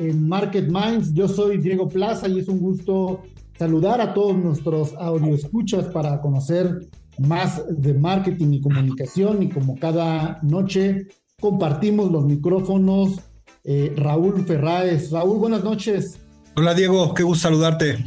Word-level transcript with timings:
en 0.00 0.28
Market 0.28 0.68
Minds. 0.68 1.12
Yo 1.12 1.28
soy 1.28 1.58
Diego 1.58 1.88
Plaza 1.88 2.26
y 2.28 2.38
es 2.38 2.48
un 2.48 2.58
gusto 2.58 3.22
saludar 3.58 4.00
a 4.00 4.14
todos 4.14 4.36
nuestros 4.36 4.94
escuchas 5.34 5.86
para 5.86 6.20
conocer 6.20 6.86
más 7.18 7.62
de 7.68 7.92
marketing 7.92 8.54
y 8.54 8.60
comunicación 8.62 9.42
y 9.42 9.50
como 9.50 9.76
cada 9.76 10.38
noche 10.42 11.06
compartimos 11.38 12.10
los 12.10 12.24
micrófonos. 12.24 13.20
Eh, 13.62 13.92
Raúl 13.96 14.42
Ferráez. 14.46 15.10
Raúl, 15.10 15.38
buenas 15.38 15.62
noches. 15.62 16.18
Hola 16.56 16.72
Diego, 16.72 17.12
qué 17.12 17.22
gusto 17.22 17.42
saludarte. 17.48 18.02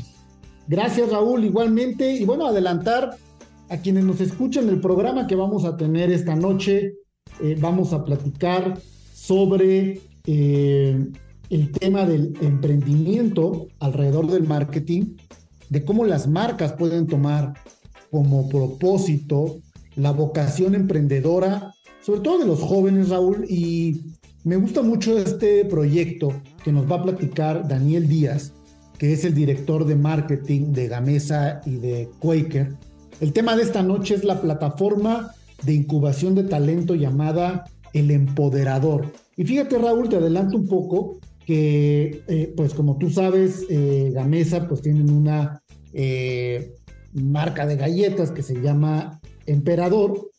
Gracias 0.67 1.11
Raúl, 1.11 1.45
igualmente. 1.45 2.11
Y 2.11 2.25
bueno, 2.25 2.47
adelantar 2.47 3.11
a 3.69 3.77
quienes 3.77 4.03
nos 4.03 4.19
escuchan 4.19 4.67
el 4.69 4.81
programa 4.81 5.27
que 5.27 5.35
vamos 5.35 5.63
a 5.65 5.77
tener 5.77 6.11
esta 6.11 6.35
noche. 6.35 6.93
Eh, 7.41 7.55
vamos 7.59 7.93
a 7.93 8.03
platicar 8.03 8.79
sobre 9.13 10.01
eh, 10.25 11.11
el 11.49 11.71
tema 11.71 12.05
del 12.05 12.33
emprendimiento 12.41 13.67
alrededor 13.79 14.27
del 14.31 14.47
marketing, 14.47 15.15
de 15.69 15.83
cómo 15.85 16.05
las 16.05 16.27
marcas 16.27 16.73
pueden 16.73 17.07
tomar 17.07 17.53
como 18.11 18.47
propósito 18.49 19.59
la 19.95 20.11
vocación 20.11 20.75
emprendedora, 20.75 21.73
sobre 22.01 22.21
todo 22.21 22.39
de 22.39 22.45
los 22.45 22.59
jóvenes, 22.59 23.09
Raúl, 23.09 23.45
y 23.49 24.01
me 24.43 24.57
gusta 24.57 24.81
mucho 24.81 25.17
este 25.17 25.65
proyecto 25.65 26.33
que 26.63 26.71
nos 26.71 26.91
va 26.91 26.97
a 26.97 27.03
platicar 27.03 27.67
Daniel 27.67 28.07
Díaz, 28.07 28.53
que 28.97 29.13
es 29.13 29.23
el 29.25 29.33
director 29.33 29.85
de 29.85 29.95
marketing 29.95 30.73
de 30.73 30.87
Gamesa 30.87 31.61
y 31.65 31.75
de 31.77 32.09
Quaker. 32.19 32.75
El 33.19 33.33
tema 33.33 33.55
de 33.55 33.63
esta 33.63 33.81
noche 33.83 34.15
es 34.15 34.23
la 34.23 34.41
plataforma 34.41 35.31
de 35.63 35.73
incubación 35.73 36.35
de 36.35 36.43
talento 36.43 36.95
llamada 36.95 37.65
El 37.93 38.11
Empoderador. 38.11 39.11
Y 39.37 39.45
fíjate, 39.45 39.77
Raúl, 39.77 40.09
te 40.09 40.17
adelanto 40.17 40.57
un 40.57 40.67
poco, 40.67 41.19
que, 41.45 42.23
eh, 42.27 42.53
pues 42.55 42.73
como 42.73 42.97
tú 42.97 43.09
sabes, 43.09 43.65
eh, 43.69 44.11
Gamesa 44.13 44.67
pues 44.67 44.81
tienen 44.81 45.09
una 45.09 45.61
eh, 45.93 46.73
marca 47.13 47.65
de 47.65 47.75
galletas 47.75 48.31
que 48.31 48.43
se 48.43 48.61
llama 48.61 49.19
Emperador. 49.45 50.29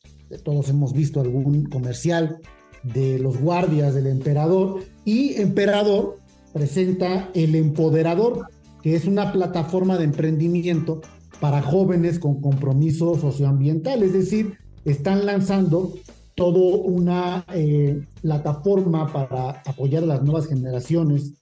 Todos 0.42 0.68
hemos 0.68 0.92
visto 0.92 1.20
algún 1.20 1.66
comercial 1.66 2.38
de 2.82 3.18
los 3.18 3.38
guardias 3.38 3.94
del 3.94 4.06
emperador. 4.06 4.82
Y 5.04 5.34
Emperador 5.40 6.16
presenta 6.52 7.30
el 7.34 7.54
Empoderador, 7.54 8.48
que 8.82 8.96
es 8.96 9.06
una 9.06 9.32
plataforma 9.32 9.96
de 9.96 10.04
emprendimiento 10.04 11.00
para 11.40 11.62
jóvenes 11.62 12.18
con 12.18 12.40
compromiso 12.40 13.18
socioambiental. 13.18 14.02
Es 14.02 14.12
decir, 14.12 14.58
están 14.84 15.26
lanzando 15.26 15.92
todo 16.34 16.78
una 16.78 17.44
eh, 17.54 18.04
plataforma 18.20 19.12
para 19.12 19.62
apoyar 19.64 20.02
a 20.02 20.06
las 20.06 20.22
nuevas 20.22 20.46
generaciones 20.46 21.34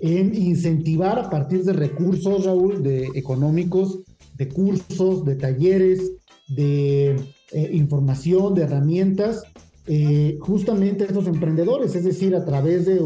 en 0.00 0.34
incentivar 0.34 1.18
a 1.18 1.30
partir 1.30 1.64
de 1.64 1.72
recursos, 1.72 2.44
Raúl, 2.44 2.82
de 2.82 3.08
económicos, 3.14 4.00
de 4.34 4.48
cursos, 4.48 5.24
de 5.24 5.36
talleres, 5.36 6.12
de 6.48 7.16
eh, 7.52 7.70
información, 7.72 8.54
de 8.54 8.62
herramientas, 8.62 9.42
eh, 9.86 10.36
justamente 10.40 11.04
a 11.04 11.06
estos 11.06 11.26
emprendedores, 11.26 11.94
es 11.94 12.04
decir, 12.04 12.36
a 12.36 12.44
través 12.44 12.84
de, 12.84 13.00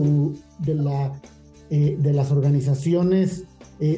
de, 0.59 0.75
la, 0.75 1.21
de 1.71 2.13
las 2.13 2.33
organizaciones 2.33 3.45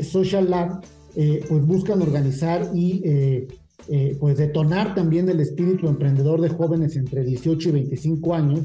Social 0.03 0.49
Lab, 0.51 0.81
pues 1.15 1.67
buscan 1.67 2.03
organizar 2.03 2.71
y 2.73 3.03
eh, 3.89 4.17
pues 4.21 4.39
detonar 4.39 4.95
también 4.95 5.29
el 5.29 5.41
espíritu 5.41 5.89
emprendedor 5.89 6.41
de 6.41 6.49
jóvenes 6.49 6.97
entre 6.97 7.25
18 7.25 7.69
y 7.69 7.73
25 7.73 8.35
años 8.35 8.61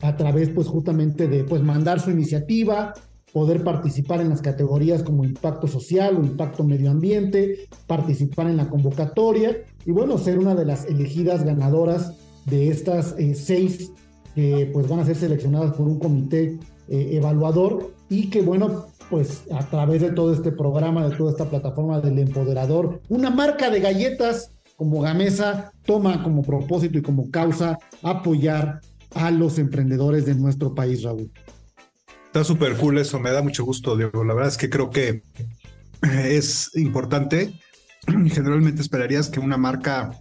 a 0.00 0.16
través 0.16 0.50
pues 0.50 0.66
justamente 0.66 1.28
de 1.28 1.44
pues 1.44 1.62
mandar 1.62 2.00
su 2.00 2.10
iniciativa, 2.10 2.94
poder 3.32 3.64
participar 3.64 4.20
en 4.20 4.30
las 4.30 4.42
categorías 4.42 5.02
como 5.02 5.24
impacto 5.24 5.66
social 5.66 6.16
o 6.16 6.24
impacto 6.24 6.64
medio 6.64 6.90
ambiente, 6.90 7.68
participar 7.86 8.48
en 8.48 8.56
la 8.56 8.68
convocatoria 8.68 9.56
y 9.84 9.90
bueno, 9.90 10.18
ser 10.18 10.38
una 10.38 10.54
de 10.54 10.64
las 10.64 10.86
elegidas 10.86 11.44
ganadoras 11.44 12.14
de 12.46 12.68
estas 12.68 13.14
eh, 13.18 13.34
seis 13.34 13.92
que 14.34 14.70
pues 14.72 14.88
van 14.88 15.00
a 15.00 15.04
ser 15.04 15.16
seleccionadas 15.16 15.74
por 15.74 15.88
un 15.88 15.98
comité 15.98 16.58
eh, 16.88 17.10
evaluador 17.16 17.92
y 18.08 18.30
que 18.30 18.40
bueno, 18.40 18.86
pues 19.10 19.42
a 19.50 19.68
través 19.68 20.00
de 20.00 20.12
todo 20.12 20.32
este 20.32 20.52
programa, 20.52 21.08
de 21.08 21.16
toda 21.16 21.32
esta 21.32 21.50
plataforma 21.50 22.00
del 22.00 22.18
empoderador, 22.18 23.00
una 23.08 23.30
marca 23.30 23.68
de 23.68 23.80
galletas 23.80 24.52
como 24.78 25.00
Gamesa 25.00 25.72
toma 25.84 26.22
como 26.22 26.44
propósito 26.44 26.98
y 26.98 27.02
como 27.02 27.32
causa 27.32 27.80
apoyar 28.00 28.80
a 29.12 29.32
los 29.32 29.58
emprendedores 29.58 30.24
de 30.24 30.36
nuestro 30.36 30.72
país, 30.72 31.02
Raúl. 31.02 31.32
Está 32.26 32.44
súper 32.44 32.76
cool 32.76 32.98
eso, 32.98 33.18
me 33.18 33.32
da 33.32 33.42
mucho 33.42 33.64
gusto, 33.64 33.96
Diego. 33.96 34.22
La 34.22 34.34
verdad 34.34 34.52
es 34.52 34.56
que 34.56 34.70
creo 34.70 34.90
que 34.90 35.24
es 36.02 36.70
importante. 36.76 37.58
Generalmente 38.06 38.80
esperarías 38.80 39.28
que 39.28 39.40
una 39.40 39.56
marca 39.56 40.12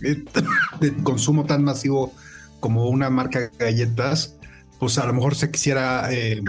de 0.00 0.94
consumo 1.02 1.44
tan 1.44 1.64
masivo 1.64 2.12
como 2.60 2.88
una 2.88 3.10
marca 3.10 3.40
de 3.40 3.50
galletas 3.58 4.35
pues 4.78 4.98
a 4.98 5.06
lo 5.06 5.12
mejor 5.12 5.34
se 5.34 5.50
quisiera 5.50 6.12
eh, 6.12 6.42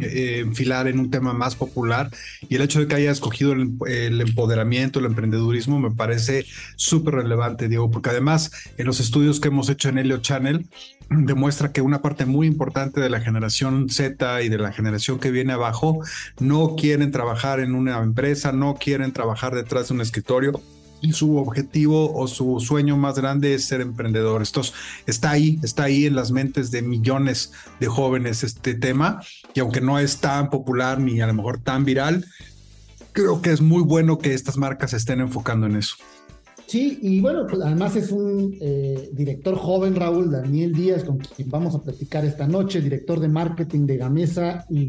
eh, 0.00 0.40
enfilar 0.40 0.88
en 0.88 0.98
un 0.98 1.10
tema 1.10 1.32
más 1.32 1.56
popular. 1.56 2.10
Y 2.48 2.56
el 2.56 2.62
hecho 2.62 2.80
de 2.80 2.86
que 2.86 2.94
haya 2.94 3.10
escogido 3.10 3.52
el, 3.52 4.20
empoderamiento, 4.20 4.98
el 4.98 5.06
emprendedurismo 5.06 5.78
me 5.78 5.90
parece 5.90 6.46
súper 6.76 7.14
relevante, 7.14 7.68
Diego, 7.68 7.90
porque 7.90 8.10
además 8.10 8.50
en 8.76 8.86
los 8.86 9.00
estudios 9.00 9.40
que 9.40 9.48
hemos 9.48 9.68
hecho 9.68 9.88
en 9.88 9.98
Helio 9.98 10.18
Channel 10.18 10.66
demuestra 11.10 11.72
que 11.72 11.82
una 11.82 12.02
parte 12.02 12.24
muy 12.24 12.46
importante 12.46 13.00
de 13.00 13.10
la 13.10 13.20
generación 13.20 13.88
Z 13.90 14.42
y 14.42 14.48
de 14.48 14.58
la 14.58 14.72
generación 14.72 15.18
que 15.18 15.32
viene 15.32 15.52
abajo 15.52 16.00
no 16.38 16.76
quieren 16.76 17.10
trabajar 17.10 17.58
en 17.60 17.74
una 17.74 17.98
empresa, 17.98 18.52
no 18.52 18.76
quieren 18.76 19.12
trabajar 19.12 19.54
detrás 19.54 19.88
de 19.88 19.94
un 19.94 20.00
escritorio, 20.00 20.60
su 21.12 21.36
objetivo 21.36 22.14
o 22.14 22.28
su 22.28 22.60
sueño 22.60 22.96
más 22.96 23.16
grande 23.16 23.54
es 23.54 23.64
ser 23.64 23.80
emprendedor. 23.80 24.42
Esto 24.42 24.62
está 25.06 25.30
ahí, 25.30 25.58
está 25.62 25.84
ahí 25.84 26.06
en 26.06 26.14
las 26.14 26.30
mentes 26.30 26.70
de 26.70 26.82
millones 26.82 27.52
de 27.80 27.86
jóvenes 27.86 28.44
este 28.44 28.74
tema 28.74 29.22
y 29.54 29.60
aunque 29.60 29.80
no 29.80 29.98
es 29.98 30.18
tan 30.18 30.50
popular 30.50 31.00
ni 31.00 31.20
a 31.20 31.26
lo 31.26 31.34
mejor 31.34 31.58
tan 31.58 31.84
viral, 31.84 32.26
creo 33.12 33.42
que 33.42 33.50
es 33.50 33.60
muy 33.60 33.82
bueno 33.82 34.18
que 34.18 34.34
estas 34.34 34.56
marcas 34.56 34.92
estén 34.92 35.20
enfocando 35.20 35.66
en 35.66 35.76
eso. 35.76 35.96
Sí, 36.66 37.00
y 37.02 37.20
bueno, 37.20 37.48
pues 37.48 37.60
además 37.62 37.96
es 37.96 38.12
un 38.12 38.56
eh, 38.60 39.10
director 39.12 39.56
joven, 39.56 39.96
Raúl 39.96 40.30
Daniel 40.30 40.72
Díaz, 40.72 41.02
con 41.02 41.18
quien 41.18 41.50
vamos 41.50 41.74
a 41.74 41.82
platicar 41.82 42.24
esta 42.24 42.46
noche, 42.46 42.80
director 42.80 43.18
de 43.18 43.28
marketing 43.28 43.86
de 43.86 43.96
Gamesa 43.96 44.64
y. 44.70 44.88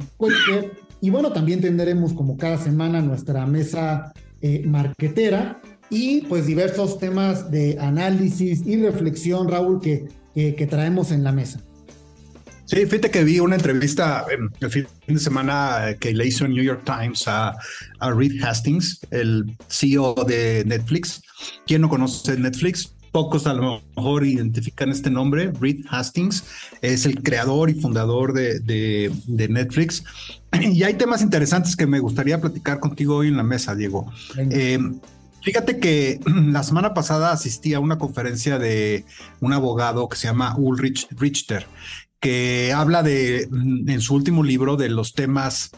Y 1.04 1.10
bueno, 1.10 1.32
también 1.32 1.62
tendremos 1.62 2.14
como 2.14 2.38
cada 2.38 2.60
semana 2.60 3.02
nuestra 3.02 3.48
mesa 3.48 4.14
eh, 4.40 4.62
marquetera 4.68 5.60
y 5.92 6.22
pues 6.22 6.48
diversos 6.48 6.98
temas 6.98 7.52
de 7.52 7.78
análisis 7.80 8.66
y 8.66 8.82
reflexión, 8.82 9.48
Raúl, 9.50 9.82
que, 9.82 10.08
que, 10.34 10.68
traemos 10.68 11.12
en 11.12 11.24
la 11.24 11.34
mesa. 11.34 11.60
Sí, 12.66 12.78
fíjate 12.86 13.12
que 13.12 13.26
vi 13.26 13.40
una 13.40 13.58
entrevista 13.58 14.26
el 14.62 14.72
fin 14.72 14.88
de 15.08 15.20
semana 15.20 15.98
que 16.00 16.14
le 16.14 16.26
hizo 16.26 16.46
en 16.46 16.54
New 16.54 16.64
York 16.64 16.84
Times 16.86 17.28
a, 17.28 17.54
a 18.00 18.12
Reed 18.12 18.42
Hastings, 18.42 19.02
el 19.12 19.58
CEO 19.68 20.16
de 20.26 20.64
Netflix. 20.66 21.22
¿Quién 21.68 21.82
no 21.82 21.90
conoce 21.90 22.38
Netflix? 22.38 22.96
pocos 23.12 23.46
a 23.46 23.54
lo 23.54 23.82
mejor 23.96 24.26
identifican 24.26 24.90
este 24.90 25.10
nombre, 25.10 25.52
Reed 25.60 25.82
Hastings, 25.90 26.46
es 26.82 27.06
el 27.06 27.22
creador 27.22 27.70
y 27.70 27.74
fundador 27.74 28.34
de, 28.34 28.62
de, 28.62 29.48
Netflix. 29.50 30.04
Y 30.62 30.84
hay 30.84 30.96
temas 30.96 31.22
interesantes 31.22 31.76
que 31.76 31.88
me 31.88 32.00
gustaría 32.00 32.40
platicar 32.40 32.80
contigo 32.80 33.18
hoy 33.18 33.30
en 33.30 33.38
la 33.38 33.44
mesa, 33.44 33.76
Diego. 33.76 34.12
Eh, 34.38 34.80
fíjate 35.44 35.80
que 35.80 36.20
la 36.26 36.64
semana 36.64 36.94
pasada 36.94 37.32
asistí 37.32 37.74
a 37.74 37.80
una 37.80 37.98
conferencia 37.98 38.60
de 38.60 39.06
un 39.40 39.54
abogado 39.54 40.08
que 40.10 40.18
se 40.18 40.28
llama 40.28 40.56
Ulrich 40.58 41.08
Richter, 41.12 41.68
que 42.20 42.72
habla 42.74 43.04
de, 43.04 43.44
en 43.44 44.02
su 44.02 44.16
último 44.16 44.44
libro, 44.44 44.78
de 44.78 44.90
los 44.90 45.14
temas 45.14 45.72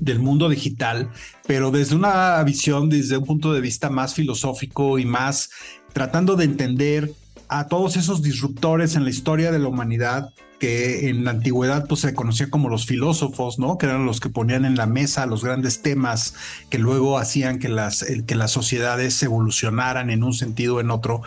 del 0.00 0.18
mundo 0.18 0.48
digital, 0.48 1.10
pero 1.46 1.70
desde 1.70 1.94
una 1.94 2.42
visión, 2.42 2.88
desde 2.88 3.16
un 3.16 3.24
punto 3.24 3.52
de 3.52 3.60
vista 3.60 3.90
más 3.90 4.14
filosófico 4.14 4.98
y 4.98 5.04
más 5.04 5.50
tratando 5.92 6.34
de 6.34 6.44
entender 6.44 7.12
a 7.48 7.68
todos 7.68 7.96
esos 7.96 8.22
disruptores 8.22 8.96
en 8.96 9.04
la 9.04 9.10
historia 9.10 9.52
de 9.52 9.60
la 9.60 9.68
humanidad 9.68 10.30
que 10.64 11.10
en 11.10 11.24
la 11.24 11.32
antigüedad 11.32 11.84
pues 11.86 12.00
se 12.00 12.14
conocía 12.14 12.48
como 12.48 12.70
los 12.70 12.86
filósofos, 12.86 13.58
¿no? 13.58 13.76
Que 13.76 13.84
eran 13.84 14.06
los 14.06 14.18
que 14.18 14.30
ponían 14.30 14.64
en 14.64 14.76
la 14.76 14.86
mesa 14.86 15.26
los 15.26 15.44
grandes 15.44 15.82
temas 15.82 16.34
que 16.70 16.78
luego 16.78 17.18
hacían 17.18 17.58
que 17.58 17.68
las, 17.68 18.02
que 18.26 18.34
las 18.34 18.52
sociedades 18.52 19.22
evolucionaran 19.22 20.08
en 20.08 20.22
un 20.24 20.32
sentido 20.32 20.76
o 20.76 20.80
en 20.80 20.90
otro. 20.90 21.20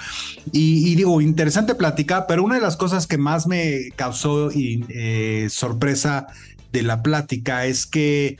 Y, 0.51 0.95
digo, 0.95 1.21
interesante 1.21 1.75
plática, 1.75 2.25
pero 2.25 2.43
una 2.43 2.55
de 2.55 2.61
las 2.61 2.77
cosas 2.77 3.05
que 3.05 3.19
más 3.19 3.45
me 3.45 3.91
causó 3.95 4.49
eh, 4.55 5.47
sorpresa 5.51 6.25
de 6.73 6.81
la 6.81 7.03
plática 7.03 7.67
es 7.67 7.85
que 7.85 8.37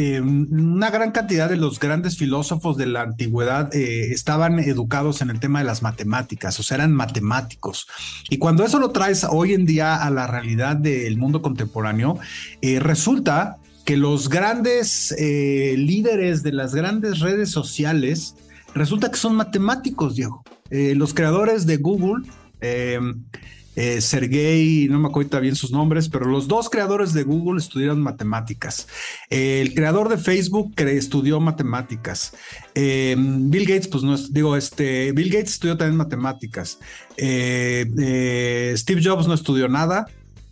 eh, 0.00 0.20
una 0.20 0.92
gran 0.92 1.10
cantidad 1.10 1.48
de 1.48 1.56
los 1.56 1.80
grandes 1.80 2.16
filósofos 2.16 2.76
de 2.76 2.86
la 2.86 3.02
antigüedad 3.02 3.74
eh, 3.74 4.12
estaban 4.12 4.60
educados 4.60 5.22
en 5.22 5.30
el 5.30 5.40
tema 5.40 5.58
de 5.58 5.64
las 5.64 5.82
matemáticas, 5.82 6.60
o 6.60 6.62
sea, 6.62 6.76
eran 6.76 6.92
matemáticos. 6.92 7.88
Y 8.30 8.38
cuando 8.38 8.64
eso 8.64 8.78
lo 8.78 8.92
traes 8.92 9.26
hoy 9.28 9.54
en 9.54 9.66
día 9.66 9.96
a 9.96 10.08
la 10.10 10.28
realidad 10.28 10.76
del 10.76 11.16
mundo 11.16 11.42
contemporáneo, 11.42 12.16
eh, 12.62 12.78
resulta 12.78 13.56
que 13.84 13.96
los 13.96 14.28
grandes 14.28 15.12
líderes 15.18 16.44
de 16.44 16.52
las 16.52 16.76
grandes 16.76 17.18
redes 17.18 17.50
sociales, 17.50 18.36
resulta 18.74 19.10
que 19.10 19.16
son 19.16 19.34
matemáticos, 19.34 20.14
Diego. 20.14 20.44
los 20.70 21.12
creadores 21.12 21.66
de 21.66 21.78
Google, 21.78 22.22
eh, 23.80 24.00
Sergey, 24.00 24.88
no 24.90 24.98
me 24.98 25.06
acuerdo 25.06 25.40
bien 25.40 25.54
sus 25.54 25.70
nombres, 25.70 26.08
pero 26.08 26.26
los 26.26 26.48
dos 26.48 26.68
creadores 26.68 27.12
de 27.12 27.22
Google 27.22 27.60
estudiaron 27.60 28.00
matemáticas. 28.00 28.88
el 29.30 29.72
creador 29.72 30.08
de 30.08 30.18
Facebook 30.18 30.74
estudió 30.78 31.38
matemáticas. 31.38 32.32
Eh, 32.74 33.14
Bill 33.16 33.66
Gates, 33.66 33.86
pues 33.86 34.02
no 34.02 34.16
digo, 34.16 34.56
este, 34.56 35.12
Bill 35.12 35.30
Gates 35.30 35.50
estudió 35.50 35.76
también 35.76 35.96
matemáticas. 35.96 36.80
Eh, 37.16 38.74
Steve 38.76 39.00
Jobs 39.00 39.28
no 39.28 39.34
estudió 39.34 39.68
nada, 39.68 40.06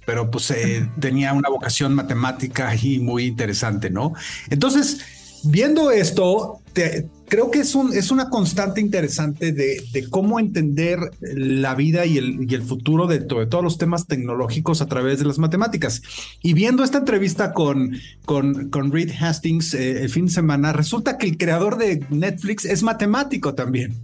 pero 0.05 0.31
pues 0.31 0.55
tenía 1.01 1.33
una 1.33 1.49
vocación 1.49 1.95
matemática 1.95 2.77
y 2.81 3.01
muy 3.01 3.25
interesante, 3.25 3.91
¿no? 3.91 4.13
Entonces, 4.51 5.01
viendo 5.43 5.91
esto, 5.91 6.61
creo 7.29 7.51
que 7.51 7.61
es, 7.61 7.75
un, 7.75 7.93
es 7.93 8.11
una 8.11 8.31
constante 8.31 8.81
interesante 8.81 9.53
de, 9.53 10.07
cómo 10.11 10.39
entender 10.41 10.99
la 11.21 11.75
vida 11.75 12.07
y 12.07 12.19
el, 12.19 12.51
y 12.51 12.55
el 12.55 12.63
futuro 12.63 13.07
de, 13.07 13.21
todos 13.21 13.63
los 13.63 13.79
temas 13.79 14.07
tecnológicos 14.07 14.81
a 14.81 14.87
través 14.87 15.19
de 15.19 15.25
las 15.25 15.39
matemáticas. 15.39 16.03
Y 16.43 16.55
viendo 16.55 16.85
esta 16.85 16.99
entrevista 16.99 17.53
con, 17.53 17.97
con, 18.25 18.71
con 18.71 18.93
Reed 18.93 19.13
Hastings 19.21 19.75
eh, 19.75 20.03
el 20.03 20.11
fin 20.11 20.27
de 20.27 20.33
semana, 20.33 20.73
resulta 20.73 21.19
que 21.19 21.27
el 21.27 21.37
creador 21.37 21.79
de 21.79 22.05
Netflix 22.11 22.65
es 22.65 22.83
matemático 22.83 23.55
también. 23.55 23.95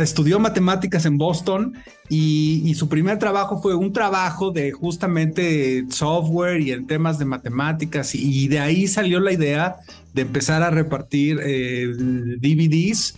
Estudió 0.00 0.38
matemáticas 0.38 1.04
en 1.04 1.18
Boston 1.18 1.74
y, 2.08 2.74
su 2.76 2.88
primer 2.88 3.18
trabajo 3.18 3.60
fue 3.60 3.74
un 3.74 3.92
trabajo 3.92 4.50
de 4.50 4.72
justamente 4.72 5.84
software 5.90 6.62
y 6.62 6.72
en 6.72 6.86
temas 6.86 7.18
de 7.18 7.26
matemáticas 7.26 8.14
y, 8.14 8.48
de 8.48 8.58
ahí 8.58 8.88
salió 8.88 9.20
la 9.20 9.32
idea 9.32 9.76
de 10.14 10.22
empezar 10.22 10.62
a 10.62 10.70
repartir 10.70 11.40
eh, 11.42 11.88
DVDs. 11.94 13.16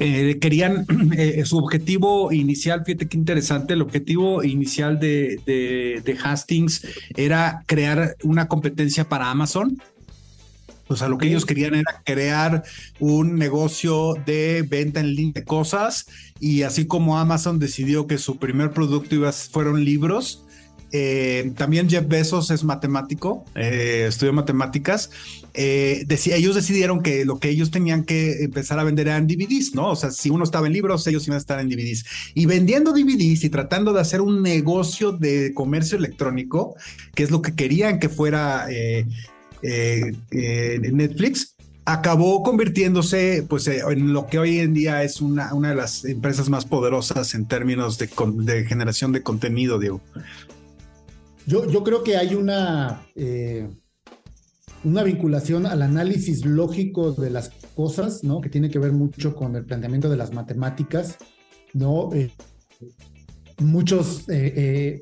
Eh, 0.00 0.38
querían, 0.40 0.86
eh, 1.16 1.44
su 1.44 1.56
objetivo 1.56 2.32
inicial, 2.32 2.84
fíjate 2.84 3.06
qué 3.06 3.16
interesante, 3.16 3.74
el 3.74 3.82
objetivo 3.82 4.42
inicial 4.42 4.98
de, 4.98 5.40
de 5.46 6.18
Hastings 6.20 6.84
era 7.16 7.62
crear 7.66 8.16
una 8.24 8.48
competencia 8.48 9.08
para 9.08 9.30
Amazon 9.30 9.80
o 10.92 10.96
sea, 10.96 11.08
lo 11.08 11.18
que 11.18 11.28
ellos 11.28 11.46
querían 11.46 11.74
era 11.74 12.02
crear 12.04 12.62
un 13.00 13.36
negocio 13.36 14.14
de 14.26 14.64
venta 14.68 15.00
en 15.00 15.14
línea 15.14 15.32
de 15.34 15.44
cosas 15.44 16.06
y 16.40 16.62
así 16.62 16.86
como 16.86 17.18
Amazon 17.18 17.58
decidió 17.58 18.06
que 18.06 18.18
su 18.18 18.38
primer 18.38 18.70
producto 18.70 19.14
iba, 19.14 19.32
fueron 19.32 19.84
libros, 19.84 20.44
eh, 20.94 21.52
también 21.56 21.88
Jeff 21.88 22.06
Bezos 22.06 22.50
es 22.50 22.64
matemático, 22.64 23.46
eh, 23.54 24.04
estudió 24.08 24.32
matemáticas. 24.34 25.10
Eh, 25.54 26.06
ellos 26.26 26.54
decidieron 26.54 27.02
que 27.02 27.24
lo 27.24 27.38
que 27.38 27.48
ellos 27.48 27.70
tenían 27.70 28.04
que 28.04 28.44
empezar 28.44 28.78
a 28.78 28.84
vender 28.84 29.08
eran 29.08 29.26
DVDs, 29.26 29.74
¿no? 29.74 29.88
O 29.88 29.96
sea, 29.96 30.10
si 30.10 30.28
uno 30.28 30.44
estaba 30.44 30.66
en 30.66 30.74
libros, 30.74 31.06
ellos 31.06 31.26
iban 31.26 31.36
a 31.36 31.40
estar 31.40 31.58
en 31.60 31.70
DVDs. 31.70 32.04
Y 32.34 32.44
vendiendo 32.44 32.92
DVDs 32.92 33.44
y 33.44 33.48
tratando 33.48 33.94
de 33.94 34.02
hacer 34.02 34.20
un 34.20 34.42
negocio 34.42 35.12
de 35.12 35.52
comercio 35.54 35.96
electrónico, 35.96 36.76
que 37.14 37.22
es 37.22 37.30
lo 37.30 37.40
que 37.40 37.54
querían 37.54 37.98
que 37.98 38.10
fuera 38.10 38.66
eh, 39.62 40.12
eh, 40.32 40.80
Netflix, 40.92 41.54
acabó 41.84 42.42
convirtiéndose 42.42 43.44
pues, 43.48 43.66
eh, 43.68 43.82
en 43.88 44.12
lo 44.12 44.26
que 44.26 44.38
hoy 44.38 44.58
en 44.58 44.74
día 44.74 45.02
es 45.02 45.20
una, 45.20 45.54
una 45.54 45.70
de 45.70 45.76
las 45.76 46.04
empresas 46.04 46.48
más 46.48 46.64
poderosas 46.64 47.34
en 47.34 47.46
términos 47.46 47.98
de, 47.98 48.08
generación 48.66 49.12
de 49.12 49.22
contenido, 49.22 49.78
Diego. 49.78 50.00
Yo, 51.46 51.68
yo 51.70 51.82
creo 51.82 52.04
que 52.04 52.16
hay 52.16 52.34
una, 52.34 53.04
una 54.84 55.02
vinculación 55.02 55.66
al 55.66 55.82
análisis 55.82 56.44
lógico 56.44 57.12
de 57.12 57.30
las 57.30 57.50
cosas, 57.74 58.22
¿no? 58.22 58.40
Que 58.40 58.48
tiene 58.48 58.70
que 58.70 58.78
ver 58.78 58.92
mucho 58.92 59.34
con 59.34 59.56
el 59.56 59.64
planteamiento 59.64 60.08
de 60.08 60.16
las 60.16 60.32
matemáticas, 60.32 61.18
¿no? 61.72 62.10
muchos 63.58 64.24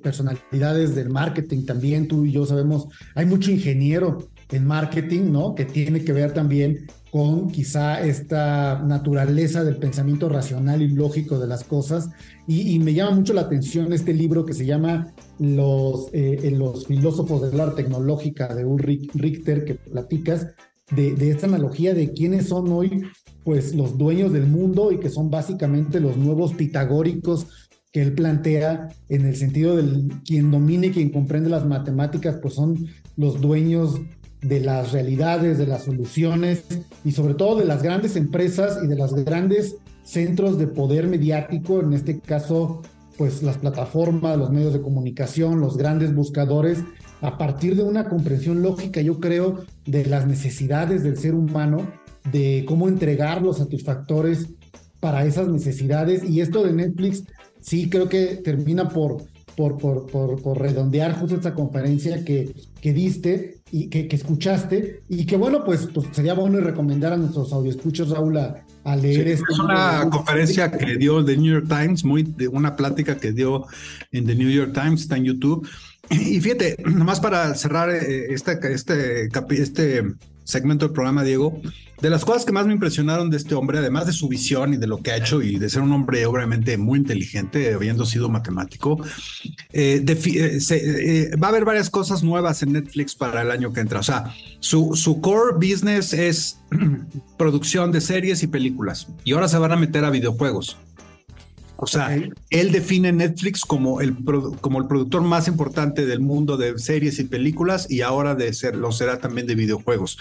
personalidades 0.02 0.94
del 0.94 1.08
marketing 1.08 1.64
también, 1.64 2.08
tú 2.08 2.26
y 2.26 2.32
yo 2.32 2.44
sabemos, 2.44 2.88
hay 3.14 3.24
mucho 3.24 3.50
ingeniero 3.50 4.28
en 4.52 4.66
marketing, 4.66 5.32
¿no? 5.32 5.54
Que 5.54 5.64
tiene 5.64 6.02
que 6.04 6.12
ver 6.12 6.32
también 6.32 6.86
con 7.10 7.50
quizá 7.50 8.00
esta 8.00 8.82
naturaleza 8.82 9.64
del 9.64 9.76
pensamiento 9.76 10.28
racional 10.28 10.82
y 10.82 10.88
lógico 10.88 11.38
de 11.38 11.48
las 11.48 11.64
cosas. 11.64 12.10
Y, 12.46 12.78
me 12.78 12.94
llama 12.94 13.16
mucho 13.16 13.32
la 13.32 13.42
atención 13.42 13.92
este 13.92 14.14
libro 14.14 14.44
que 14.44 14.54
se 14.54 14.66
llama 14.66 15.12
Los, 15.38 16.08
eh, 16.12 16.52
los 16.56 16.86
filósofos 16.86 17.50
del 17.50 17.60
arte 17.60 17.82
tecnológica 17.82 18.54
de 18.54 18.64
Ulrich 18.64 19.10
Richter, 19.14 19.64
que 19.64 19.74
platicas 19.74 20.48
de, 20.92 21.14
de 21.14 21.30
esta 21.30 21.46
analogía 21.46 21.94
de 21.94 22.12
quiénes 22.12 22.48
son 22.48 22.70
hoy 22.72 23.02
pues 23.44 23.74
los 23.74 23.96
dueños 23.96 24.32
del 24.32 24.46
mundo 24.46 24.92
y 24.92 24.98
que 24.98 25.08
son 25.08 25.30
básicamente 25.30 25.98
los 25.98 26.16
nuevos 26.16 26.52
pitagóricos 26.54 27.46
que 27.92 28.02
él 28.02 28.12
plantea 28.12 28.88
en 29.08 29.26
el 29.26 29.36
sentido 29.36 29.76
del 29.76 30.08
quien 30.24 30.50
domine 30.50 30.92
quien 30.92 31.10
comprende 31.10 31.50
las 31.50 31.66
matemáticas, 31.66 32.38
pues 32.40 32.54
son 32.54 32.86
los 33.16 33.40
dueños 33.40 34.00
de 34.42 34.60
las 34.60 34.92
realidades, 34.92 35.58
de 35.58 35.66
las 35.66 35.84
soluciones 35.84 36.64
y 37.04 37.12
sobre 37.12 37.34
todo 37.34 37.58
de 37.58 37.66
las 37.66 37.82
grandes 37.82 38.16
empresas 38.16 38.78
y 38.82 38.86
de 38.86 38.96
los 38.96 39.14
grandes 39.14 39.76
centros 40.02 40.58
de 40.58 40.66
poder 40.66 41.06
mediático, 41.08 41.80
en 41.80 41.92
este 41.92 42.20
caso, 42.20 42.82
pues 43.16 43.42
las 43.42 43.58
plataformas, 43.58 44.38
los 44.38 44.50
medios 44.50 44.72
de 44.72 44.80
comunicación, 44.80 45.60
los 45.60 45.76
grandes 45.76 46.14
buscadores, 46.14 46.78
a 47.20 47.36
partir 47.36 47.76
de 47.76 47.82
una 47.82 48.08
comprensión 48.08 48.62
lógica, 48.62 49.02
yo 49.02 49.20
creo, 49.20 49.64
de 49.84 50.06
las 50.06 50.26
necesidades 50.26 51.02
del 51.02 51.18
ser 51.18 51.34
humano, 51.34 51.86
de 52.32 52.64
cómo 52.66 52.88
entregar 52.88 53.42
los 53.42 53.58
satisfactores 53.58 54.48
para 55.00 55.26
esas 55.26 55.48
necesidades. 55.48 56.24
Y 56.28 56.40
esto 56.40 56.62
de 56.64 56.72
Netflix 56.72 57.24
sí 57.60 57.90
creo 57.90 58.08
que 58.08 58.36
termina 58.36 58.88
por 58.88 59.18
por, 59.56 59.76
por, 59.76 60.40
por, 60.40 60.58
redondear 60.58 61.18
justo 61.18 61.36
esta 61.36 61.54
conferencia 61.54 62.24
que, 62.24 62.54
que 62.80 62.92
diste 62.92 63.58
y 63.70 63.88
que, 63.88 64.08
que, 64.08 64.16
escuchaste. 64.16 65.02
Y 65.08 65.26
que 65.26 65.36
bueno, 65.36 65.64
pues, 65.64 65.88
pues 65.92 66.08
sería 66.12 66.34
bueno 66.34 66.60
recomendar 66.60 67.12
a 67.12 67.16
nuestros 67.16 67.52
audioscuchos, 67.52 68.10
Raúl, 68.10 68.38
a, 68.38 68.64
a 68.84 68.96
leer 68.96 69.28
esto. 69.28 69.46
Es 69.50 69.58
una 69.58 70.08
conferencia 70.10 70.70
que 70.70 70.96
dio 70.96 71.24
The 71.24 71.36
New 71.36 71.52
York 71.52 71.68
Times, 71.68 72.04
muy 72.04 72.22
de 72.22 72.48
una 72.48 72.76
plática 72.76 73.16
que 73.16 73.32
dio 73.32 73.66
en 74.12 74.26
The 74.26 74.34
New 74.34 74.50
York 74.50 74.72
Times, 74.72 75.02
está 75.02 75.16
en 75.16 75.24
YouTube. 75.24 75.68
Y 76.10 76.40
fíjate, 76.40 76.76
nomás 76.84 77.20
para 77.20 77.54
cerrar 77.54 77.90
eh, 77.90 78.32
este, 78.32 78.58
este, 78.72 79.28
este 79.50 80.02
segmento 80.44 80.86
del 80.86 80.94
programa, 80.94 81.22
Diego, 81.22 81.60
de 82.00 82.10
las 82.10 82.24
cosas 82.24 82.44
que 82.44 82.52
más 82.52 82.66
me 82.66 82.72
impresionaron 82.72 83.30
de 83.30 83.36
este 83.36 83.54
hombre, 83.54 83.78
además 83.78 84.06
de 84.06 84.12
su 84.12 84.28
visión 84.28 84.74
y 84.74 84.76
de 84.76 84.86
lo 84.86 85.02
que 85.02 85.12
ha 85.12 85.16
hecho 85.16 85.42
y 85.42 85.58
de 85.58 85.68
ser 85.68 85.82
un 85.82 85.92
hombre 85.92 86.24
obviamente 86.26 86.76
muy 86.78 86.98
inteligente, 86.98 87.74
habiendo 87.74 88.06
sido 88.06 88.28
matemático, 88.28 88.98
eh, 89.72 90.04
eh, 90.06 90.58
eh, 90.70 91.30
va 91.36 91.48
a 91.48 91.50
haber 91.50 91.64
varias 91.64 91.90
cosas 91.90 92.22
nuevas 92.22 92.62
en 92.62 92.72
Netflix 92.72 93.14
para 93.14 93.42
el 93.42 93.50
año 93.50 93.72
que 93.72 93.80
entra. 93.80 94.00
O 94.00 94.02
sea, 94.02 94.34
su, 94.60 94.94
su 94.94 95.20
core 95.20 95.54
business 95.54 96.12
es 96.12 96.58
producción 97.38 97.92
de 97.92 98.00
series 98.00 98.42
y 98.42 98.46
películas 98.46 99.08
y 99.24 99.32
ahora 99.32 99.48
se 99.48 99.58
van 99.58 99.72
a 99.72 99.76
meter 99.76 100.04
a 100.04 100.10
videojuegos. 100.10 100.78
O 101.82 101.86
sea, 101.86 102.14
él 102.14 102.72
define 102.72 103.10
Netflix 103.10 103.62
como 103.62 104.02
el, 104.02 104.14
como 104.60 104.78
el 104.78 104.86
productor 104.86 105.22
más 105.22 105.48
importante 105.48 106.04
del 106.04 106.20
mundo 106.20 106.58
de 106.58 106.78
series 106.78 107.18
y 107.18 107.24
películas 107.24 107.90
y 107.90 108.02
ahora 108.02 108.34
de 108.34 108.52
ser, 108.52 108.76
lo 108.76 108.92
será 108.92 109.18
también 109.18 109.46
de 109.46 109.54
videojuegos. 109.54 110.18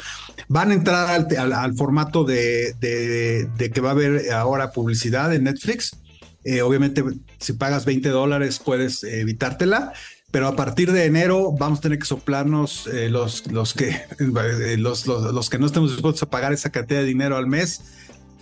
Van 0.48 0.72
a 0.72 0.74
entrar 0.74 1.28
al, 1.38 1.74
formato 1.76 2.24
de, 2.24 2.74
de, 2.80 3.72
que 3.72 3.82
va 3.82 3.90
a 3.90 3.92
haber 3.92 4.32
ahora 4.32 4.72
publicidad 4.72 5.34
en 5.34 5.44
Netflix. 5.44 5.98
Eh, 6.46 6.62
obviamente, 6.62 7.04
si 7.40 7.52
pagas 7.52 7.84
20 7.84 8.08
dólares 8.08 8.62
puedes 8.64 9.04
evitártela, 9.04 9.92
pero 10.32 10.48
a 10.48 10.56
partir 10.56 10.94
de 10.94 11.04
enero 11.04 11.52
vamos 11.60 11.80
a 11.80 11.82
tener 11.82 12.00
que 12.00 12.06
soplarnos 12.06 12.88
eh, 12.88 13.10
los, 13.10 13.52
los, 13.52 13.74
que, 13.74 13.90
eh, 13.90 14.78
los, 14.78 15.08
los, 15.08 15.34
los, 15.34 15.50
que 15.50 15.60
no 15.60 15.66
estemos 15.66 15.92
dispuestos 15.92 16.24
a 16.24 16.30
pagar 16.30 16.54
esa 16.54 16.70
cantidad 16.70 17.02
de 17.02 17.06
dinero 17.06 17.36
al 17.36 17.48
mes 17.48 17.82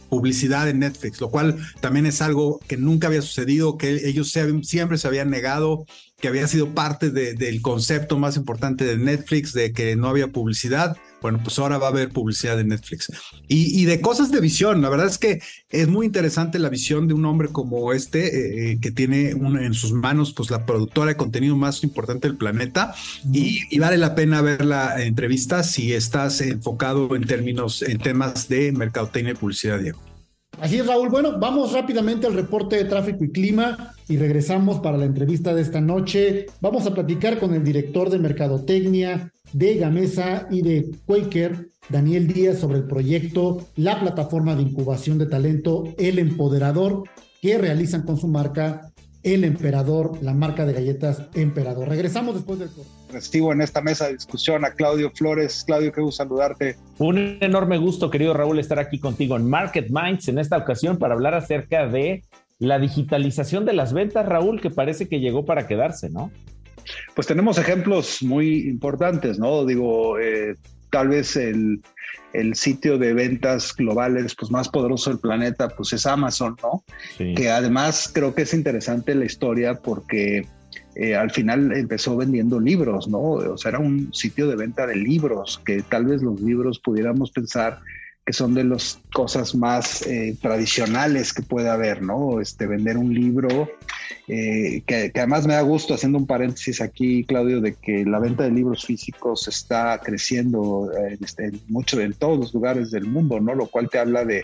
publicidad 0.10 0.70
en 0.70 0.80
Netflix, 0.80 1.22
lo 1.22 1.30
cual 1.30 1.58
también 1.82 2.06
es 2.06 2.22
algo 2.22 2.60
que 2.68 2.78
nunca 2.78 3.08
había 3.08 3.22
sucedido, 3.22 3.78
que 3.78 4.08
ellos 4.08 4.32
siempre 4.64 4.98
se 4.98 5.08
habían 5.08 5.30
negado, 5.30 5.86
que 6.20 6.28
había 6.28 6.48
sido 6.48 6.74
parte 6.74 7.12
del 7.12 7.62
concepto 7.62 8.18
más 8.18 8.38
importante 8.38 8.86
de 8.86 8.98
Netflix, 8.98 9.54
de 9.54 9.72
que 9.72 9.96
no 9.96 10.08
había 10.08 10.28
publicidad. 10.30 10.98
Bueno, 11.22 11.40
pues 11.44 11.58
ahora 11.58 11.78
va 11.78 11.88
a 11.88 11.90
haber 11.90 12.10
publicidad 12.10 12.60
en 12.60 12.70
Netflix. 12.70 13.12
Y, 13.48 13.86
de 13.86 14.02
cosas 14.02 14.32
de 14.32 14.40
visión, 14.40 14.82
la 14.82 14.90
verdad 14.90 15.08
es 15.08 15.18
que 15.18 15.42
es 15.70 15.88
muy 15.88 16.06
interesante 16.06 16.60
la 16.60 16.70
visión 16.70 17.08
de 17.08 17.14
un 17.14 17.26
hombre 17.26 17.50
como 17.50 17.92
este, 17.94 18.28
eh, 18.28 18.72
eh, 18.72 18.80
que 18.80 18.92
tiene 18.92 19.32
en 19.32 19.74
sus 19.74 19.94
manos 19.94 20.34
pues 20.34 20.52
la 20.52 20.66
productora 20.66 21.10
de 21.10 21.18
contenido 21.18 21.56
más 21.56 21.84
importante 21.84 22.28
del 22.28 22.38
planeta. 22.38 22.94
Y, 23.34 23.62
y, 23.70 23.80
vale 23.80 23.98
la 23.98 24.16
pena 24.16 24.42
ver 24.42 24.64
la 24.66 25.04
entrevista 25.04 25.64
si 25.64 25.94
estás 25.94 26.42
enfocado 26.42 27.16
en 27.16 27.26
términos, 27.26 27.82
en 27.82 27.98
temas 27.98 28.48
de 28.48 28.72
mercadotecnia 28.72 29.34
y 29.34 29.36
publicidad, 29.36 29.80
Diego. 29.80 30.17
Así 30.60 30.78
es, 30.78 30.88
Raúl. 30.88 31.10
Bueno, 31.10 31.38
vamos 31.40 31.72
rápidamente 31.74 32.26
al 32.26 32.34
reporte 32.34 32.78
de 32.78 32.86
tráfico 32.86 33.24
y 33.24 33.32
clima 33.32 33.94
y 34.10 34.18
regresamos 34.18 34.80
para 34.80 34.98
la 34.98 35.06
entrevista 35.06 35.54
de 35.54 35.62
esta 35.62 35.82
noche. 35.82 36.48
Vamos 36.62 36.88
a 36.88 36.94
platicar 36.94 37.40
con 37.40 37.54
el 37.54 37.64
director 37.64 38.10
de 38.10 38.18
Mercadotecnia 38.18 39.32
de 39.54 39.76
Gamesa 39.76 40.48
y 40.50 40.64
de 40.64 40.90
Quaker, 41.06 41.70
Daniel 41.90 42.28
Díaz, 42.28 42.58
sobre 42.58 42.80
el 42.80 42.86
proyecto, 42.86 43.68
la 43.76 44.00
plataforma 44.00 44.56
de 44.56 44.64
incubación 44.64 45.20
de 45.20 45.28
talento 45.28 45.84
El 45.98 46.18
Empoderador, 46.18 47.04
que 47.42 47.60
realizan 47.60 48.02
con 48.02 48.18
su 48.18 48.28
marca 48.28 48.92
El 49.22 49.44
Emperador, 49.44 50.18
la 50.24 50.34
marca 50.34 50.66
de 50.66 50.74
galletas 50.74 51.22
Emperador. 51.36 51.88
Regresamos 51.88 52.34
después 52.34 52.58
del 52.58 52.70
corte 52.70 52.97
recibo 53.12 53.54
en 53.54 53.62
esta 53.62 53.82
mesa 53.82 54.08
de 54.08 54.14
discusión 54.14 54.66
a 54.66 54.72
Claudio 54.72 55.12
Flores. 55.14 55.64
Claudio, 55.66 55.92
qué 55.92 56.02
gusto 56.02 56.24
saludarte. 56.24 56.78
Un 56.98 57.38
enorme 57.42 57.78
gusto, 57.78 58.10
querido 58.10 58.34
Raúl, 58.34 58.60
estar 58.60 58.80
aquí 58.80 59.00
contigo 59.00 59.36
en 59.36 59.50
Market 59.50 59.88
Minds 59.90 60.28
en 60.28 60.40
esta 60.40 60.58
ocasión 60.58 60.98
para 60.98 61.14
hablar 61.14 61.34
acerca 61.34 61.88
de 61.88 62.24
la 62.60 62.80
digitalización 62.80 63.66
de 63.66 63.74
las 63.74 63.94
ventas, 63.94 64.26
Raúl, 64.26 64.62
que 64.62 64.70
parece 64.70 65.08
que 65.08 65.20
llegó 65.20 65.46
para 65.46 65.68
quedarse, 65.68 66.10
¿no? 66.10 66.32
Pues 67.16 67.28
tenemos 67.28 67.58
ejemplos 67.58 68.24
muy 68.24 68.68
importantes, 68.68 69.38
¿no? 69.38 69.66
Digo, 69.66 70.18
eh, 70.20 70.56
tal 70.90 71.10
vez 71.10 71.36
el, 71.36 71.82
el, 72.34 72.56
sitio 72.56 72.98
de 72.98 73.14
ventas 73.14 73.76
globales 73.76 74.36
pues, 74.36 74.52
más 74.52 74.70
poderoso 74.70 75.10
del 75.10 75.20
planeta 75.20 75.68
pues 75.70 75.94
es 75.94 76.06
Amazon, 76.06 76.56
¿no? 76.64 76.84
Que 77.18 77.50
además 77.50 78.10
creo 78.14 78.34
que 78.34 78.44
es 78.44 78.54
interesante 78.54 79.16
la 79.16 79.26
historia 79.26 79.76
porque 79.76 80.48
eh, 81.00 81.16
al 81.16 81.30
final 81.30 81.72
empezó 81.74 82.18
vendiendo 82.18 82.60
libros, 82.60 83.08
¿no? 83.08 83.20
O 83.20 83.58
sea, 83.58 83.70
era 83.70 83.80
un 83.80 84.12
sitio 84.14 84.48
de 84.48 84.56
venta 84.56 84.88
de 84.88 84.96
libros, 84.96 85.62
que 85.64 85.84
tal 85.84 86.06
vez 86.06 86.24
los 86.24 86.42
libros 86.42 86.80
pudiéramos 86.80 87.30
pensar 87.30 87.80
que 88.28 88.34
son 88.34 88.54
de 88.54 88.66
las 88.66 89.00
cosas 89.14 89.56
más 89.56 90.06
eh, 90.06 90.36
tradicionales 90.42 91.34
que 91.34 91.44
puede 91.44 91.70
haber, 91.70 92.02
¿no? 92.02 92.42
Este, 92.42 92.68
vender 92.68 92.98
un 92.98 93.14
libro, 93.14 93.70
eh, 94.28 94.82
que, 94.86 95.14
además 95.16 95.48
me 95.48 95.54
da 95.54 95.62
gusto, 95.62 95.94
haciendo 95.94 96.18
un 96.18 96.28
paréntesis 96.28 96.82
aquí, 96.82 97.24
Claudio, 97.24 97.62
de 97.62 97.76
que 97.76 98.04
la 98.04 98.20
venta 98.20 98.44
de 98.44 98.52
libros 98.52 98.86
físicos 98.86 99.48
está 99.48 100.02
creciendo 100.04 100.92
eh, 100.92 101.18
este, 101.24 101.54
mucho 101.70 102.02
en 102.02 102.12
todos 102.16 102.38
los 102.38 102.54
lugares 102.54 102.92
del 102.92 103.06
mundo, 103.06 103.40
¿no? 103.40 103.56
Lo 103.56 103.68
cual 103.68 103.90
te 103.90 103.98
habla 103.98 104.26
de, 104.26 104.44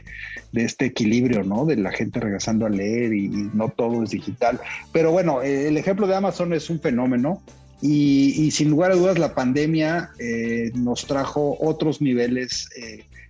este 0.53 0.85
equilibrio, 0.85 1.43
¿no? 1.43 1.65
De 1.65 1.75
la 1.75 1.91
gente 1.91 2.21
regresando 2.21 2.65
a 2.65 2.69
leer 2.69 3.13
y, 3.13 3.27
no 3.53 3.67
todo 3.67 4.01
es 4.01 4.11
digital. 4.11 4.61
Pero 4.93 5.11
bueno, 5.11 5.41
el 5.41 5.75
ejemplo 5.75 6.07
de 6.07 6.15
Amazon 6.15 6.53
es 6.53 6.69
un 6.69 6.79
fenómeno. 6.79 7.41
Y, 7.81 8.49
sin 8.51 8.69
lugar 8.69 8.91
a 8.91 8.95
dudas 8.95 9.19
la 9.19 9.35
pandemia 9.35 10.11
nos 10.73 11.05
trajo 11.05 11.57
otros 11.59 11.99
niveles 11.99 12.69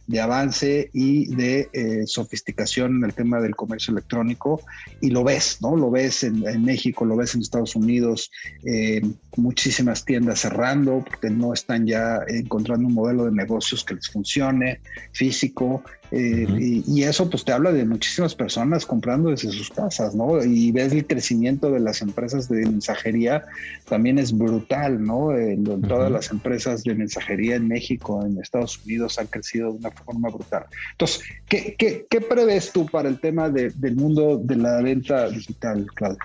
de 0.08 0.20
avance 0.20 0.90
y 0.94 1.34
de 1.36 1.70
eh, 1.74 2.04
sofisticación 2.06 2.98
en 2.98 3.04
el 3.06 3.14
tema 3.14 3.40
del 3.40 3.56
comercio 3.56 3.92
electrónico 3.92 4.62
y 5.02 5.10
lo 5.10 5.24
ves, 5.24 5.60
¿no? 5.62 5.76
Lo 5.76 5.90
ves 5.90 6.24
en, 6.24 6.44
México, 6.64 7.06
lo 7.06 7.16
ves 7.16 7.36
en 7.36 7.42
Estados 7.42 7.76
Unidos, 7.76 8.32
eh, 8.66 9.02
muchísimas 9.38 10.04
tiendas 10.06 10.40
cerrando 10.40 11.04
porque 11.08 11.30
no 11.30 11.54
están 11.54 11.88
ya 11.88 12.20
encontrando 12.28 12.88
un 12.88 12.94
modelo 12.94 13.26
de 13.26 13.32
negocios 13.32 13.84
que 13.84 13.96
les 13.96 14.10
funcione, 14.10 14.82
físico, 15.14 15.84
eh, 16.16 16.46
y, 16.88 17.02
eso 17.02 17.28
pues 17.28 17.44
te 17.44 17.52
habla 17.52 17.72
de 17.72 17.86
muchísimas 17.86 18.36
personas 18.36 18.86
comprando 18.86 19.32
desde 19.32 19.52
sus 19.52 19.72
casas, 19.72 20.14
¿no? 20.14 20.44
Y 20.44 20.72
ves 20.72 20.94
el 20.94 21.08
crecimiento 21.08 21.72
de 21.72 21.80
las 21.80 22.04
empresas 22.04 22.48
de 22.48 22.68
mensajería, 22.68 23.44
también 23.90 24.20
es 24.20 24.32
brutal, 24.32 25.04
¿no? 25.04 25.30
Todas 25.88 26.12
las 26.12 26.30
empresas 26.30 26.84
de 26.84 26.94
mensajería 26.94 27.56
en 27.56 27.68
México, 27.68 28.24
en 28.24 28.38
Estados 28.38 28.80
Unidos 28.86 29.18
han 29.18 29.26
crecido 29.26 29.72
de 29.72 29.80
una 29.80 29.90
forma 29.90 30.30
brutal. 30.30 30.66
Entonces, 30.92 31.24
¿qué, 31.50 31.76
qué, 31.80 32.06
qué 32.08 32.22
prevés 32.22 32.72
tú 32.72 32.86
para 32.86 33.10
el 33.10 33.20
tema 33.20 33.50
del 33.50 33.96
mundo 33.96 34.38
de 34.38 34.56
la 34.56 34.84
venta 34.84 35.30
digital, 35.32 35.88
Claudio? 35.96 36.20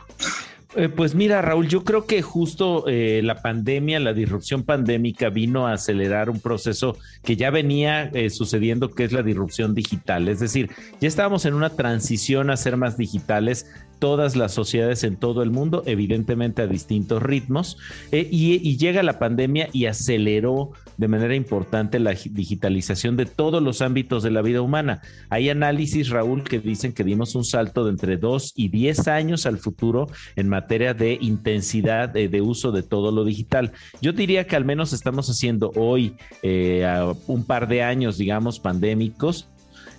Eh, 0.76 0.90
pues 0.90 1.14
mira, 1.14 1.40
Raúl, 1.40 1.66
yo 1.66 1.82
creo 1.82 2.04
que 2.04 2.20
justo 2.20 2.84
eh, 2.88 3.22
la 3.24 3.40
pandemia, 3.40 3.98
la 4.00 4.12
disrupción 4.12 4.64
pandémica 4.64 5.30
vino 5.30 5.66
a 5.66 5.72
acelerar 5.72 6.28
un 6.28 6.40
proceso 6.40 6.98
que 7.24 7.36
ya 7.36 7.50
venía 7.50 8.04
eh, 8.12 8.28
sucediendo, 8.28 8.90
que 8.90 9.04
es 9.04 9.12
la 9.12 9.22
disrupción 9.22 9.74
digital. 9.74 10.28
Es 10.28 10.40
decir, 10.40 10.70
ya 11.00 11.08
estábamos 11.08 11.46
en 11.46 11.54
una 11.54 11.70
transición 11.70 12.50
a 12.50 12.56
ser 12.58 12.76
más 12.76 12.98
digitales, 12.98 13.66
todas 13.98 14.36
las 14.36 14.52
sociedades 14.52 15.04
en 15.04 15.16
todo 15.16 15.42
el 15.42 15.50
mundo, 15.50 15.82
evidentemente 15.86 16.60
a 16.60 16.66
distintos 16.66 17.22
ritmos, 17.22 17.78
y, 18.12 18.76
llega 18.76 19.02
la 19.02 19.18
pandemia 19.18 19.70
y 19.72 19.86
aceleró 19.86 20.72
de 20.98 21.08
manera 21.08 21.34
importante 21.34 21.98
la 21.98 22.10
digitalización 22.10 23.16
de 23.16 23.24
todos 23.24 23.62
los 23.62 23.80
ámbitos 23.80 24.22
de 24.22 24.30
la 24.30 24.42
vida 24.42 24.60
humana. 24.60 25.00
Hay 25.30 25.48
análisis, 25.48 26.10
Raúl, 26.10 26.42
que 26.42 26.58
dicen 26.58 26.92
que 26.92 27.04
dimos 27.04 27.34
un 27.34 27.44
salto 27.44 27.84
de 27.84 27.92
entre 27.92 28.16
2 28.18 28.52
y 28.56 28.68
10 28.68 29.08
años 29.08 29.46
al 29.46 29.58
futuro 29.58 30.08
en 30.36 30.48
materia 30.48 30.94
de 30.94 31.16
intensidad 31.20 32.08
de, 32.08 32.40
uso 32.42 32.72
de 32.72 32.82
todo 32.82 33.12
lo 33.12 33.24
digital. 33.24 33.72
Yo 34.02 34.12
diría 34.12 34.46
que 34.46 34.56
al 34.56 34.64
menos 34.64 34.92
estamos 34.92 35.30
haciendo 35.30 35.70
hoy, 35.76 36.16
eh, 36.42 36.86
un 37.28 37.44
par 37.44 37.68
de 37.68 37.82
años, 37.82 38.18
digamos, 38.18 38.58
pandémicos, 38.58 39.48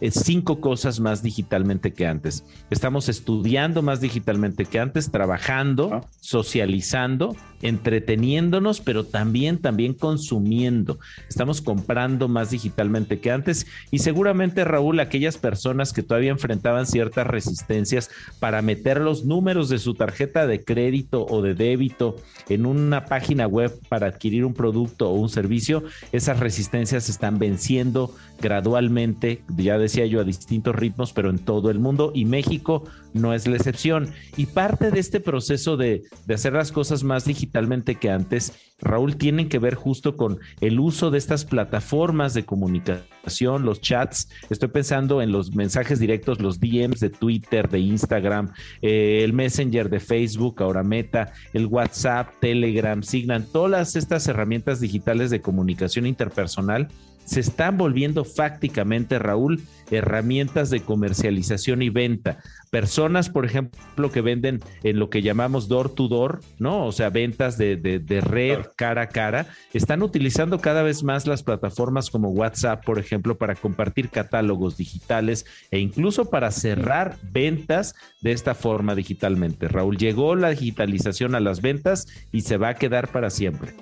cinco 0.09 0.61
cosas 0.61 0.99
más 0.99 1.21
digitalmente 1.21 1.93
que 1.93 2.07
antes. 2.07 2.45
Estamos 2.69 3.09
estudiando 3.09 3.81
más 3.81 4.01
digitalmente 4.01 4.65
que 4.65 4.79
antes, 4.79 5.11
trabajando, 5.11 5.93
ah. 5.93 6.01
socializando, 6.19 7.35
entreteniéndonos, 7.61 8.81
pero 8.81 9.05
también, 9.05 9.57
también 9.57 9.93
consumiendo. 9.93 10.99
Estamos 11.27 11.61
comprando 11.61 12.27
más 12.27 12.51
digitalmente 12.51 13.19
que 13.19 13.31
antes 13.31 13.67
y 13.91 13.99
seguramente, 13.99 14.63
Raúl, 14.63 14.99
aquellas 14.99 15.37
personas 15.37 15.93
que 15.93 16.03
todavía 16.03 16.31
enfrentaban 16.31 16.85
ciertas 16.85 17.27
resistencias 17.27 18.09
para 18.39 18.61
meter 18.61 19.01
los 19.01 19.25
números 19.25 19.69
de 19.69 19.79
su 19.79 19.93
tarjeta 19.93 20.47
de 20.47 20.63
crédito 20.63 21.25
o 21.25 21.41
de 21.41 21.53
débito 21.53 22.15
en 22.49 22.65
una 22.65 23.05
página 23.05 23.47
web 23.47 23.77
para 23.89 24.07
adquirir 24.07 24.45
un 24.45 24.53
producto 24.53 25.09
o 25.09 25.13
un 25.13 25.29
servicio, 25.29 25.83
esas 26.11 26.39
resistencias 26.39 27.09
están 27.09 27.39
venciendo 27.39 28.13
gradualmente, 28.41 29.41
ya 29.57 29.77
decía 29.77 30.05
yo, 30.05 30.21
a 30.21 30.23
distintos 30.23 30.75
ritmos, 30.75 31.13
pero 31.13 31.29
en 31.29 31.39
todo 31.39 31.69
el 31.69 31.79
mundo 31.79 32.11
y 32.13 32.25
México 32.25 32.85
no 33.13 33.33
es 33.33 33.47
la 33.47 33.57
excepción. 33.57 34.09
Y 34.37 34.47
parte 34.47 34.91
de 34.91 34.99
este 34.99 35.19
proceso 35.19 35.77
de, 35.77 36.03
de 36.25 36.33
hacer 36.33 36.53
las 36.53 36.71
cosas 36.71 37.03
más 37.03 37.25
digitalmente 37.49 37.95
que 37.95 38.11
antes, 38.11 38.53
Raúl, 38.79 39.17
tienen 39.17 39.49
que 39.49 39.57
ver 39.57 39.73
justo 39.73 40.15
con 40.15 40.37
el 40.61 40.79
uso 40.79 41.09
de 41.09 41.17
estas 41.17 41.45
plataformas 41.45 42.35
de 42.35 42.45
comunicación, 42.45 43.65
los 43.65 43.81
chats. 43.81 44.29
Estoy 44.51 44.69
pensando 44.69 45.23
en 45.23 45.31
los 45.31 45.55
mensajes 45.55 45.99
directos, 45.99 46.39
los 46.39 46.59
DMs 46.59 46.99
de 46.99 47.09
Twitter, 47.09 47.67
de 47.67 47.79
Instagram, 47.79 48.53
eh, 48.83 49.21
el 49.23 49.33
Messenger 49.33 49.89
de 49.89 49.99
Facebook, 49.99 50.61
ahora 50.61 50.83
Meta, 50.83 51.33
el 51.53 51.65
WhatsApp, 51.65 52.29
Telegram, 52.39 53.01
Signan, 53.01 53.47
todas 53.51 53.95
estas 53.95 54.27
herramientas 54.27 54.79
digitales 54.79 55.31
de 55.31 55.41
comunicación 55.41 56.05
interpersonal 56.05 56.87
se 57.29 57.41
están 57.41 57.77
volviendo 57.77 58.25
fácticamente, 58.25 59.19
Raúl, 59.19 59.61
herramientas 59.91 60.71
de 60.71 60.79
comercialización 60.79 61.83
y 61.83 61.89
venta. 61.89 62.39
Personas, 62.71 63.29
por 63.29 63.45
ejemplo, 63.45 64.11
que 64.11 64.21
venden 64.21 64.61
en 64.81 64.97
lo 64.97 65.11
que 65.11 65.21
llamamos 65.21 65.67
door 65.67 65.93
to 65.93 66.07
door, 66.07 66.39
¿no? 66.57 66.87
O 66.87 66.91
sea, 66.91 67.11
ventas 67.11 67.55
de, 67.59 68.23
red, 68.25 68.61
cara 68.75 69.03
a 69.03 69.09
cara, 69.09 69.45
están 69.73 70.01
utilizando 70.01 70.59
cada 70.59 70.81
vez 70.81 71.03
más 71.03 71.27
las 71.27 71.43
plataformas 71.43 72.09
como 72.09 72.29
WhatsApp, 72.29 72.83
por 72.83 72.97
ejemplo, 72.97 73.37
para 73.37 73.53
compartir 73.53 74.09
catálogos 74.09 74.75
digitales 74.75 75.45
e 75.69 75.77
incluso 75.77 76.31
para 76.31 76.49
cerrar 76.49 77.17
ventas 77.21 77.93
de 78.21 78.31
esta 78.31 78.55
forma 78.55 78.95
digitalmente. 78.95 79.67
Raúl, 79.67 79.97
llegó 79.97 80.33
la 80.33 80.49
digitalización 80.49 81.35
a 81.35 81.39
las 81.39 81.61
ventas 81.61 82.07
y 82.31 82.41
se 82.41 82.57
va 82.57 82.69
a 82.69 82.75
quedar 82.75 83.09
para 83.09 83.29
siempre. 83.29 83.75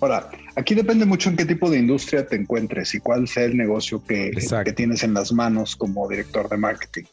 Ahora, 0.00 0.28
aquí 0.56 0.74
depende 0.74 1.06
mucho 1.06 1.30
en 1.30 1.36
qué 1.36 1.46
tipo 1.46 1.70
de 1.70 1.78
industria 1.78 2.26
te 2.26 2.36
encuentres 2.36 2.94
y 2.94 3.00
cuál 3.00 3.26
sea 3.28 3.44
el 3.44 3.56
negocio 3.56 4.02
que, 4.04 4.30
que 4.64 4.72
tienes 4.72 5.02
en 5.02 5.14
las 5.14 5.32
manos 5.32 5.74
como 5.74 6.06
director 6.08 6.48
de 6.48 6.56
marketing. 6.58 7.04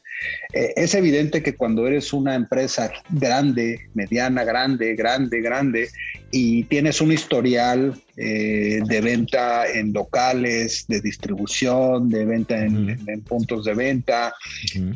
Eh, 0.54 0.74
es 0.76 0.94
evidente 0.94 1.42
que 1.42 1.56
cuando 1.56 1.88
eres 1.88 2.14
una 2.14 2.36
empresa 2.36 2.92
grande, 3.10 3.90
mediana, 3.94 4.44
grande, 4.44 4.96
grande, 4.96 5.42
grande, 5.42 5.90
y 6.32 6.64
tienes 6.64 7.00
un 7.00 7.12
historial 7.12 7.94
eh, 8.18 8.82
de 8.86 9.02
venta 9.02 9.68
en 9.68 9.94
locales, 9.94 10.86
de 10.88 11.00
distribución, 11.00 12.10
de 12.10 12.26
venta 12.26 12.60
en, 12.60 13.22
puntos 13.22 13.66
de 13.66 13.74
venta, 13.76 14.34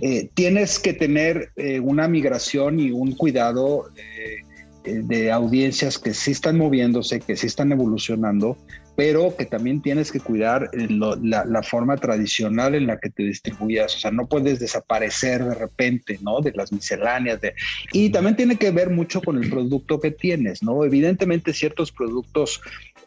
eh, 0.01 0.29
tienes 0.33 0.79
que 0.79 0.93
tener 0.93 1.51
una 1.83 2.07
migración 2.07 2.79
y 2.79 2.91
un 2.91 3.13
cuidado 3.13 3.89
de 5.03 5.31
audiencias 5.31 5.97
que 5.97 6.13
sí 6.13 6.31
están 6.31 6.57
moviéndose, 6.57 7.19
que 7.19 7.35
sí 7.35 7.47
están 7.47 7.71
evolucionando, 7.71 8.57
pero 8.95 9.35
que 9.37 9.45
también 9.45 9.81
tienes 9.81 10.11
que 10.11 10.19
cuidar 10.19 10.71
eh, 10.73 10.87
la, 10.89 11.63
forma 11.63 11.97
tradicional 11.97 12.73
en 12.73 12.87
la 12.87 12.97
que 12.97 13.11
te 13.11 13.23
distribuyas. 13.23 13.95
O 13.95 13.99
sea, 13.99 14.11
no 14.11 14.25
puedes 14.27 14.59
desaparecer 14.59 15.43
de 15.43 15.53
repente, 15.53 16.17
¿no? 16.21 16.41
De 16.41 16.51
las 16.53 16.71
misceláneas. 16.71 17.39
Y 17.91 18.09
también 18.09 18.35
tiene 18.35 18.55
que 18.55 18.71
ver 18.71 18.89
mucho 18.89 19.21
con 19.21 19.41
el 19.41 19.51
producto 19.51 19.99
que 19.99 20.09
tienes, 20.09 20.63
¿no? 20.63 20.83
Evidentemente 20.83 21.53
ciertos 21.53 21.91
productos 21.91 22.59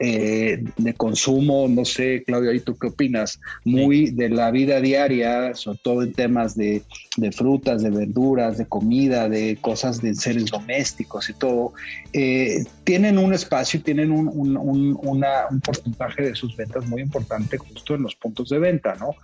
eh, 0.02 0.64
de 0.78 0.95
consumo, 0.95 1.69
no 1.69 1.85
sé, 1.85 2.23
Claudio, 2.25 2.54
¿y 2.54 2.61
tú 2.61 2.75
qué 2.78 2.87
opinas? 2.87 3.38
Muy 3.66 4.11
de 4.11 4.30
la 4.30 4.50
vida 4.50 4.80
diaria, 4.80 5.54
sobre 5.54 5.78
todo 5.83 6.02
en 6.02 6.14
temas 6.14 6.57
de, 6.57 6.83
frutas, 7.37 7.83
de 7.83 7.90
verduras, 7.90 8.57
de 8.57 8.64
comida, 8.64 9.28
de 9.28 9.59
cosas 9.61 10.00
de 10.00 10.14
seres 10.14 10.47
domésticos 10.47 11.28
y 11.28 11.35
todo, 11.35 11.75
eh, 12.14 12.64
tienen 12.85 13.19
un 13.19 13.35
espacio, 13.35 13.83
tienen 13.83 14.11
un, 14.11 14.26
un, 14.57 15.61
porcentaje 15.61 16.23
de 16.23 16.35
sus 16.35 16.57
ventas 16.57 16.87
muy 16.87 17.02
importante 17.02 17.59
justo 17.59 17.95
en 17.95 18.02
los 18.02 18.14
puntos 18.14 18.49
de 18.49 18.59
venta, 18.59 18.95
¿no? 18.99 19.16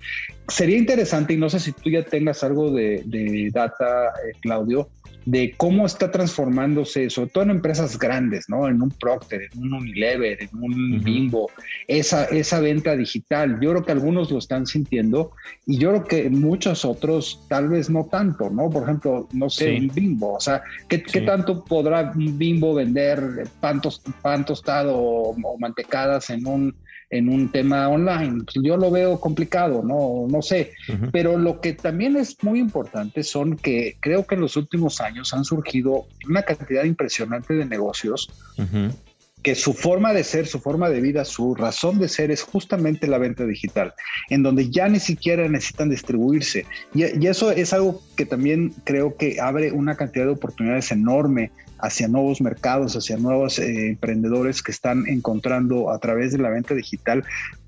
Sería 0.47 0.77
interesante, 0.77 1.33
y 1.33 1.39
no 1.39 1.49
sé 1.49 1.59
si 1.59 1.73
tú 1.73 1.89
ya 1.89 2.05
tengas 2.05 2.45
algo 2.45 2.71
de, 2.71 3.51
data, 3.51 4.09
eh, 4.09 4.37
Claudio, 4.43 4.91
de 5.27 5.55
cómo 5.57 5.85
está 5.85 6.13
transformándose, 6.13 7.11
sobre 7.11 7.31
todo 7.31 7.45
en 7.45 7.51
empresas 7.51 7.99
grandes, 7.99 8.49
¿no? 8.49 8.69
En 8.69 8.81
un 8.81 8.91
Procter, 8.91 9.49
en 9.53 9.61
un 9.61 9.75
Unilever, 9.75 10.41
en 10.41 10.49
un 10.63 11.03
Bimbo, 11.03 11.51
esa, 11.89 12.27
esa 12.27 12.61
venta 12.61 12.97
digital. 12.97 13.59
Yo 13.61 13.71
creo 13.71 13.85
que 13.85 13.93
algunos 13.93 14.31
lo 14.31 14.39
están 14.39 14.67
sintiendo 14.67 15.33
y 15.67 15.79
yo 15.79 15.91
creo 15.91 16.05
que 16.05 16.31
muchos 16.31 16.85
otros 16.85 17.45
tal 17.49 17.69
vez 17.69 17.91
no 17.91 18.05
tanto, 18.05 18.51
¿no? 18.51 18.71
Por 18.71 18.85
ejemplo, 18.85 19.29
no 19.33 19.51
sé, 19.51 19.77
un 19.77 19.89
Bimbo, 19.93 20.35
o 20.35 20.41
sea, 20.41 20.63
¿qué, 20.89 20.99
tanto 20.99 21.65
podrá 21.65 22.13
un 22.15 22.39
Bimbo 22.39 22.75
vender 22.75 23.49
pan, 23.61 23.81
tostado 23.81 24.97
o 24.97 25.59
mantecadas 25.59 26.31
en 26.31 26.47
un 26.47 26.75
en 27.11 27.29
un 27.29 27.51
tema 27.51 27.89
online. 27.89 28.45
Yo 28.63 28.77
lo 28.77 28.91
veo 28.91 29.21
complicado, 29.21 29.83
no, 29.83 30.27
no 30.29 30.43
sé. 30.43 30.73
Pero 31.13 31.39
lo 31.39 31.61
que 31.61 31.73
también 31.73 32.17
es 32.17 32.43
muy 32.43 32.59
importante 32.59 33.23
son 33.23 33.57
que 33.57 33.97
creo 34.01 34.27
que 34.27 34.35
en 34.35 34.41
los 34.41 34.57
últimos 34.57 35.01
años 35.01 35.33
han 35.33 35.45
surgido 35.45 36.07
una 36.29 36.43
cantidad 36.43 36.85
impresionante 36.85 37.55
de 37.55 37.65
negocios 37.65 38.29
que 39.47 39.55
su 39.55 39.75
forma 39.75 40.13
de 40.13 40.25
ser, 40.25 40.49
su 40.49 40.59
forma 40.59 40.91
de 40.91 41.01
vida, 41.01 41.25
su 41.25 41.55
razón 41.55 42.01
de 42.01 42.09
ser 42.09 42.33
es 42.33 42.43
justamente 42.43 43.07
la 43.07 43.17
venta 43.17 43.47
digital, 43.47 43.95
en 44.29 44.43
donde 44.43 44.71
ya 44.71 44.89
ni 44.89 44.99
siquiera 44.99 45.49
necesitan 45.49 45.89
distribuirse. 45.89 46.67
Y, 46.93 47.05
eso 47.29 47.53
es 47.53 47.73
algo 47.73 48.03
que 48.17 48.27
también 48.27 48.75
creo 48.83 49.17
que 49.17 49.41
abre 49.41 49.71
una 49.71 49.95
cantidad 49.95 50.25
de 50.25 50.33
oportunidades 50.33 50.91
enorme 50.91 51.53
hacia 51.79 52.09
nuevos 52.09 52.41
mercados, 52.41 52.97
hacia 52.97 53.19
nuevos 53.19 53.61
eh, 53.61 53.91
emprendedores 53.91 54.65
que 54.65 54.73
están 54.73 55.07
encontrando 55.07 55.93
a 55.93 56.01
través 56.01 56.33
de 56.33 56.39
la 56.39 56.51
venta 56.51 56.75
digital 56.75 57.23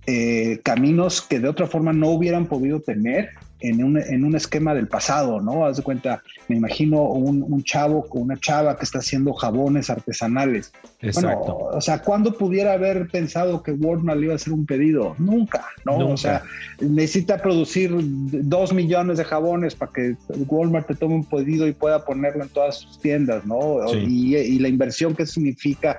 eh, 0.09 0.59
caminos 0.65 1.23
que 1.23 1.39
de 1.39 1.47
otra 1.47 1.69
forma 1.69 1.93
no 1.93 2.09
hubieran 2.09 2.47
podido 2.47 2.81
tener 2.81 3.29
en 3.61 3.83
un, 3.83 3.99
en 3.99 4.25
un 4.25 4.37
esquema 4.37 4.75
del 4.75 4.89
pasado, 4.89 5.41
¿no? 5.41 5.67
Haz 5.67 5.79
de 5.79 5.83
cuenta, 5.83 6.23
me 6.49 6.57
imagino 6.57 7.03
un, 7.03 7.43
un 7.43 7.63
chavo 7.65 8.07
con 8.07 8.23
una 8.23 8.37
chava 8.39 8.77
que 8.77 8.85
está 8.85 8.99
haciendo 8.99 9.33
jabones 9.33 9.91
artesanales. 9.91 10.73
Exacto. 11.01 11.55
Bueno, 11.55 11.77
o 11.77 11.81
sea, 11.81 12.03
¿cuándo 12.03 12.37
pudiera 12.37 12.73
haber 12.73 13.09
pensado 13.09 13.63
que 13.63 13.73
Walmart 13.73 14.19
le 14.19 14.27
iba 14.27 14.33
a 14.35 14.37
hacer 14.37 14.53
un 14.53 14.67
pedido? 14.67 15.15
Nunca, 15.19 15.67
¿no? 15.85 15.97
O 15.99 16.17
sea, 16.17 16.43
necesita 16.81 17.39
producir 17.39 17.91
dos 17.95 18.73
millones 18.73 19.19
de 19.19 19.25
jabones 19.25 19.75
para 19.75 19.93
que 19.93 20.17
Walmart 20.47 20.87
te 20.87 20.95
tome 20.95 21.17
un 21.17 21.25
pedido 21.25 21.67
y 21.67 21.73
pueda 21.73 22.05
ponerlo 22.05 22.45
en 22.45 22.49
todas 22.51 22.77
sus 22.79 23.01
tiendas, 23.01 23.45
¿no? 23.45 23.93
Y, 23.95 24.37
y 24.37 24.59
la 24.59 24.69
inversión 24.69 25.15
que 25.15 25.27
significa 25.27 25.99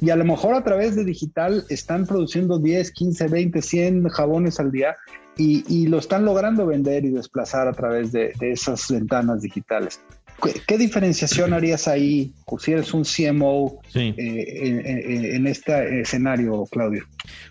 y 0.00 0.08
a 0.08 0.16
lo 0.16 0.24
mejor 0.24 0.54
a 0.54 0.64
través 0.64 0.96
de 0.96 1.04
digital 1.04 1.64
están 1.68 2.06
produciendo 2.06 2.58
10, 2.58 2.90
15, 2.90 3.28
20, 3.28 3.62
100 3.62 4.08
jabones 4.08 4.58
al 4.58 4.72
día 4.72 4.96
y, 5.40 5.86
lo 5.86 5.98
están 5.98 6.24
logrando 6.24 6.66
vender 6.66 7.04
y 7.04 7.10
desplazar 7.10 7.66
a 7.68 7.72
través 7.72 8.12
de, 8.12 8.32
esas 8.40 8.86
ventanas 8.90 9.42
digitales. 9.42 10.00
¿Qué, 10.66 10.78
diferenciación 10.78 11.52
harías 11.52 11.86
ahí 11.86 12.32
si 12.58 12.72
eres 12.72 12.94
un 12.94 13.04
CMO 13.04 13.80
eh, 13.94 15.34
en, 15.34 15.46
este 15.46 16.00
escenario, 16.00 16.64
Claudio? 16.70 17.04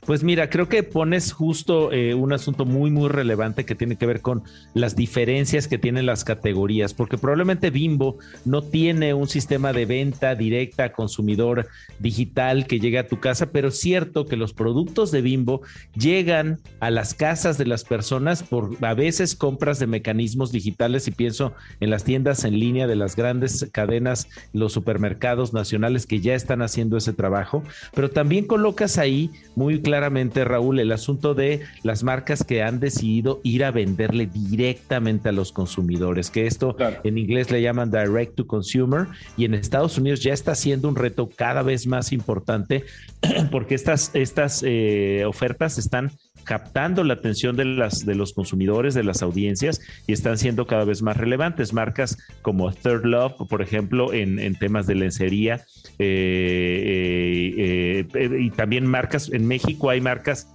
Pues 0.05 0.23
mira, 0.23 0.49
creo 0.49 0.69
que 0.69 0.83
pones 0.83 1.31
justo 1.31 1.91
eh, 1.91 2.13
un 2.13 2.33
asunto 2.33 2.65
muy, 2.65 2.91
muy 2.91 3.09
relevante 3.09 3.65
que 3.65 3.75
tiene 3.75 3.97
que 3.97 4.05
ver 4.05 4.21
con 4.21 4.43
las 4.73 4.95
diferencias 4.95 5.67
que 5.67 5.77
tienen 5.77 6.05
las 6.05 6.23
categorías, 6.23 6.93
porque 6.93 7.17
probablemente 7.17 7.69
Bimbo 7.69 8.17
no 8.45 8.61
tiene 8.61 9.13
un 9.13 9.27
sistema 9.27 9.73
de 9.73 9.85
venta 9.85 10.35
directa 10.35 10.85
a 10.85 10.91
consumidor 10.91 11.67
digital 11.99 12.65
que 12.67 12.79
llegue 12.79 12.99
a 12.99 13.07
tu 13.07 13.19
casa, 13.19 13.51
pero 13.51 13.69
es 13.69 13.79
cierto 13.79 14.25
que 14.25 14.35
los 14.35 14.53
productos 14.53 15.11
de 15.11 15.21
Bimbo 15.21 15.61
llegan 15.95 16.59
a 16.79 16.89
las 16.91 17.13
casas 17.13 17.57
de 17.57 17.65
las 17.65 17.83
personas 17.83 18.43
por 18.43 18.77
a 18.81 18.93
veces 18.93 19.35
compras 19.35 19.79
de 19.79 19.87
mecanismos 19.87 20.51
digitales 20.51 21.07
y 21.07 21.11
pienso 21.11 21.53
en 21.79 21.89
las 21.89 22.03
tiendas 22.03 22.43
en 22.43 22.59
línea 22.59 22.87
de 22.87 22.95
las 22.95 23.15
grandes 23.15 23.69
cadenas, 23.71 24.27
los 24.53 24.73
supermercados 24.73 25.53
nacionales 25.53 26.05
que 26.05 26.19
ya 26.19 26.35
están 26.35 26.61
haciendo 26.61 26.97
ese 26.97 27.13
trabajo, 27.13 27.63
pero 27.93 28.09
también 28.09 28.45
colocas 28.45 28.97
ahí 28.97 29.31
muy 29.55 29.68
claramente, 29.77 30.43
Raúl, 30.43 30.79
el 30.79 30.91
asunto 30.91 31.35
de 31.35 31.61
las 31.83 32.03
marcas 32.03 32.43
que 32.43 32.63
han 32.63 32.79
decidido 32.79 33.39
ir 33.43 33.63
a 33.63 33.71
venderle 33.71 34.25
directamente 34.25 35.29
a 35.29 35.31
los 35.31 35.51
consumidores, 35.51 36.29
que 36.29 36.47
esto 36.47 36.75
en 37.03 37.17
inglés 37.17 37.51
le 37.51 37.61
llaman 37.61 37.91
direct 37.91 38.35
to 38.35 38.47
consumer 38.47 39.07
y 39.37 39.45
en 39.45 39.53
Estados 39.53 39.97
Unidos 39.97 40.21
ya 40.21 40.33
está 40.33 40.55
siendo 40.55 40.89
un 40.89 40.95
reto 40.95 41.29
cada 41.29 41.61
vez 41.61 41.87
más 41.87 42.11
importante 42.11 42.85
porque 43.51 43.75
estas, 43.75 44.11
estas 44.15 44.63
eh, 44.65 45.23
ofertas 45.27 45.77
están 45.77 46.11
captando 46.43 47.03
la 47.03 47.13
atención 47.15 47.55
de, 47.55 47.65
las, 47.65 48.05
de 48.05 48.15
los 48.15 48.33
consumidores, 48.33 48.93
de 48.93 49.03
las 49.03 49.21
audiencias 49.21 49.81
y 50.07 50.13
están 50.13 50.37
siendo 50.37 50.67
cada 50.67 50.85
vez 50.85 51.01
más 51.01 51.17
relevantes. 51.17 51.73
Marcas 51.73 52.17
como 52.41 52.71
Third 52.71 53.05
Love, 53.05 53.33
por 53.49 53.61
ejemplo, 53.61 54.13
en, 54.13 54.39
temas 54.55 54.87
de 54.87 54.95
lencería 54.95 55.65
eh, 55.99 57.55
eh, 57.57 58.07
eh, 58.13 58.37
y 58.39 58.49
también 58.51 58.85
marcas, 58.85 59.31
en 59.31 59.47
México 59.47 59.89
hay 59.89 60.01
marcas 60.01 60.47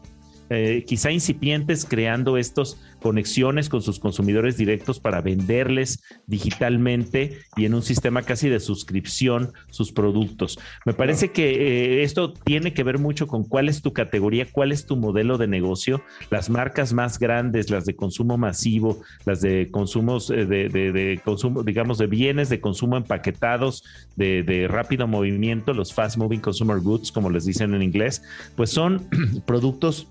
quizá 0.86 1.10
incipientes 1.10 1.84
creando 1.84 2.36
estos 2.36 2.78
conexiones 3.04 3.68
con 3.68 3.82
sus 3.82 3.98
consumidores 3.98 4.56
directos 4.56 4.98
para 4.98 5.20
venderles 5.20 6.02
digitalmente 6.26 7.38
y 7.54 7.66
en 7.66 7.74
un 7.74 7.82
sistema 7.82 8.22
casi 8.22 8.48
de 8.48 8.60
suscripción 8.60 9.52
sus 9.68 9.92
productos. 9.92 10.58
Me 10.86 10.94
parece 10.94 11.30
que 11.30 11.50
eh, 11.50 12.02
esto 12.02 12.32
tiene 12.32 12.72
que 12.72 12.82
ver 12.82 12.98
mucho 12.98 13.26
con 13.26 13.44
cuál 13.44 13.68
es 13.68 13.82
tu 13.82 13.92
categoría, 13.92 14.46
cuál 14.50 14.72
es 14.72 14.86
tu 14.86 14.96
modelo 14.96 15.36
de 15.36 15.46
negocio. 15.46 16.02
Las 16.30 16.48
marcas 16.48 16.94
más 16.94 17.18
grandes, 17.18 17.68
las 17.68 17.84
de 17.84 17.94
consumo 17.94 18.38
masivo, 18.38 19.02
las 19.26 19.42
de 19.42 19.68
consumos 19.70 20.30
eh, 20.30 20.46
de, 20.46 21.20
consumo, 21.22 21.62
digamos, 21.62 21.98
de 21.98 22.06
bienes 22.06 22.48
de 22.48 22.60
consumo 22.60 22.96
empaquetados 22.96 23.84
de, 24.16 24.42
de 24.42 24.66
rápido 24.66 25.06
movimiento, 25.06 25.74
los 25.74 25.92
fast 25.92 26.16
moving 26.16 26.40
consumer 26.40 26.80
goods, 26.80 27.12
como 27.12 27.28
les 27.28 27.44
dicen 27.44 27.74
en 27.74 27.82
inglés, 27.82 28.22
pues 28.56 28.70
son 28.70 29.06
productos 29.46 30.08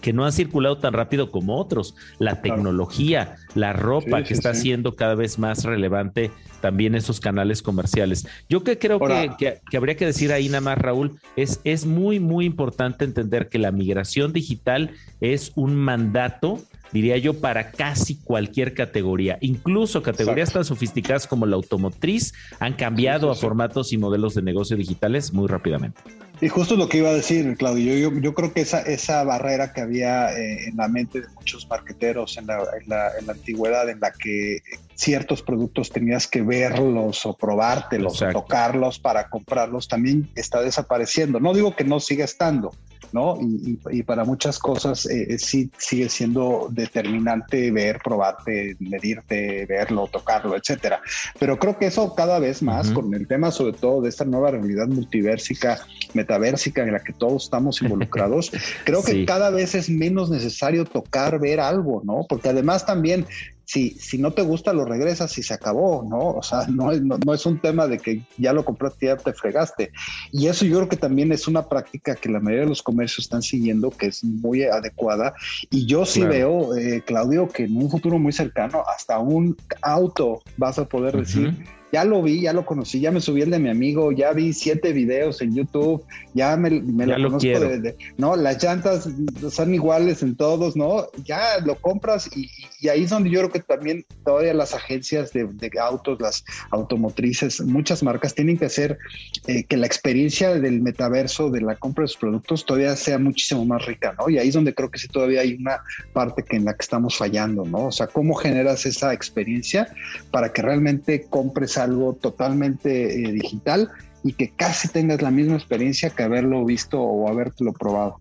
que 0.00 0.12
no 0.12 0.24
han 0.24 0.32
circulado 0.32 0.78
tan 0.78 0.92
rápido 0.92 1.30
como 1.30 1.58
otros. 1.58 1.94
La 2.18 2.40
tecnología, 2.42 3.36
la 3.54 3.72
ropa, 3.72 4.22
que 4.22 4.34
está 4.34 4.54
siendo 4.54 4.96
cada 4.96 5.14
vez 5.14 5.38
más 5.38 5.64
relevante 5.64 6.30
también 6.60 6.94
esos 6.94 7.20
canales 7.20 7.62
comerciales. 7.62 8.26
Yo 8.48 8.62
que 8.62 8.78
creo 8.78 9.00
que, 9.00 9.58
que, 9.68 9.76
habría 9.76 9.96
que 9.96 10.06
decir 10.06 10.32
ahí 10.32 10.48
nada 10.48 10.60
más, 10.60 10.78
Raúl, 10.78 11.18
es, 11.36 11.60
es 11.64 11.86
muy, 11.86 12.20
muy 12.20 12.44
importante 12.44 13.04
entender 13.04 13.48
que 13.48 13.58
la 13.58 13.72
migración 13.72 14.32
digital 14.32 14.90
es 15.20 15.52
un 15.54 15.74
mandato 15.74 16.60
diría 16.92 17.16
yo, 17.18 17.40
para 17.40 17.70
casi 17.70 18.16
cualquier 18.16 18.74
categoría. 18.74 19.38
Incluso 19.40 20.02
categorías 20.02 20.52
tan 20.52 20.64
sofisticadas 20.64 21.26
como 21.26 21.46
la 21.46 21.56
automotriz 21.56 22.32
han 22.58 22.74
cambiado 22.74 23.30
a 23.30 23.34
formatos 23.34 23.92
y 23.92 23.98
modelos 23.98 24.34
de 24.34 24.42
negocio 24.42 24.76
digitales 24.76 25.32
muy 25.32 25.46
rápidamente. 25.46 26.00
Y 26.42 26.48
justo 26.48 26.74
lo 26.74 26.88
que 26.88 26.98
iba 26.98 27.10
a 27.10 27.14
decir, 27.14 27.54
Claudio, 27.58 27.94
yo, 27.96 28.18
yo 28.18 28.32
creo 28.32 28.54
que 28.54 28.62
esa, 28.62 28.80
esa 28.80 29.22
barrera 29.24 29.74
que 29.74 29.82
había 29.82 30.32
eh, 30.32 30.68
en 30.68 30.76
la 30.76 30.88
mente 30.88 31.20
de 31.20 31.28
muchos 31.34 31.68
marqueteros 31.68 32.38
en 32.38 32.46
la, 32.46 32.62
en, 32.80 32.88
la, 32.88 33.10
en 33.18 33.26
la, 33.26 33.32
antigüedad, 33.34 33.90
en 33.90 34.00
la 34.00 34.10
que 34.12 34.62
ciertos 34.94 35.42
productos 35.42 35.90
tenías 35.90 36.26
que 36.26 36.40
verlos 36.40 37.26
o 37.26 37.36
probártelos 37.36 38.22
o 38.22 38.30
tocarlos 38.30 38.98
para 38.98 39.28
comprarlos, 39.28 39.86
también 39.86 40.30
está 40.34 40.62
desapareciendo. 40.62 41.40
No 41.40 41.52
digo 41.52 41.76
que 41.76 41.84
no 41.84 42.00
siga 42.00 42.24
estando, 42.24 42.72
¿no? 43.12 43.38
Y, 43.40 44.02
para 44.02 44.24
muchas 44.24 44.58
cosas 44.58 45.06
eh, 45.06 45.38
sí 45.38 45.70
sigue 45.78 46.08
siendo 46.08 46.68
determinante 46.70 47.70
ver, 47.70 48.00
probarte, 48.02 48.76
medirte, 48.80 49.66
verlo, 49.66 50.08
tocarlo, 50.10 50.56
etcétera. 50.56 51.00
Pero 51.38 51.58
creo 51.58 51.78
que 51.78 51.86
eso 51.86 52.14
cada 52.14 52.38
vez 52.38 52.62
más, 52.62 52.90
con 52.90 53.12
el 53.14 53.26
tema 53.26 53.50
sobre 53.50 53.74
todo 53.74 54.02
de 54.02 54.08
esta 54.08 54.24
nueva 54.24 54.50
realidad 54.50 54.86
multiversica, 54.88 55.78
metaversica 56.14 56.82
en 56.82 56.92
la 56.92 57.00
que 57.00 57.12
todos 57.12 57.44
estamos 57.44 57.80
involucrados, 57.82 58.50
creo 58.84 59.02
que 59.02 59.24
cada 59.24 59.50
vez 59.50 59.74
es 59.74 59.90
menos 59.90 60.30
necesario 60.30 60.84
tocar, 60.84 61.38
ver 61.38 61.60
algo, 61.60 62.02
¿no? 62.04 62.26
Porque 62.28 62.48
además 62.48 62.86
también 62.86 63.26
si, 63.70 63.90
si 63.90 64.18
no 64.18 64.32
te 64.32 64.42
gusta, 64.42 64.72
lo 64.72 64.84
regresas 64.84 65.38
y 65.38 65.44
se 65.44 65.54
acabó, 65.54 66.02
¿no? 66.02 66.18
O 66.18 66.42
sea, 66.42 66.66
no, 66.66 66.90
no, 66.92 67.32
es 67.32 67.46
un 67.46 67.60
tema 67.60 67.86
de 67.86 67.98
que 67.98 68.22
ya 68.36 68.52
lo 68.52 68.64
compraste 68.64 69.06
y 69.06 69.08
ya 69.10 69.16
te 69.16 69.32
fregaste. 69.32 69.92
Y 70.32 70.48
eso 70.48 70.64
yo 70.64 70.78
creo 70.78 70.88
que 70.88 70.96
también 70.96 71.30
es 71.30 71.46
una 71.46 71.68
práctica 71.68 72.16
que 72.16 72.28
la 72.28 72.40
mayoría 72.40 72.64
de 72.64 72.70
los 72.70 72.82
comercios 72.82 73.26
están 73.26 73.42
siguiendo, 73.42 73.90
que 73.90 74.06
es 74.06 74.24
muy 74.24 74.64
adecuada. 74.64 75.34
Y 75.70 75.86
yo 75.86 76.04
sí 76.04 76.24
veo, 76.24 76.76
eh, 76.76 77.04
Claudio, 77.06 77.46
que 77.46 77.62
en 77.62 77.76
un 77.76 77.88
futuro 77.88 78.18
muy 78.18 78.32
cercano, 78.32 78.82
hasta 78.92 79.20
un 79.20 79.56
auto 79.82 80.42
vas 80.56 80.80
a 80.80 80.86
poder 80.86 81.16
decir 81.16 81.54
ya 81.92 82.04
lo 82.04 82.22
vi, 82.22 82.42
ya 82.42 82.52
lo 82.52 82.64
conocí, 82.64 83.00
ya 83.00 83.10
me 83.10 83.20
subí 83.20 83.42
el 83.42 83.50
de 83.50 83.58
mi 83.58 83.68
amigo, 83.68 84.12
ya 84.12 84.32
vi 84.32 84.52
siete 84.52 84.92
videos 84.92 85.40
en 85.42 85.54
YouTube, 85.54 86.04
ya 86.34 86.56
me, 86.56 86.70
lo 86.70 87.14
conozco 87.14 87.60
de, 87.60 87.96
no, 88.16 88.36
las 88.36 88.62
llantas 88.62 89.08
son 89.50 89.74
iguales 89.74 90.22
en 90.22 90.36
todos, 90.36 90.76
¿no? 90.76 91.08
Ya 91.24 91.58
lo 91.64 91.74
compras 91.76 92.30
y, 92.36 92.48
ahí 92.88 93.04
es 93.04 93.10
donde 93.10 93.30
yo 93.30 93.40
creo 93.40 93.50
que 93.50 93.60
también 93.60 94.04
todavía 94.24 94.54
las 94.54 94.74
agencias 94.74 95.32
de, 95.32 95.48
autos, 95.80 96.20
las 96.20 96.44
automotrices, 96.70 97.60
muchas 97.60 98.02
marcas 98.02 98.34
tienen 98.34 98.58
que 98.58 98.66
hacer 98.66 98.98
eh, 99.46 99.64
que 99.64 99.76
la 99.76 99.86
experiencia 99.86 100.54
del 100.54 100.80
metaverso, 100.80 101.50
de 101.50 101.60
la 101.60 101.76
compra 101.76 102.02
de 102.02 102.08
sus 102.08 102.18
productos, 102.18 102.64
todavía 102.64 102.94
sea 102.96 103.18
muchísimo 103.18 103.64
más 103.64 103.84
rica, 103.86 104.14
¿no? 104.18 104.28
Y 104.28 104.38
ahí 104.38 104.48
es 104.48 104.54
donde 104.54 104.74
creo 104.74 104.90
que 104.90 104.98
sí 104.98 105.08
todavía 105.08 105.40
hay 105.40 105.54
una 105.54 105.80
parte 106.12 106.42
que 106.42 106.56
en 106.56 106.64
la 106.64 106.74
que 106.74 106.82
estamos 106.82 107.16
fallando, 107.16 107.64
¿no? 107.64 107.86
O 107.86 107.92
sea, 107.92 108.06
¿cómo 108.06 108.34
generas 108.34 108.86
esa 108.86 109.12
experiencia 109.12 109.88
para 110.30 110.52
que 110.52 110.62
realmente 110.62 111.26
compres 111.28 111.79
algo 111.80 112.14
totalmente 112.14 113.24
eh, 113.24 113.32
digital 113.32 113.90
y 114.22 114.34
que 114.34 114.50
casi 114.50 114.88
tengas 114.88 115.22
la 115.22 115.30
misma 115.30 115.56
experiencia 115.56 116.10
que 116.10 116.22
haberlo 116.22 116.64
visto 116.64 117.00
o 117.00 117.28
habértelo 117.28 117.72
probado. 117.72 118.20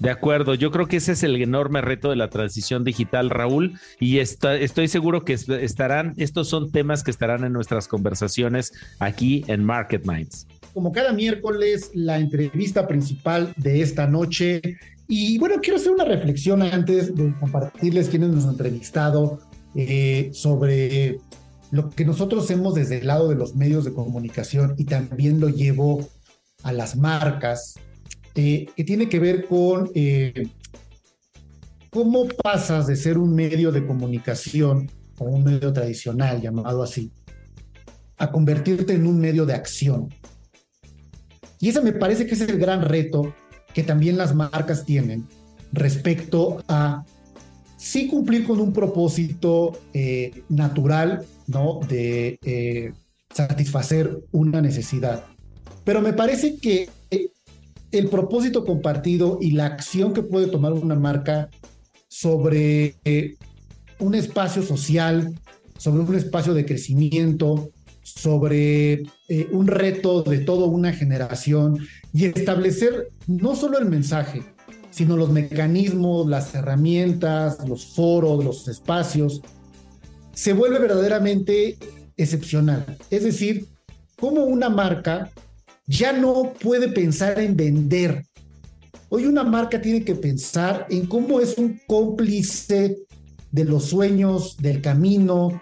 De 0.00 0.08
acuerdo, 0.08 0.54
yo 0.54 0.70
creo 0.70 0.86
que 0.86 0.96
ese 0.96 1.12
es 1.12 1.22
el 1.22 1.36
enorme 1.36 1.82
reto 1.82 2.08
de 2.08 2.16
la 2.16 2.30
transición 2.30 2.84
digital, 2.84 3.28
Raúl, 3.28 3.78
y 4.00 4.18
estoy 4.18 4.88
seguro 4.88 5.26
que 5.26 5.34
estarán, 5.34 6.14
estos 6.16 6.48
son 6.48 6.72
temas 6.72 7.04
que 7.04 7.10
estarán 7.10 7.44
en 7.44 7.52
nuestras 7.52 7.86
conversaciones 7.86 8.72
aquí 8.98 9.44
en 9.46 9.62
Market 9.62 10.06
Minds. 10.06 10.46
Como 10.72 10.90
cada 10.90 11.12
miércoles, 11.12 11.90
la 11.92 12.18
entrevista 12.18 12.88
principal 12.88 13.52
de 13.56 13.82
esta 13.82 14.06
noche. 14.06 14.78
Y 15.06 15.36
bueno, 15.36 15.56
quiero 15.60 15.76
hacer 15.76 15.92
una 15.92 16.04
reflexión 16.04 16.62
antes 16.62 17.14
de 17.14 17.34
compartirles 17.38 18.08
quiénes 18.08 18.30
nos 18.30 18.44
han 18.44 18.52
entrevistado 18.52 19.40
eh, 19.74 20.30
sobre 20.32 21.18
lo 21.70 21.90
que 21.90 22.04
nosotros 22.04 22.44
hacemos 22.44 22.74
desde 22.74 22.98
el 22.98 23.06
lado 23.06 23.28
de 23.28 23.36
los 23.36 23.54
medios 23.54 23.84
de 23.84 23.92
comunicación 23.92 24.74
y 24.76 24.84
también 24.84 25.40
lo 25.40 25.48
llevo 25.48 26.08
a 26.62 26.72
las 26.72 26.96
marcas, 26.96 27.74
eh, 28.34 28.66
que 28.76 28.84
tiene 28.84 29.08
que 29.08 29.18
ver 29.18 29.46
con 29.46 29.90
eh, 29.94 30.48
cómo 31.90 32.26
pasas 32.26 32.86
de 32.86 32.96
ser 32.96 33.18
un 33.18 33.34
medio 33.34 33.72
de 33.72 33.86
comunicación 33.86 34.90
o 35.18 35.24
un 35.24 35.44
medio 35.44 35.72
tradicional 35.72 36.40
llamado 36.40 36.82
así, 36.82 37.12
a 38.18 38.30
convertirte 38.30 38.94
en 38.94 39.06
un 39.06 39.20
medio 39.20 39.46
de 39.46 39.54
acción. 39.54 40.08
Y 41.60 41.68
ese 41.68 41.80
me 41.82 41.92
parece 41.92 42.26
que 42.26 42.34
es 42.34 42.40
el 42.40 42.58
gran 42.58 42.82
reto 42.82 43.34
que 43.74 43.82
también 43.82 44.16
las 44.16 44.34
marcas 44.34 44.84
tienen 44.84 45.28
respecto 45.72 46.62
a 46.68 47.04
sí 47.80 48.08
cumplir 48.08 48.44
con 48.44 48.60
un 48.60 48.74
propósito 48.74 49.72
eh, 49.94 50.42
natural, 50.50 51.24
¿no? 51.46 51.80
De 51.88 52.38
eh, 52.44 52.92
satisfacer 53.34 54.20
una 54.32 54.60
necesidad. 54.60 55.24
Pero 55.82 56.02
me 56.02 56.12
parece 56.12 56.58
que 56.58 56.90
el 57.90 58.08
propósito 58.08 58.66
compartido 58.66 59.38
y 59.40 59.52
la 59.52 59.66
acción 59.66 60.12
que 60.12 60.22
puede 60.22 60.48
tomar 60.48 60.74
una 60.74 60.94
marca 60.94 61.48
sobre 62.08 62.96
eh, 63.04 63.36
un 63.98 64.14
espacio 64.14 64.62
social, 64.62 65.32
sobre 65.78 66.02
un 66.02 66.14
espacio 66.14 66.52
de 66.52 66.66
crecimiento, 66.66 67.70
sobre 68.02 69.04
un 69.52 69.68
reto 69.68 70.22
de 70.22 70.38
toda 70.38 70.66
una 70.66 70.92
generación 70.92 71.78
y 72.12 72.26
establecer 72.26 73.08
no 73.26 73.54
solo 73.54 73.78
el 73.78 73.86
mensaje, 73.86 74.42
sino 74.90 75.16
los 75.16 75.30
mecanismos, 75.30 76.28
las 76.28 76.54
herramientas, 76.54 77.66
los 77.66 77.86
foros, 77.86 78.44
los 78.44 78.68
espacios, 78.68 79.40
se 80.32 80.52
vuelve 80.52 80.78
verdaderamente 80.78 81.76
excepcional. 82.16 82.84
Es 83.10 83.24
decir, 83.24 83.66
como 84.18 84.44
una 84.44 84.68
marca 84.68 85.30
ya 85.86 86.12
no 86.12 86.52
puede 86.60 86.88
pensar 86.88 87.40
en 87.40 87.56
vender. 87.56 88.24
Hoy 89.08 89.26
una 89.26 89.42
marca 89.42 89.80
tiene 89.80 90.04
que 90.04 90.14
pensar 90.14 90.86
en 90.88 91.06
cómo 91.06 91.40
es 91.40 91.58
un 91.58 91.80
cómplice 91.86 92.98
de 93.50 93.64
los 93.64 93.86
sueños, 93.86 94.56
del 94.58 94.80
camino, 94.80 95.60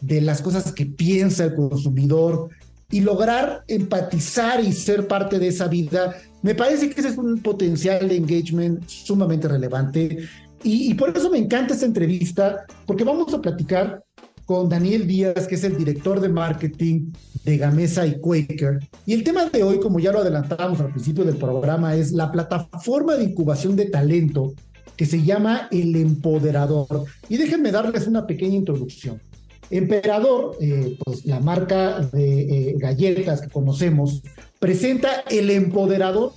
de 0.00 0.20
las 0.20 0.40
cosas 0.40 0.72
que 0.72 0.86
piensa 0.86 1.44
el 1.44 1.54
consumidor 1.54 2.48
y 2.90 3.00
lograr 3.00 3.64
empatizar 3.68 4.64
y 4.64 4.72
ser 4.72 5.08
parte 5.08 5.38
de 5.38 5.48
esa 5.48 5.68
vida 5.68 6.16
me 6.46 6.54
parece 6.54 6.88
que 6.88 7.00
ese 7.00 7.08
es 7.08 7.18
un 7.18 7.42
potencial 7.42 8.08
de 8.08 8.16
engagement 8.16 8.88
sumamente 8.88 9.48
relevante 9.48 10.28
y, 10.62 10.94
por 10.94 11.16
eso 11.16 11.28
me 11.28 11.38
encanta 11.38 11.74
esta 11.74 11.86
entrevista, 11.86 12.64
porque 12.86 13.02
vamos 13.02 13.34
a 13.34 13.40
platicar 13.40 14.04
con 14.44 14.68
Daniel 14.68 15.08
Díaz, 15.08 15.48
que 15.48 15.56
es 15.56 15.64
el 15.64 15.76
director 15.76 16.20
de 16.20 16.28
marketing 16.28 17.10
de 17.44 17.56
Gamesa 17.58 18.06
y 18.06 18.20
Quaker. 18.20 18.78
Y 19.06 19.14
el 19.14 19.24
tema 19.24 19.46
de 19.46 19.64
hoy, 19.64 19.80
como 19.80 19.98
ya 19.98 20.12
lo 20.12 20.20
adelantábamos 20.20 20.80
al 20.80 20.92
principio 20.92 21.24
del 21.24 21.36
programa, 21.36 21.96
es 21.96 22.12
la 22.12 22.30
plataforma 22.30 23.16
de 23.16 23.24
incubación 23.24 23.74
de 23.74 23.86
talento 23.86 24.54
que 24.96 25.04
se 25.04 25.22
llama 25.22 25.68
El 25.72 25.96
Empoderador. 25.96 27.06
Y 27.28 27.38
déjenme 27.38 27.72
darles 27.72 28.06
una 28.06 28.24
pequeña 28.24 28.54
introducción. 28.54 29.20
Emperador, 29.70 30.56
eh, 30.60 30.96
pues 31.04 31.24
la 31.24 31.40
marca 31.40 32.00
de 32.00 32.40
eh, 32.40 32.74
galletas 32.78 33.40
que 33.40 33.48
conocemos, 33.48 34.22
presenta 34.58 35.24
El 35.28 35.50
Empoderador, 35.50 36.32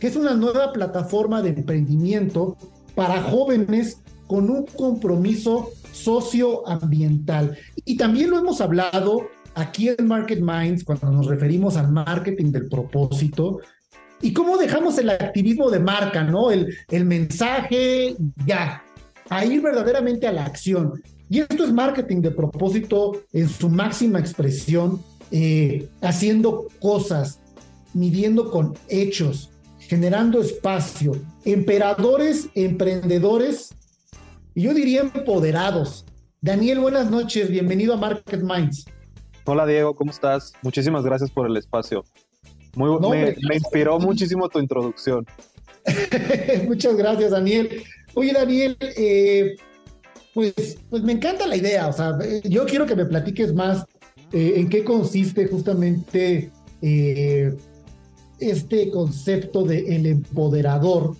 que 0.00 0.08
es 0.08 0.16
una 0.16 0.34
nueva 0.34 0.72
plataforma 0.72 1.42
de 1.42 1.50
emprendimiento 1.50 2.56
para 2.94 3.22
jóvenes 3.22 3.98
con 4.26 4.50
un 4.50 4.66
compromiso 4.66 5.70
socioambiental. 5.92 7.56
Y 7.84 7.96
también 7.96 8.30
lo 8.30 8.38
hemos 8.38 8.60
hablado 8.60 9.28
aquí 9.54 9.88
en 9.88 10.06
Market 10.06 10.40
Minds 10.40 10.84
cuando 10.84 11.10
nos 11.10 11.26
referimos 11.26 11.76
al 11.76 11.92
marketing 11.92 12.50
del 12.50 12.68
propósito 12.68 13.60
y 14.20 14.32
cómo 14.32 14.56
dejamos 14.56 14.98
el 14.98 15.10
activismo 15.10 15.70
de 15.70 15.80
marca, 15.80 16.22
¿no? 16.22 16.50
El, 16.50 16.74
el 16.88 17.04
mensaje 17.04 18.16
ya, 18.46 18.82
a 19.28 19.44
ir 19.44 19.60
verdaderamente 19.60 20.26
a 20.26 20.32
la 20.32 20.44
acción. 20.44 21.02
Y 21.32 21.40
esto 21.40 21.64
es 21.64 21.72
marketing 21.72 22.20
de 22.20 22.30
propósito 22.30 23.22
en 23.32 23.48
su 23.48 23.70
máxima 23.70 24.18
expresión, 24.18 25.02
eh, 25.30 25.88
haciendo 26.02 26.68
cosas, 26.78 27.40
midiendo 27.94 28.50
con 28.50 28.74
hechos, 28.88 29.48
generando 29.78 30.42
espacio, 30.42 31.12
emperadores, 31.46 32.50
emprendedores, 32.54 33.74
y 34.54 34.64
yo 34.64 34.74
diría 34.74 35.00
empoderados. 35.00 36.04
Daniel, 36.42 36.80
buenas 36.80 37.10
noches, 37.10 37.48
bienvenido 37.48 37.94
a 37.94 37.96
Market 37.96 38.42
Minds. 38.42 38.84
Hola 39.46 39.64
Diego, 39.64 39.94
¿cómo 39.94 40.10
estás? 40.10 40.52
Muchísimas 40.60 41.02
gracias 41.02 41.30
por 41.30 41.46
el 41.46 41.56
espacio. 41.56 42.04
Muy, 42.74 43.00
me, 43.08 43.36
me, 43.48 43.54
inspiró 43.54 43.98
muchísimo 43.98 44.50
tu 44.50 44.58
introducción. 44.58 45.24
Muchas 46.68 46.94
gracias, 46.94 47.30
Daniel. 47.30 47.82
Oye, 48.12 48.34
Daniel, 48.34 48.76
eh, 48.80 49.56
pues, 50.34 50.78
pues 50.88 51.02
me 51.02 51.12
encanta 51.12 51.46
la 51.46 51.56
idea, 51.56 51.88
o 51.88 51.92
sea, 51.92 52.18
eh, 52.22 52.40
yo 52.44 52.64
quiero 52.66 52.86
que 52.86 52.96
me 52.96 53.04
platiques 53.04 53.54
más 53.54 53.84
eh, 54.32 54.54
en 54.56 54.68
qué 54.68 54.84
consiste 54.84 55.46
justamente 55.46 56.50
este 58.40 58.90
concepto 58.90 59.62
de 59.62 59.94
empoderador 60.08 61.14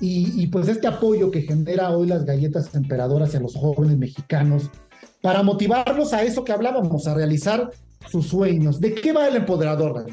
y, 0.00 0.42
y, 0.42 0.46
pues 0.46 0.68
este 0.68 0.86
apoyo 0.86 1.30
que 1.30 1.42
genera 1.42 1.90
hoy 1.90 2.06
las 2.06 2.24
galletas 2.24 2.74
emperadoras 2.74 3.28
hacia 3.28 3.40
los 3.40 3.54
jóvenes 3.54 3.98
mexicanos 3.98 4.70
para 5.20 5.42
motivarlos 5.42 6.12
a 6.12 6.22
eso 6.22 6.44
que 6.44 6.52
hablábamos, 6.52 7.06
a 7.06 7.14
realizar 7.14 7.70
sus 8.10 8.28
sueños. 8.28 8.80
¿De 8.80 8.94
qué 8.94 9.12
va 9.12 9.26
el 9.28 9.36
empoderador? 9.36 10.06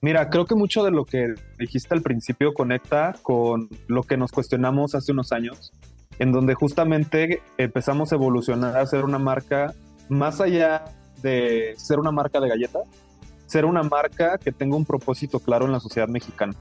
Mira, 0.00 0.28
creo 0.28 0.46
que 0.46 0.54
mucho 0.54 0.84
de 0.84 0.90
lo 0.90 1.04
que 1.04 1.34
dijiste 1.58 1.94
al 1.94 2.02
principio 2.02 2.52
conecta 2.52 3.14
con 3.22 3.68
lo 3.86 4.02
que 4.02 4.16
nos 4.16 4.32
cuestionamos 4.32 4.94
hace 4.94 5.12
unos 5.12 5.32
años, 5.32 5.72
en 6.18 6.32
donde 6.32 6.54
justamente 6.54 7.42
empezamos 7.58 8.12
a 8.12 8.16
evolucionar 8.16 8.76
a 8.76 8.86
ser 8.86 9.04
una 9.04 9.18
marca 9.18 9.74
más 10.08 10.40
allá 10.40 10.84
de 11.22 11.74
ser 11.76 11.98
una 11.98 12.10
marca 12.10 12.40
de 12.40 12.48
galletas, 12.48 12.82
ser 13.46 13.64
una 13.64 13.82
marca 13.82 14.38
que 14.38 14.52
tenga 14.52 14.76
un 14.76 14.84
propósito 14.84 15.38
claro 15.38 15.66
en 15.66 15.72
la 15.72 15.80
sociedad 15.80 16.08
mexicana. 16.08 16.54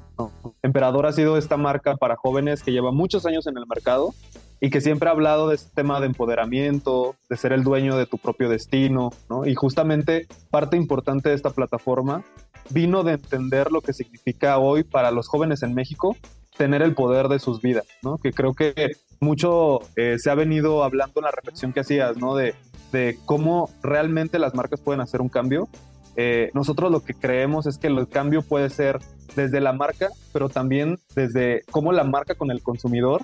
Emperador 0.61 1.05
ha 1.05 1.13
sido 1.13 1.37
esta 1.37 1.57
marca 1.57 1.95
para 1.97 2.15
jóvenes 2.15 2.63
que 2.63 2.71
lleva 2.71 2.91
muchos 2.91 3.25
años 3.25 3.47
en 3.47 3.57
el 3.57 3.65
mercado 3.67 4.13
y 4.59 4.69
que 4.69 4.79
siempre 4.79 5.09
ha 5.09 5.11
hablado 5.11 5.49
de 5.49 5.55
este 5.55 5.71
tema 5.75 5.99
de 5.99 6.05
empoderamiento, 6.05 7.15
de 7.29 7.35
ser 7.35 7.51
el 7.51 7.63
dueño 7.63 7.97
de 7.97 8.05
tu 8.05 8.17
propio 8.17 8.47
destino, 8.47 9.11
¿no? 9.29 9.45
Y 9.45 9.55
justamente 9.55 10.27
parte 10.51 10.77
importante 10.77 11.29
de 11.29 11.35
esta 11.35 11.49
plataforma 11.49 12.23
vino 12.69 13.03
de 13.03 13.13
entender 13.13 13.71
lo 13.71 13.81
que 13.81 13.91
significa 13.91 14.57
hoy 14.57 14.83
para 14.83 15.11
los 15.11 15.27
jóvenes 15.27 15.63
en 15.63 15.73
México 15.73 16.15
tener 16.57 16.81
el 16.81 16.93
poder 16.93 17.27
de 17.27 17.39
sus 17.39 17.61
vidas, 17.61 17.85
¿no? 18.01 18.17
Que 18.17 18.31
creo 18.31 18.53
que 18.53 18.93
mucho 19.19 19.79
eh, 19.95 20.17
se 20.19 20.29
ha 20.29 20.35
venido 20.35 20.83
hablando 20.83 21.19
en 21.19 21.25
la 21.25 21.31
reflexión 21.31 21.73
que 21.73 21.81
hacías, 21.81 22.17
¿no? 22.17 22.35
De, 22.35 22.55
de 22.91 23.17
cómo 23.25 23.69
realmente 23.81 24.39
las 24.39 24.53
marcas 24.53 24.79
pueden 24.79 25.01
hacer 25.01 25.21
un 25.21 25.29
cambio. 25.29 25.67
Eh, 26.15 26.51
nosotros 26.53 26.91
lo 26.91 27.03
que 27.03 27.15
creemos 27.15 27.65
es 27.65 27.77
que 27.77 27.87
el 27.87 28.07
cambio 28.07 28.43
puede 28.43 28.69
ser 28.69 28.99
desde 29.35 29.59
la 29.61 29.73
marca, 29.73 30.09
pero 30.31 30.49
también 30.49 30.99
desde 31.15 31.63
cómo 31.71 31.91
la 31.91 32.03
marca 32.03 32.35
con 32.35 32.51
el 32.51 32.61
consumidor, 32.61 33.23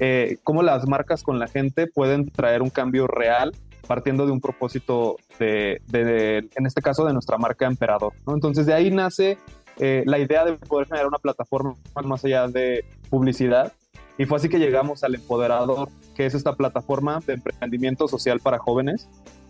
eh, 0.00 0.38
cómo 0.42 0.62
las 0.62 0.88
marcas 0.88 1.22
con 1.22 1.38
la 1.38 1.46
gente 1.46 1.86
pueden 1.86 2.28
traer 2.28 2.62
un 2.62 2.70
cambio 2.70 3.06
real 3.06 3.52
partiendo 3.86 4.26
de 4.26 4.32
un 4.32 4.40
propósito 4.40 5.16
de, 5.38 5.80
en 5.92 6.66
este 6.66 6.80
caso, 6.80 7.04
de 7.04 7.12
nuestra 7.12 7.38
marca 7.38 7.66
Emperador. 7.66 8.14
¿no? 8.26 8.34
Entonces, 8.34 8.66
de 8.66 8.74
ahí 8.74 8.90
nace 8.90 9.38
eh, 9.78 10.02
la 10.06 10.18
idea 10.18 10.44
de 10.44 10.54
poder 10.54 10.86
generar 10.86 11.06
una 11.06 11.18
plataforma 11.18 11.74
más 12.04 12.24
allá 12.24 12.48
de 12.48 12.84
publicidad. 13.10 13.72
Y 14.16 14.26
fue 14.26 14.36
así 14.38 14.48
que 14.48 14.58
llegamos 14.58 15.02
al 15.02 15.14
Empoderador, 15.14 15.88
que 16.14 16.26
es 16.26 16.34
esta 16.34 16.54
plataforma 16.54 17.20
de 17.26 17.34
emprendimiento 17.34 18.06
social 18.06 18.40
para 18.40 18.58
jóvenes, 18.58 19.08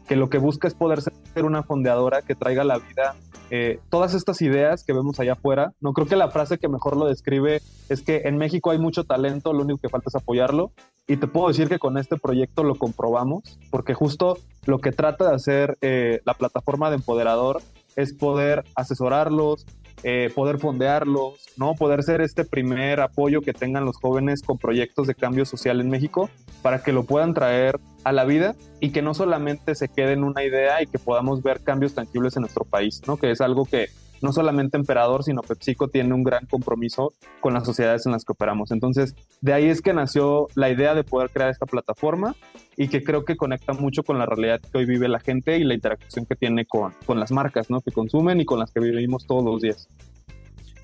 que 0.08 0.16
lo 0.16 0.30
que 0.30 0.38
busca 0.38 0.68
es 0.68 0.74
poder 0.74 1.00
ser 1.02 1.44
una 1.44 1.62
fondeadora 1.62 2.22
que 2.22 2.34
traiga 2.34 2.62
a 2.62 2.64
la 2.64 2.78
vida 2.78 3.14
eh, 3.50 3.78
todas 3.90 4.14
estas 4.14 4.40
ideas 4.42 4.84
que 4.84 4.92
vemos 4.92 5.20
allá 5.20 5.34
afuera. 5.34 5.72
No 5.80 5.92
creo 5.92 6.06
que 6.06 6.16
la 6.16 6.30
frase 6.30 6.58
que 6.58 6.68
mejor 6.68 6.96
lo 6.96 7.06
describe 7.06 7.60
es 7.88 8.02
que 8.02 8.22
en 8.24 8.38
México 8.38 8.70
hay 8.70 8.78
mucho 8.78 9.04
talento, 9.04 9.52
lo 9.52 9.62
único 9.62 9.78
que 9.78 9.88
falta 9.88 10.08
es 10.08 10.14
apoyarlo. 10.14 10.72
Y 11.06 11.18
te 11.18 11.26
puedo 11.26 11.48
decir 11.48 11.68
que 11.68 11.78
con 11.78 11.98
este 11.98 12.16
proyecto 12.16 12.64
lo 12.64 12.76
comprobamos, 12.76 13.58
porque 13.70 13.92
justo 13.92 14.38
lo 14.64 14.78
que 14.78 14.92
trata 14.92 15.28
de 15.28 15.34
hacer 15.34 15.76
eh, 15.82 16.20
la 16.24 16.34
plataforma 16.34 16.88
de 16.88 16.96
Empoderador 16.96 17.60
es 17.96 18.14
poder 18.14 18.64
asesorarlos, 18.74 19.66
eh, 20.06 20.30
poder 20.34 20.58
fondearlos, 20.58 21.34
¿no? 21.56 21.74
Poder 21.74 22.02
ser 22.02 22.20
este 22.20 22.44
primer 22.44 23.00
apoyo 23.00 23.40
que 23.40 23.54
tengan 23.54 23.86
los 23.86 23.96
jóvenes 23.96 24.42
con 24.42 24.58
proyectos 24.58 25.06
de 25.06 25.14
cambio 25.14 25.46
social 25.46 25.80
en 25.80 25.88
México 25.88 26.28
para 26.60 26.82
que 26.82 26.92
lo 26.92 27.04
puedan 27.04 27.32
traer 27.32 27.80
a 28.04 28.12
la 28.12 28.24
vida 28.24 28.54
y 28.80 28.90
que 28.90 29.00
no 29.00 29.14
solamente 29.14 29.74
se 29.74 29.88
quede 29.88 30.12
en 30.12 30.22
una 30.22 30.44
idea 30.44 30.82
y 30.82 30.86
que 30.86 30.98
podamos 30.98 31.42
ver 31.42 31.60
cambios 31.60 31.94
tangibles 31.94 32.36
en 32.36 32.42
nuestro 32.42 32.66
país, 32.66 33.00
¿no? 33.06 33.16
Que 33.16 33.30
es 33.30 33.40
algo 33.40 33.64
que 33.64 33.88
no 34.22 34.32
solamente 34.32 34.76
Emperador, 34.76 35.24
sino 35.24 35.42
PepsiCo 35.42 35.88
tiene 35.88 36.14
un 36.14 36.24
gran 36.24 36.46
compromiso 36.46 37.12
con 37.40 37.54
las 37.54 37.64
sociedades 37.64 38.06
en 38.06 38.12
las 38.12 38.24
que 38.24 38.32
operamos. 38.32 38.70
Entonces, 38.70 39.14
de 39.40 39.52
ahí 39.52 39.66
es 39.66 39.82
que 39.82 39.92
nació 39.92 40.48
la 40.54 40.70
idea 40.70 40.94
de 40.94 41.04
poder 41.04 41.30
crear 41.30 41.50
esta 41.50 41.66
plataforma 41.66 42.34
y 42.76 42.88
que 42.88 43.02
creo 43.02 43.24
que 43.24 43.36
conecta 43.36 43.72
mucho 43.72 44.02
con 44.02 44.18
la 44.18 44.26
realidad 44.26 44.60
que 44.60 44.78
hoy 44.78 44.86
vive 44.86 45.08
la 45.08 45.20
gente 45.20 45.58
y 45.58 45.64
la 45.64 45.74
interacción 45.74 46.26
que 46.26 46.36
tiene 46.36 46.66
con, 46.66 46.92
con 47.06 47.20
las 47.20 47.30
marcas 47.30 47.70
¿no? 47.70 47.80
que 47.80 47.92
consumen 47.92 48.40
y 48.40 48.44
con 48.44 48.58
las 48.58 48.72
que 48.72 48.80
vivimos 48.80 49.26
todos 49.26 49.44
los 49.44 49.60
días. 49.60 49.88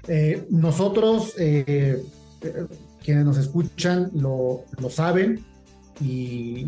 Eh, 0.09 0.47
nosotros, 0.51 1.35
eh, 1.38 2.03
quienes 3.03 3.25
nos 3.25 3.38
escuchan, 3.38 4.11
lo, 4.14 4.64
lo 4.79 4.90
saben 4.90 5.45
y, 6.01 6.66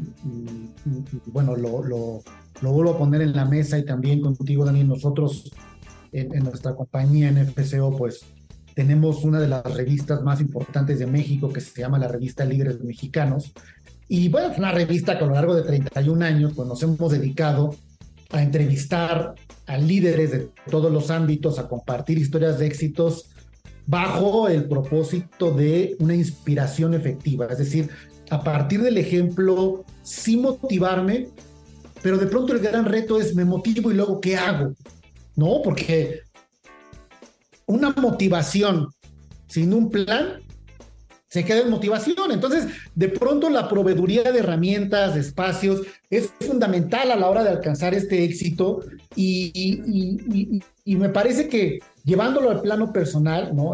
bueno, 1.26 1.56
lo, 1.56 1.82
lo, 1.82 2.20
lo 2.60 2.72
vuelvo 2.72 2.92
a 2.92 2.98
poner 2.98 3.22
en 3.22 3.34
la 3.34 3.44
mesa 3.44 3.78
y 3.78 3.84
también 3.84 4.20
contigo, 4.20 4.64
Daniel, 4.64 4.88
nosotros 4.88 5.50
en, 6.12 6.44
nuestra 6.44 6.74
compañía 6.74 7.28
en 7.28 7.46
FCO, 7.46 7.96
pues 7.96 8.20
tenemos 8.74 9.24
una 9.24 9.40
de 9.40 9.48
las 9.48 9.64
revistas 9.64 10.22
más 10.22 10.40
importantes 10.40 10.98
de 10.98 11.06
México 11.06 11.52
que 11.52 11.60
se 11.60 11.80
llama 11.80 11.98
la 11.98 12.08
revista 12.08 12.44
Líderes 12.44 12.82
Mexicanos. 12.82 13.52
Y 14.08 14.28
bueno, 14.28 14.52
es 14.52 14.58
una 14.58 14.72
revista 14.72 15.18
que 15.18 15.24
a 15.24 15.26
lo 15.26 15.34
largo 15.34 15.54
de 15.54 15.62
31 15.62 16.24
años 16.24 16.52
pues, 16.54 16.68
nos 16.68 16.82
hemos 16.82 17.12
dedicado 17.12 17.74
a 18.30 18.42
entrevistar 18.42 19.34
a 19.66 19.76
líderes 19.76 20.30
de 20.32 20.50
todos 20.70 20.90
los 20.90 21.10
ámbitos, 21.10 21.58
a 21.58 21.68
compartir 21.68 22.18
historias 22.18 22.58
de 22.58 22.66
éxitos 22.66 23.30
bajo 23.86 24.48
el 24.48 24.64
propósito 24.64 25.50
de 25.52 25.96
una 25.98 26.14
inspiración 26.14 26.94
efectiva. 26.94 27.46
Es 27.46 27.58
decir, 27.58 27.90
a 28.30 28.42
partir 28.42 28.82
del 28.82 28.96
ejemplo, 28.96 29.84
sí 30.02 30.36
motivarme, 30.36 31.28
pero 32.02 32.16
de 32.16 32.26
pronto 32.26 32.52
el 32.54 32.60
gran 32.60 32.86
reto 32.86 33.20
es 33.20 33.34
me 33.34 33.44
motivo 33.44 33.90
y 33.90 33.94
luego 33.94 34.20
¿qué 34.20 34.36
hago? 34.36 34.74
No, 35.36 35.60
porque 35.62 36.20
una 37.66 37.90
motivación 37.90 38.88
sin 39.46 39.72
un 39.72 39.90
plan 39.90 40.42
se 41.32 41.44
queda 41.44 41.60
en 41.60 41.70
motivación. 41.70 42.30
Entonces, 42.30 42.66
de 42.94 43.08
pronto 43.08 43.48
la 43.48 43.66
proveeduría 43.66 44.30
de 44.30 44.40
herramientas, 44.40 45.14
de 45.14 45.20
espacios, 45.20 45.80
es 46.10 46.30
fundamental 46.40 47.10
a 47.10 47.16
la 47.16 47.30
hora 47.30 47.42
de 47.42 47.48
alcanzar 47.48 47.94
este 47.94 48.22
éxito 48.22 48.80
y, 49.16 50.60
me 50.84 51.08
parece 51.08 51.48
que 51.48 51.78
llevándolo 52.04 52.50
al 52.50 52.60
plano 52.60 52.92
personal, 52.92 53.56
¿no? 53.56 53.72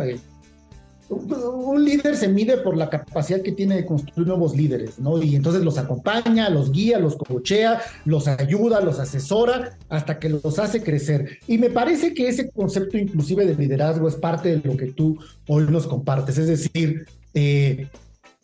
un 1.10 1.84
líder 1.84 2.16
se 2.16 2.28
mide 2.28 2.58
por 2.58 2.76
la 2.76 2.90
capacidad 2.90 3.40
que 3.40 3.52
tiene 3.52 3.76
de 3.76 3.86
construir 3.86 4.28
nuevos 4.28 4.54
líderes, 4.54 4.98
¿no? 4.98 5.22
Y 5.22 5.36
entonces 5.36 5.62
los 5.62 5.78
acompaña, 5.78 6.50
los 6.50 6.70
guía, 6.70 6.98
los 6.98 7.16
cochea, 7.16 7.80
los 8.04 8.28
ayuda, 8.28 8.80
los 8.80 8.98
asesora 8.98 9.76
hasta 9.88 10.18
que 10.18 10.28
los 10.28 10.58
hace 10.58 10.82
crecer. 10.82 11.38
Y 11.46 11.58
me 11.58 11.70
parece 11.70 12.12
que 12.12 12.28
ese 12.28 12.50
concepto 12.50 12.98
inclusive 12.98 13.46
de 13.46 13.54
liderazgo 13.54 14.08
es 14.08 14.16
parte 14.16 14.56
de 14.56 14.68
lo 14.68 14.76
que 14.76 14.86
tú 14.86 15.18
hoy 15.46 15.64
nos 15.68 15.86
compartes, 15.86 16.36
es 16.38 16.46
decir, 16.46 17.06
eh, 17.34 17.88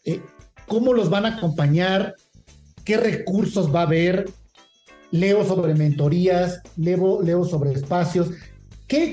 eh, 0.05 0.21
cómo 0.67 0.93
los 0.93 1.11
van 1.11 1.27
a 1.27 1.37
acompañar, 1.37 2.15
qué 2.85 2.97
recursos 2.97 3.75
va 3.75 3.81
a 3.81 3.87
haber. 3.87 4.27
Leo 5.11 5.45
sobre 5.45 5.77
mentorías, 5.77 6.61
leo, 6.77 7.23
leo 7.23 7.45
sobre 7.45 7.71
espacios 7.71 8.31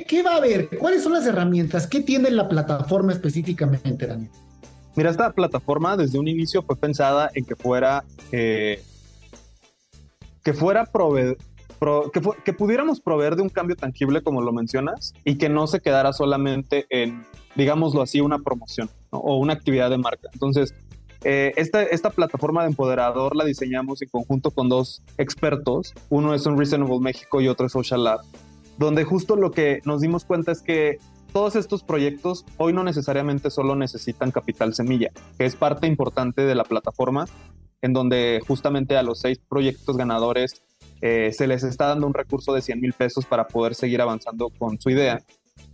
¿Qué, 0.08 0.22
va 0.22 0.34
a 0.34 0.36
haber? 0.38 0.78
¿Cuáles 0.78 1.04
son 1.04 1.14
las 1.14 1.26
herramientas? 1.26 1.88
¿Qué 1.88 2.02
tiene 2.02 2.30
la 2.30 2.48
plataforma 2.48 3.12
específicamente, 3.12 4.06
Daniel? 4.06 4.30
Mira, 4.96 5.10
esta 5.10 5.32
plataforma 5.32 5.98
desde 5.98 6.20
un 6.20 6.28
inicio 6.28 6.62
fue 6.62 6.76
pensada 6.76 7.32
en 7.34 7.46
que 7.46 7.56
fuera 7.56 8.04
eh, 8.32 8.84
que 10.44 10.54
fuera 10.54 10.88
que, 12.44 12.54
pudiéramos 12.54 13.00
proveer 13.00 13.36
de 13.36 13.42
un 13.42 13.50
cambio 13.50 13.76
tangible 13.76 14.22
como 14.22 14.42
lo 14.42 14.52
mencionas 14.52 15.14
y 15.24 15.38
que 15.38 15.50
no 15.50 15.66
se 15.66 15.80
quedara 15.80 16.14
solamente 16.14 16.86
en, 16.90 17.26
digámoslo 17.56 18.02
así, 18.02 18.22
una 18.22 18.40
promoción 18.40 18.90
o 19.10 19.38
una 19.38 19.54
actividad 19.54 19.90
de 19.90 19.98
marca. 19.98 20.30
Entonces, 20.34 20.76
eh, 21.24 21.54
esta, 21.56 21.82
esta 21.84 22.10
plataforma 22.12 22.64
de 22.64 22.70
empoderador 22.70 23.36
la 23.36 23.46
diseñamos 23.46 24.02
en 24.02 24.10
conjunto 24.10 24.52
con 24.52 24.70
dos 24.70 25.02
expertos. 25.18 25.94
Uno 26.10 26.36
es 26.36 26.46
un 26.46 26.58
Reasonable 26.58 27.00
México 27.00 27.42
y 27.42 27.48
otro 27.48 27.66
es 27.66 27.72
Social 27.72 28.04
Lab 28.04 28.22
donde 28.86 29.04
justo 29.04 29.36
lo 29.36 29.52
que 29.52 29.82
nos 29.86 30.02
dimos 30.02 30.26
cuenta 30.26 30.52
es 30.52 30.62
que 30.62 30.98
todos 31.32 31.56
estos 31.56 31.84
proyectos 31.84 32.46
hoy 32.58 32.74
no 32.74 32.84
necesariamente 32.84 33.50
solo 33.50 33.76
necesitan 33.76 34.32
capital 34.32 34.74
semilla, 34.74 35.12
que 35.38 35.46
es 35.46 35.56
parte 35.56 35.88
importante 35.88 36.42
de 36.42 36.56
la 36.56 36.64
plataforma, 36.64 37.26
en 37.82 37.94
donde 37.94 38.42
justamente 38.46 38.98
a 38.98 39.04
los 39.04 39.20
seis 39.20 39.40
proyectos 39.40 39.98
ganadores 39.98 40.62
eh, 41.02 41.32
se 41.34 41.48
les 41.48 41.64
está 41.64 41.88
dando 41.88 42.06
un 42.06 42.14
recurso 42.14 42.54
de 42.54 42.62
100 42.62 42.80
mil 42.80 42.94
pesos 42.94 43.26
para 43.26 43.48
poder 43.48 43.76
seguir 43.76 44.02
avanzando 44.02 44.50
con 44.50 44.80
su 44.80 44.90
idea. 44.90 45.22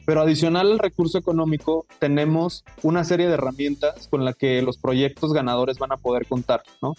Pero 0.06 0.22
adicional 0.22 0.72
al 0.72 0.80
recurso 0.80 1.18
económico, 1.18 1.86
tenemos 2.00 2.64
una 2.82 3.04
serie 3.04 3.28
de 3.28 3.34
herramientas 3.34 4.08
con 4.08 4.24
las 4.24 4.36
que 4.36 4.62
los 4.62 4.78
proyectos 4.78 5.34
ganadores 5.34 5.80
van 5.80 5.92
a 5.92 5.98
poder 5.98 6.26
contar, 6.28 6.64
¿no? 6.82 6.94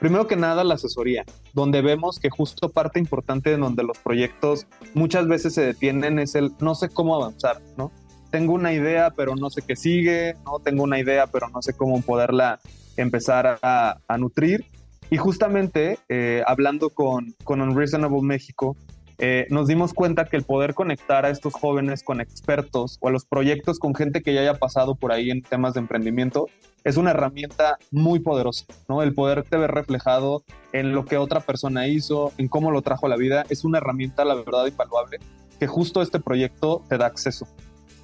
Primero 0.00 0.26
que 0.26 0.34
nada, 0.34 0.64
la 0.64 0.74
asesoría, 0.74 1.26
donde 1.52 1.82
vemos 1.82 2.18
que 2.18 2.30
justo 2.30 2.70
parte 2.70 2.98
importante 2.98 3.50
de 3.50 3.58
donde 3.58 3.82
los 3.82 3.98
proyectos 3.98 4.66
muchas 4.94 5.28
veces 5.28 5.52
se 5.52 5.60
detienen 5.60 6.18
es 6.18 6.34
el 6.34 6.52
no 6.58 6.74
sé 6.74 6.88
cómo 6.88 7.14
avanzar, 7.14 7.60
¿no? 7.76 7.92
Tengo 8.30 8.54
una 8.54 8.72
idea, 8.72 9.10
pero 9.10 9.36
no 9.36 9.50
sé 9.50 9.60
qué 9.60 9.76
sigue, 9.76 10.36
¿no? 10.46 10.58
Tengo 10.58 10.84
una 10.84 10.98
idea, 10.98 11.26
pero 11.26 11.50
no 11.50 11.60
sé 11.60 11.74
cómo 11.74 12.00
poderla 12.00 12.60
empezar 12.96 13.58
a, 13.62 13.98
nutrir. 14.18 14.64
Y 15.10 15.18
justamente 15.18 15.98
eh, 16.08 16.42
hablando 16.46 16.88
con, 16.88 17.34
con 17.44 17.60
Unreasonable 17.60 18.22
México, 18.22 18.76
eh, 19.22 19.46
nos 19.50 19.66
dimos 19.66 19.92
cuenta 19.92 20.24
que 20.24 20.38
el 20.38 20.44
poder 20.44 20.72
conectar 20.72 21.26
a 21.26 21.30
estos 21.30 21.52
jóvenes 21.52 22.02
con 22.02 22.22
expertos 22.22 22.96
o 23.02 23.08
a 23.08 23.10
los 23.10 23.26
proyectos 23.26 23.78
con 23.78 23.94
gente 23.94 24.22
que 24.22 24.32
ya 24.32 24.40
haya 24.40 24.54
pasado 24.54 24.94
por 24.94 25.12
ahí 25.12 25.30
en 25.30 25.42
temas 25.42 25.74
de 25.74 25.80
emprendimiento 25.80 26.46
es 26.84 26.96
una 26.96 27.10
herramienta 27.10 27.76
muy 27.90 28.20
poderosa, 28.20 28.64
¿no? 28.88 29.02
El 29.02 29.12
poderte 29.12 29.58
ver 29.58 29.72
reflejado 29.72 30.42
en 30.72 30.92
lo 30.92 31.04
que 31.04 31.18
otra 31.18 31.40
persona 31.40 31.86
hizo, 31.86 32.32
en 32.38 32.48
cómo 32.48 32.70
lo 32.70 32.80
trajo 32.80 33.04
a 33.04 33.08
la 33.10 33.16
vida, 33.16 33.44
es 33.50 33.64
una 33.64 33.76
herramienta, 33.76 34.24
la 34.24 34.36
verdad, 34.36 34.64
invaluable, 34.64 35.18
que 35.58 35.66
justo 35.66 36.00
este 36.00 36.18
proyecto 36.18 36.82
te 36.88 36.96
da 36.96 37.04
acceso. 37.04 37.46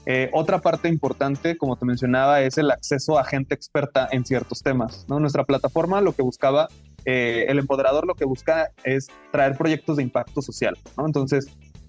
Eh, 0.09 0.31
otra 0.33 0.61
parte 0.61 0.89
importante, 0.89 1.57
como 1.57 1.77
te 1.77 1.85
mencionaba, 1.85 2.41
es 2.41 2.59
el 2.59 2.71
acceso 2.71 3.19
a 3.19 3.25
gente 3.25 3.55
experta 3.55 4.09
en 4.13 4.25
ciertos 4.25 4.63
temas. 4.63 5.05
¿no? 5.09 5.19
Nuestra 5.19 5.45
plataforma 5.45 6.01
lo 6.01 6.13
que 6.13 6.23
buscaba, 6.23 6.69
eh, 7.07 7.47
el 7.49 7.59
empoderador 7.59 8.07
lo 8.07 8.15
que 8.15 8.25
busca 8.25 8.71
es 8.85 9.09
traer 9.31 9.57
proyectos 9.57 9.97
de 9.97 10.03
impacto 10.03 10.43
social. 10.43 10.77
¿no? 10.99 11.07
Entonces, 11.07 11.47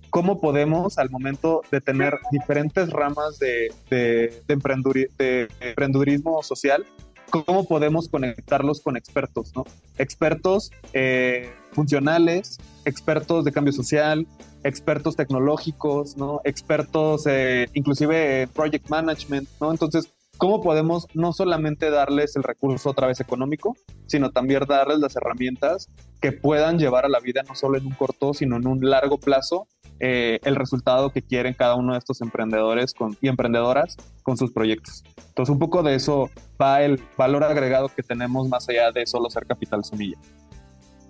¿cómo 0.10 0.39
podemos 0.39 0.97
al 0.97 1.10
momento 1.10 1.63
de 1.71 1.82
tener 1.82 2.17
diferentes 2.32 2.89
ramas 2.89 3.39
de, 3.39 3.73
de, 3.89 4.43
emprendurismo 4.47 6.41
social, 6.43 6.86
cómo 7.30 7.67
podemos 7.67 8.08
conectarlos 8.08 8.82
con 8.82 8.95
expertos, 8.95 9.53
¿no? 9.56 9.65
Expertos 9.97 10.71
eh, 10.93 11.51
funcionales, 11.71 12.58
expertos 12.86 13.43
de 13.43 13.51
cambio 13.51 13.73
social, 13.73 14.25
expertos 14.63 15.15
tecnológicos, 15.15 16.15
¿no? 16.17 16.41
Expertos, 16.43 17.25
eh, 17.27 17.67
inclusive 17.73 18.47
project 18.53 18.89
management, 18.89 19.49
¿no? 19.60 19.71
Entonces, 19.71 20.10
¿cómo 20.38 20.62
podemos 20.62 21.08
no 21.13 21.34
solamente 21.34 21.89
darles 21.89 22.36
el 22.36 22.43
recurso 22.43 22.89
otra 22.89 23.08
vez 23.08 23.19
económico, 23.19 23.76
sino 24.06 24.32
también 24.32 24.63
darles 24.67 25.00
las 25.00 25.15
herramientas 25.15 25.89
que 26.21 26.32
puedan 26.32 26.80
llevar 26.80 27.06
a 27.06 27.10
la 27.10 27.19
vida 27.19 27.43
no 27.47 27.56
solo 27.56 27.78
en 27.78 27.86
un 27.86 27.93
corto, 27.93 28.34
sino 28.34 28.58
en 28.58 28.67
un 28.67 28.89
largo 28.89 29.17
plazo 29.17 29.67
eh, 30.00 30.39
el 30.43 30.56
resultado 30.56 31.12
que 31.12 31.23
quieren 31.23 31.54
cada 31.54 31.76
uno 31.76 31.93
de 31.93 32.00
estos 32.00 32.21
emprendedores 32.21 32.93
y 33.19 33.28
emprendedoras 33.28 33.97
con 34.21 34.38
sus 34.38 34.52
proyectos. 34.52 35.04
Entonces, 35.30 35.52
un 35.52 35.60
poco 35.60 35.82
de 35.82 35.95
eso 35.95 36.30
va 36.62 36.84
el 36.84 37.02
valor 37.17 37.43
agregado 37.43 37.89
que 37.89 38.04
tenemos 38.04 38.47
más 38.47 38.69
allá 38.69 38.91
de 38.91 39.06
solo 39.08 39.30
ser 39.30 39.45
capital 39.45 39.84
semilla. 39.84 40.17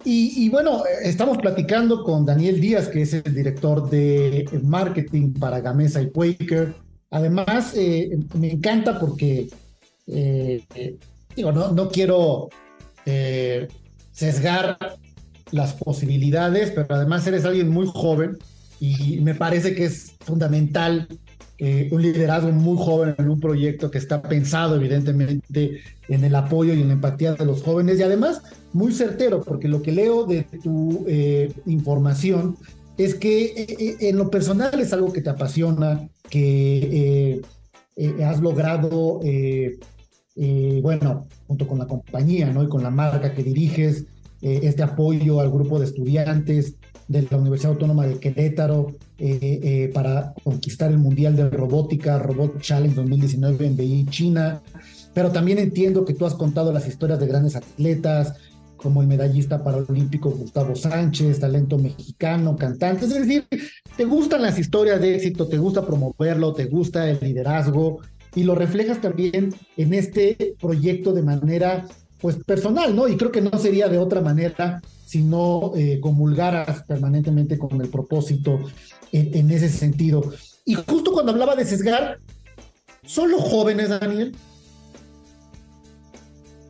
Y, 0.09 0.47
bueno, 0.47 0.83
estamos 1.03 1.37
platicando 1.37 2.01
con 2.05 2.25
Daniel 2.25 2.61
Díaz, 2.61 2.87
que 2.87 3.01
es 3.01 3.13
el 3.13 3.35
director 3.35 3.89
de 3.89 4.47
marketing 4.63 5.33
para 5.33 5.59
Gamesa 5.59 6.01
y 6.01 6.11
Quaker. 6.11 6.75
Además, 7.09 7.73
eh, 7.75 8.17
me 8.33 8.51
encanta 8.51 8.99
porque, 8.99 9.49
eh, 10.07 10.63
digo, 11.35 11.51
no, 11.51 11.71
no 11.71 11.89
quiero 11.89 12.49
sesgar 14.11 14.77
las 15.51 15.73
posibilidades, 15.73 16.71
pero 16.71 16.87
además 16.89 17.25
eres 17.25 17.45
alguien 17.45 17.69
muy 17.69 17.87
joven 17.87 18.37
y 18.79 19.19
me 19.21 19.33
parece 19.33 19.75
que 19.75 19.85
es 19.85 20.13
fundamental 20.19 21.07
eh, 21.59 21.89
un 21.91 22.03
liderazgo 22.03 22.51
muy 22.51 22.77
joven 22.77 23.15
en 23.17 23.29
un 23.29 23.39
proyecto 23.39 23.89
que 23.89 23.97
está 23.97 24.21
pensado 24.21 24.75
evidentemente 24.75 25.81
en 26.07 26.23
el 26.23 26.35
apoyo 26.35 26.73
y 26.73 26.81
en 26.81 26.89
la 26.89 26.93
empatía 26.93 27.33
de 27.33 27.45
los 27.45 27.63
jóvenes 27.63 27.99
y 27.99 28.03
además 28.03 28.43
muy 28.73 28.93
certero, 28.93 29.41
porque 29.41 29.67
lo 29.67 29.81
que 29.81 29.91
leo 29.91 30.25
de 30.25 30.43
tu 30.43 31.03
eh, 31.07 31.51
información 31.65 32.57
es 32.97 33.15
que 33.15 33.45
eh, 33.45 33.97
en 34.01 34.17
lo 34.17 34.29
personal 34.29 34.79
es 34.79 34.93
algo 34.93 35.13
que 35.13 35.21
te 35.21 35.29
apasiona, 35.29 36.09
que 36.29 37.41
has 38.23 38.39
logrado, 38.41 39.21
bueno, 40.81 41.27
junto 41.47 41.67
con 41.67 41.79
la 41.79 41.87
compañía 41.87 42.51
¿no? 42.51 42.63
y 42.63 42.69
con 42.69 42.83
la 42.83 42.91
marca 42.91 43.33
que 43.33 43.43
diriges, 43.43 44.05
este 44.41 44.83
apoyo 44.83 45.39
al 45.39 45.49
grupo 45.49 45.79
de 45.79 45.85
estudiantes, 45.85 46.75
de 47.07 47.27
la 47.29 47.37
Universidad 47.37 47.73
Autónoma 47.73 48.05
de 48.05 48.19
Querétaro 48.19 48.95
eh, 49.17 49.39
eh, 49.41 49.91
para 49.93 50.33
conquistar 50.43 50.91
el 50.91 50.97
Mundial 50.97 51.35
de 51.35 51.49
Robótica, 51.49 52.19
Robot 52.19 52.59
Challenge 52.61 52.95
2019 52.95 53.65
en 53.65 53.77
Beijing, 53.77 54.07
China. 54.07 54.61
Pero 55.13 55.31
también 55.31 55.57
entiendo 55.57 56.05
que 56.05 56.13
tú 56.13 56.25
has 56.25 56.35
contado 56.35 56.71
las 56.71 56.87
historias 56.87 57.19
de 57.19 57.27
grandes 57.27 57.55
atletas, 57.55 58.35
como 58.87 59.01
el 59.01 59.07
medallista 59.09 59.61
paralímpico 59.61 60.29
Gustavo 60.29 60.73
Sánchez, 60.73 61.41
talento 61.41 61.77
mexicano, 61.77 62.55
cantante. 62.55 63.03
Es 63.03 63.13
decir, 63.13 63.45
te 63.97 64.05
gustan 64.05 64.41
las 64.41 64.57
historias 64.57 65.01
de 65.01 65.13
éxito, 65.13 65.45
te 65.45 65.57
gusta 65.57 65.85
promoverlo, 65.85 66.53
te 66.53 66.67
gusta 66.67 67.09
el 67.09 67.19
liderazgo 67.19 67.99
y 68.33 68.43
lo 68.43 68.55
reflejas 68.55 69.01
también 69.01 69.53
en 69.75 69.93
este 69.93 70.55
proyecto 70.57 71.11
de 71.11 71.21
manera 71.21 71.85
pues 72.21 72.37
personal, 72.37 72.95
¿no? 72.95 73.09
Y 73.09 73.17
creo 73.17 73.29
que 73.29 73.41
no 73.41 73.57
sería 73.59 73.89
de 73.89 73.97
otra 73.97 74.21
manera 74.21 74.81
si 75.05 75.21
no 75.21 75.73
eh, 75.75 75.99
comulgaras 75.99 76.83
permanentemente 76.83 77.57
con 77.57 77.81
el 77.81 77.89
propósito 77.89 78.57
en, 79.11 79.51
ese 79.51 79.67
sentido. 79.67 80.31
Y 80.63 80.75
justo 80.75 81.11
cuando 81.11 81.33
hablaba 81.33 81.57
de 81.57 81.65
sesgar, 81.65 82.19
¿son 83.03 83.31
los 83.31 83.41
jóvenes, 83.41 83.89
Daniel? 83.89 84.33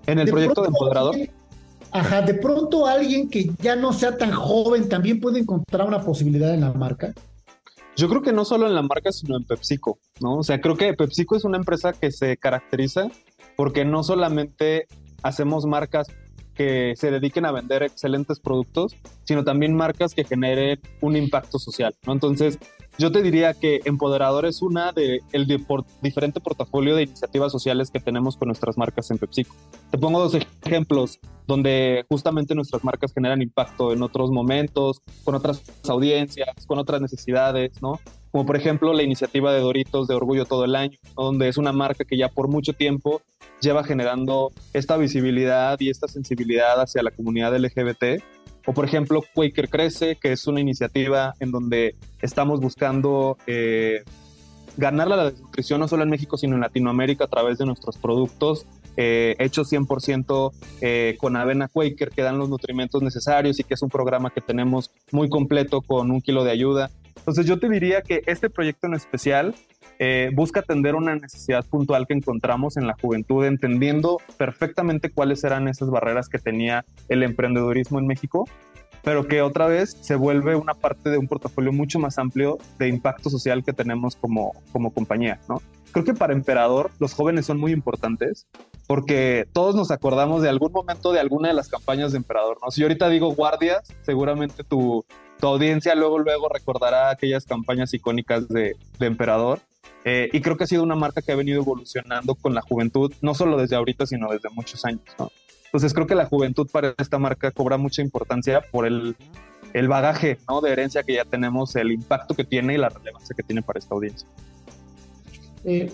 En 0.07 0.17
el 0.17 0.27
proyecto 0.27 0.63
de 0.63 0.69
empoderador. 0.69 1.15
Ajá, 1.91 2.21
de 2.21 2.33
pronto 2.33 2.85
alguien 2.85 3.29
que 3.29 3.49
ya 3.61 3.75
no 3.75 3.93
sea 3.93 4.17
tan 4.17 4.31
joven 4.31 4.89
también 4.89 5.19
puede 5.19 5.39
encontrar 5.39 5.87
una 5.87 6.01
posibilidad 6.01 6.53
en 6.53 6.61
la 6.61 6.73
marca. 6.73 7.13
Yo 7.95 8.07
creo 8.09 8.21
que 8.21 8.31
no 8.31 8.45
solo 8.45 8.67
en 8.67 8.75
la 8.75 8.83
marca, 8.83 9.11
sino 9.11 9.37
en 9.37 9.43
PepsiCo, 9.43 9.97
¿no? 10.19 10.37
O 10.37 10.43
sea, 10.43 10.61
creo 10.61 10.75
que 10.75 10.93
PepsiCo 10.93 11.35
es 11.35 11.43
una 11.43 11.57
empresa 11.57 11.93
que 11.93 12.11
se 12.11 12.37
caracteriza 12.37 13.09
porque 13.55 13.85
no 13.85 14.03
solamente 14.03 14.87
hacemos 15.23 15.65
marcas 15.65 16.07
que 16.53 16.93
se 16.95 17.11
dediquen 17.11 17.45
a 17.45 17.51
vender 17.51 17.83
excelentes 17.83 18.39
productos, 18.39 18.95
sino 19.23 19.43
también 19.43 19.75
marcas 19.75 20.13
que 20.13 20.23
generen 20.23 20.79
un 21.01 21.15
impacto 21.15 21.59
social, 21.59 21.95
¿no? 22.05 22.13
Entonces, 22.13 22.59
yo 22.97 23.11
te 23.11 23.21
diría 23.21 23.53
que 23.53 23.81
Empoderador 23.85 24.45
es 24.45 24.61
una 24.61 24.91
de 24.91 25.21
el 25.31 25.47
diferente 26.01 26.39
portafolio 26.39 26.95
de 26.95 27.03
iniciativas 27.03 27.51
sociales 27.51 27.91
que 27.91 27.99
tenemos 27.99 28.37
con 28.37 28.47
nuestras 28.47 28.77
marcas 28.77 29.11
en 29.11 29.17
PepsiCo. 29.17 29.55
Te 29.91 29.97
pongo 29.97 30.19
dos 30.19 30.37
ejemplos 30.65 31.19
donde 31.45 32.05
justamente 32.09 32.55
nuestras 32.55 32.83
marcas 32.83 33.13
generan 33.13 33.41
impacto 33.41 33.93
en 33.93 34.01
otros 34.01 34.31
momentos, 34.31 35.01
con 35.23 35.35
otras 35.35 35.61
audiencias, 35.87 36.65
con 36.65 36.79
otras 36.79 36.99
necesidades, 37.01 37.81
¿no? 37.81 37.99
Como 38.31 38.45
por 38.45 38.55
ejemplo 38.55 38.93
la 38.93 39.03
iniciativa 39.03 39.53
de 39.53 39.61
Doritos 39.61 40.07
de 40.07 40.15
Orgullo 40.15 40.45
todo 40.45 40.65
el 40.65 40.75
año, 40.75 40.97
donde 41.15 41.47
es 41.47 41.57
una 41.57 41.71
marca 41.71 42.03
que 42.03 42.17
ya 42.17 42.29
por 42.29 42.47
mucho 42.47 42.73
tiempo 42.73 43.21
lleva 43.61 43.83
generando 43.83 44.51
esta 44.73 44.97
visibilidad 44.97 45.79
y 45.79 45.89
esta 45.89 46.07
sensibilidad 46.07 46.79
hacia 46.81 47.03
la 47.03 47.11
comunidad 47.11 47.55
LGBT. 47.57 48.21
O 48.67 48.73
por 48.73 48.83
ejemplo, 48.83 49.23
Quaker 49.33 49.69
Crece, 49.69 50.17
que 50.17 50.33
es 50.33 50.45
una 50.45 50.59
iniciativa 50.59 51.33
en 51.39 51.51
donde 51.51 51.95
estamos 52.21 52.59
buscando 52.59 53.37
eh, 53.47 54.03
ganar 54.75 55.07
la 55.07 55.31
desnutrición 55.31 55.79
no 55.79 55.87
solo 55.87 56.03
en 56.03 56.09
México, 56.09 56.37
sino 56.37 56.55
en 56.55 56.61
Latinoamérica 56.61 57.23
a 57.23 57.27
través 57.27 57.57
de 57.57 57.65
nuestros 57.65 57.97
productos 57.97 58.65
eh, 58.97 59.37
hechos 59.39 59.71
100% 59.71 60.51
eh, 60.81 61.15
con 61.17 61.37
avena 61.37 61.69
Quaker, 61.69 62.09
que 62.09 62.23
dan 62.23 62.37
los 62.39 62.49
nutrimentos 62.49 63.01
necesarios 63.01 63.57
y 63.57 63.63
que 63.63 63.75
es 63.75 63.81
un 63.81 63.89
programa 63.89 64.31
que 64.31 64.41
tenemos 64.41 64.91
muy 65.11 65.29
completo 65.29 65.81
con 65.81 66.11
un 66.11 66.19
kilo 66.19 66.43
de 66.43 66.51
ayuda. 66.51 66.91
Entonces 67.15 67.45
yo 67.45 67.59
te 67.59 67.69
diría 67.69 68.01
que 68.01 68.21
este 68.25 68.49
proyecto 68.49 68.87
en 68.87 68.95
especial 68.95 69.55
eh, 69.99 70.29
busca 70.33 70.59
atender 70.59 70.95
una 70.95 71.15
necesidad 71.15 71.65
puntual 71.65 72.05
que 72.07 72.13
encontramos 72.13 72.77
en 72.77 72.87
la 72.87 72.95
juventud, 72.99 73.45
entendiendo 73.45 74.19
perfectamente 74.37 75.09
cuáles 75.09 75.43
eran 75.43 75.67
esas 75.67 75.89
barreras 75.89 76.29
que 76.29 76.39
tenía 76.39 76.85
el 77.09 77.23
emprendedurismo 77.23 77.99
en 77.99 78.07
México, 78.07 78.47
pero 79.03 79.27
que 79.27 79.41
otra 79.41 79.67
vez 79.67 79.97
se 80.01 80.15
vuelve 80.15 80.55
una 80.55 80.73
parte 80.73 81.09
de 81.09 81.17
un 81.17 81.27
portafolio 81.27 81.71
mucho 81.71 81.97
más 81.99 82.17
amplio 82.17 82.57
de 82.77 82.89
impacto 82.89 83.29
social 83.29 83.63
que 83.63 83.73
tenemos 83.73 84.15
como, 84.15 84.51
como 84.71 84.91
compañía, 84.91 85.39
¿no? 85.47 85.61
Creo 85.91 86.03
que 86.03 86.13
para 86.13 86.33
Emperador 86.33 86.91
los 86.99 87.13
jóvenes 87.13 87.45
son 87.45 87.57
muy 87.59 87.71
importantes 87.71 88.47
porque 88.85 89.47
todos 89.53 89.75
nos 89.75 89.91
acordamos 89.91 90.41
de 90.41 90.49
algún 90.49 90.71
momento 90.71 91.11
de 91.11 91.19
alguna 91.19 91.47
de 91.47 91.53
las 91.53 91.69
campañas 91.69 92.11
de 92.11 92.17
Emperador, 92.17 92.57
¿no? 92.61 92.69
Si 92.69 92.83
ahorita 92.83 93.09
digo 93.09 93.33
guardias, 93.33 93.87
seguramente 94.01 94.63
tu, 94.63 95.05
tu 95.39 95.47
audiencia 95.47 95.95
luego, 95.95 96.19
luego 96.19 96.49
recordará 96.49 97.09
aquellas 97.09 97.45
campañas 97.45 97.93
icónicas 97.93 98.47
de, 98.47 98.75
de 98.99 99.05
Emperador 99.05 99.59
eh, 100.09 100.29
y 100.31 100.39
creo 100.39 100.55
que 100.55 100.63
ha 100.63 100.67
sido 100.67 100.83
una 100.83 100.95
marca 100.95 101.21
que 101.21 101.33
ha 101.33 101.35
venido 101.35 101.61
evolucionando 101.61 102.33
con 102.35 102.55
la 102.55 102.61
juventud, 102.61 103.11
no 103.21 103.33
solo 103.33 103.57
desde 103.57 103.75
ahorita, 103.75 104.05
sino 104.05 104.31
desde 104.31 104.49
muchos 104.51 104.85
años. 104.85 105.01
Entonces 105.65 105.93
creo 105.93 106.07
que 106.07 106.15
la 106.15 106.25
juventud 106.27 106.65
para 106.71 106.95
esta 106.97 107.19
marca 107.19 107.51
cobra 107.51 107.77
mucha 107.77 108.01
importancia 108.01 108.61
por 108.71 108.87
el, 108.87 109.17
el 109.73 109.89
bagaje 109.89 110.37
¿no? 110.47 110.61
de 110.61 110.71
herencia 110.71 111.03
que 111.03 111.15
ya 111.15 111.25
tenemos, 111.25 111.75
el 111.75 111.91
impacto 111.91 112.35
que 112.35 112.45
tiene 112.45 112.75
y 112.75 112.77
la 112.77 112.87
relevancia 112.87 113.35
que 113.35 113.43
tiene 113.43 113.61
para 113.61 113.79
esta 113.79 113.95
audiencia. 113.95 114.25
Eh, 115.65 115.91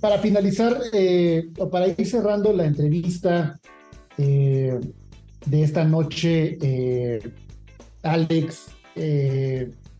para 0.00 0.18
finalizar, 0.18 0.80
eh, 0.92 1.48
o 1.58 1.68
para 1.68 1.88
ir 1.88 2.06
cerrando 2.06 2.52
la 2.52 2.64
entrevista 2.64 3.58
de 4.16 4.82
esta 5.50 5.82
noche, 5.82 6.58
Alex, 8.04 8.66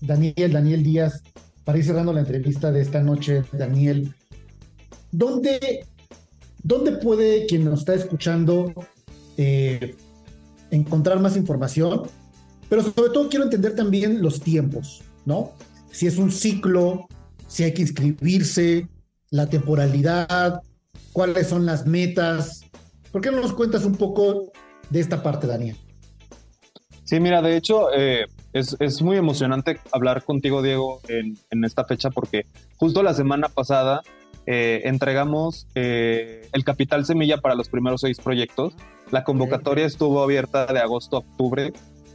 Daniel, 0.00 0.52
Daniel 0.52 0.82
Díaz, 0.84 1.22
para 1.70 1.78
ir 1.78 1.84
cerrando 1.84 2.12
la 2.12 2.18
entrevista 2.18 2.72
de 2.72 2.80
esta 2.80 3.00
noche, 3.00 3.44
Daniel, 3.52 4.12
¿dónde 5.12 5.86
¿dónde 6.64 6.90
puede 6.90 7.46
quien 7.46 7.64
nos 7.64 7.78
está 7.78 7.94
escuchando 7.94 8.74
eh, 9.36 9.94
encontrar 10.72 11.20
más 11.20 11.36
información? 11.36 12.08
Pero 12.68 12.82
sobre 12.82 13.12
todo 13.12 13.28
quiero 13.28 13.44
entender 13.44 13.76
también 13.76 14.20
los 14.20 14.40
tiempos, 14.40 15.02
¿no? 15.24 15.52
Si 15.92 16.08
es 16.08 16.18
un 16.18 16.32
ciclo, 16.32 17.06
si 17.46 17.62
hay 17.62 17.72
que 17.72 17.82
inscribirse, 17.82 18.88
la 19.30 19.48
temporalidad, 19.48 20.62
cuáles 21.12 21.46
son 21.46 21.66
las 21.66 21.86
metas. 21.86 22.62
¿Por 23.12 23.20
qué 23.20 23.30
no 23.30 23.40
nos 23.40 23.52
cuentas 23.52 23.84
un 23.84 23.94
poco 23.94 24.50
de 24.88 24.98
esta 24.98 25.22
parte, 25.22 25.46
Daniel? 25.46 25.76
Sí, 27.04 27.20
mira, 27.20 27.40
de 27.40 27.56
hecho, 27.56 27.92
eh, 27.96 28.26
es, 28.52 29.02
muy 29.02 29.16
emocionante 29.16 29.78
hablar 29.92 30.24
contigo, 30.24 30.62
Diego, 30.62 31.00
en, 31.08 31.64
esta 31.64 31.84
fecha, 31.84 32.10
porque 32.10 32.46
justo 32.76 33.02
la 33.02 33.14
semana 33.14 33.48
pasada 33.48 34.02
eh, 34.46 34.82
entregamos 34.84 35.66
eh, 35.74 36.48
el 36.52 36.64
capital 36.64 37.04
semilla 37.04 37.38
para 37.38 37.54
los 37.54 37.68
primeros 37.68 38.00
seis 38.00 38.18
proyectos. 38.18 38.74
La 39.10 39.24
convocatoria 39.24 39.86
estuvo 39.86 40.22
abierta 40.22 40.66
de 40.66 40.80
agosto 40.80 41.16
a 41.16 41.20
octubre 41.20 41.72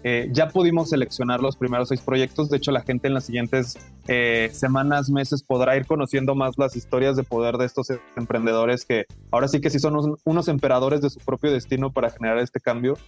eh, 0.07 0.29
ya 0.31 0.49
pudimos 0.49 0.91
seleccionar 0.91 1.41
los 1.41 1.55
primeros 1.55 1.89
seis 1.89 1.99
proyectos. 1.99 2.51
De 2.51 2.57
hecho, 2.57 2.71
la 2.71 2.83
gente 2.83 3.07
en 3.07 3.15
las 3.15 3.25
siguientes 3.25 3.75
eh, 4.07 4.51
semanas, 4.53 5.09
meses 5.09 5.41
podrá 5.41 5.75
ir 5.77 5.87
conociendo 5.87 6.35
más 6.35 6.59
las 6.59 6.75
historias 6.75 7.15
de 7.15 7.23
poder 7.23 7.57
de 7.57 7.65
estos 7.65 7.87
emprendedores 8.15 8.85
que 8.85 9.05
ahora 9.31 9.47
sí 9.47 9.61
que 9.61 9.71
sí 9.71 9.79
son 9.79 10.19
unos, 10.23 10.47
emperadores 10.47 11.01
de 11.01 11.09
su 11.09 11.19
propio 11.21 11.51
destino 11.51 11.91
para 11.91 12.11
generar 12.11 12.37
este 12.37 12.59
cambio. 12.59 12.99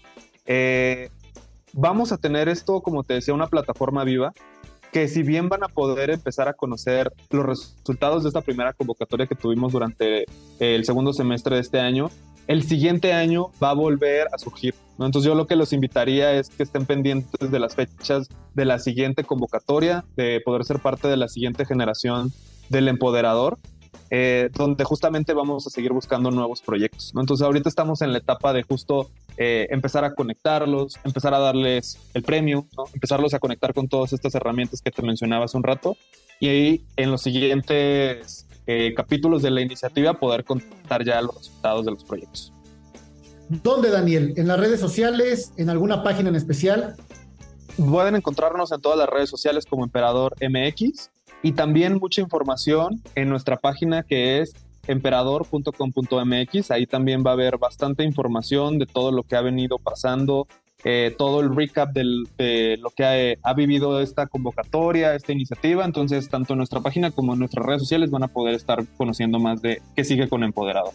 Eh, 0.47 1.11
vamos 1.77 2.11
a 2.11 2.17
tener 2.17 2.49
esto, 2.49 2.81
como 2.81 3.03
te 3.03 3.13
decía, 3.13 3.33
una 3.33 3.47
plataforma 3.47 4.03
viva 4.03 4.33
que 4.91 5.07
si 5.07 5.21
bien 5.21 5.47
van 5.47 5.63
a 5.63 5.67
poder 5.67 6.09
empezar 6.09 6.47
a 6.47 6.53
conocer 6.53 7.13
los 7.29 7.45
resultados 7.45 8.23
de 8.23 8.29
esta 8.29 8.41
primera 8.41 8.73
convocatoria 8.73 9.27
que 9.27 9.35
tuvimos 9.35 9.73
durante 9.73 10.25
el 10.59 10.85
segundo 10.85 11.13
semestre 11.13 11.55
de 11.55 11.61
este 11.61 11.79
año, 11.79 12.09
el 12.47 12.63
siguiente 12.63 13.13
año 13.13 13.51
va 13.61 13.71
a 13.71 13.73
volver 13.73 14.27
a 14.33 14.37
surgir. 14.37 14.73
¿no? 14.97 15.05
Entonces 15.05 15.27
yo 15.27 15.35
lo 15.35 15.45
que 15.45 15.57
los 15.57 15.73
invitaría 15.73 16.33
es 16.33 16.49
que 16.49 16.63
estén 16.63 16.85
pendientes 16.85 17.51
de 17.51 17.59
las 17.59 17.75
fechas 17.75 18.29
de 18.55 18.65
la 18.65 18.79
siguiente 18.79 19.23
convocatoria, 19.23 20.05
de 20.15 20.41
poder 20.43 20.63
ser 20.63 20.79
parte 20.79 21.07
de 21.09 21.17
la 21.17 21.27
siguiente 21.27 21.65
generación 21.65 22.31
del 22.69 22.87
empoderador, 22.87 23.59
eh, 24.09 24.49
donde 24.53 24.85
justamente 24.85 25.33
vamos 25.33 25.67
a 25.67 25.69
seguir 25.69 25.91
buscando 25.91 26.31
nuevos 26.31 26.61
proyectos. 26.61 27.11
¿no? 27.13 27.21
Entonces 27.21 27.45
ahorita 27.45 27.67
estamos 27.67 28.01
en 28.01 28.13
la 28.13 28.19
etapa 28.19 28.53
de 28.53 28.63
justo 28.63 29.09
eh, 29.37 29.67
empezar 29.69 30.03
a 30.03 30.13
conectarlos, 30.13 30.99
empezar 31.03 31.33
a 31.33 31.39
darles 31.39 31.97
el 32.13 32.23
premio, 32.23 32.67
¿no? 32.75 32.85
empezarlos 32.93 33.33
a 33.33 33.39
conectar 33.39 33.73
con 33.73 33.87
todas 33.87 34.13
estas 34.13 34.33
herramientas 34.35 34.81
que 34.81 34.91
te 34.91 35.01
mencionaba 35.01 35.45
hace 35.45 35.57
un 35.57 35.63
rato. 35.63 35.95
Y 36.39 36.47
ahí 36.47 36.85
en 36.95 37.11
los 37.11 37.21
siguientes 37.21 38.47
eh, 38.65 38.93
capítulos 38.95 39.41
de 39.41 39.51
la 39.51 39.61
iniciativa 39.61 40.13
poder 40.13 40.43
contar 40.43 41.05
ya 41.05 41.21
los 41.21 41.35
resultados 41.35 41.85
de 41.85 41.91
los 41.91 42.03
proyectos. 42.03 42.51
¿Dónde, 43.49 43.91
Daniel? 43.91 44.33
¿En 44.35 44.47
las 44.47 44.59
redes 44.59 44.79
sociales? 44.79 45.53
¿En 45.55 45.69
alguna 45.69 46.03
página 46.03 46.29
en 46.29 46.35
especial? 46.35 46.95
Pueden 47.77 48.15
encontrarnos 48.15 48.71
en 48.71 48.81
todas 48.81 48.97
las 48.97 49.07
redes 49.07 49.29
sociales 49.29 49.65
como 49.65 49.83
Emperador 49.83 50.35
MX 50.41 51.11
y 51.43 51.51
también 51.51 51.97
mucha 51.97 52.21
información 52.21 53.01
en 53.15 53.29
nuestra 53.29 53.57
página 53.57 54.03
que 54.03 54.41
es 54.41 54.53
emperador.com.mx. 54.87 56.71
Ahí 56.71 56.85
también 56.85 57.23
va 57.25 57.31
a 57.31 57.33
haber 57.33 57.57
bastante 57.57 58.03
información 58.03 58.79
de 58.79 58.85
todo 58.85 59.11
lo 59.11 59.23
que 59.23 59.35
ha 59.35 59.41
venido 59.41 59.77
pasando 59.79 60.47
eh, 60.83 61.15
todo 61.17 61.41
el 61.41 61.55
recap 61.55 61.91
de 61.91 62.77
lo 62.79 62.91
que 62.91 63.37
ha, 63.41 63.53
vivido 63.53 63.99
esta 63.99 64.27
convocatoria, 64.27 65.15
esta 65.15 65.31
iniciativa. 65.31 65.83
Entonces, 65.83 66.29
tanto 66.29 66.53
en 66.53 66.57
nuestra 66.57 66.81
página 66.81 67.11
como 67.11 67.33
en 67.33 67.39
nuestras 67.39 67.65
redes 67.65 67.81
sociales 67.81 68.11
van 68.11 68.23
a 68.23 68.27
poder 68.27 68.53
estar 68.53 68.85
conociendo 68.95 69.39
más 69.39 69.61
de 69.61 69.81
qué 69.95 70.03
sigue 70.03 70.29
con 70.29 70.43
Empoderado. 70.43 70.93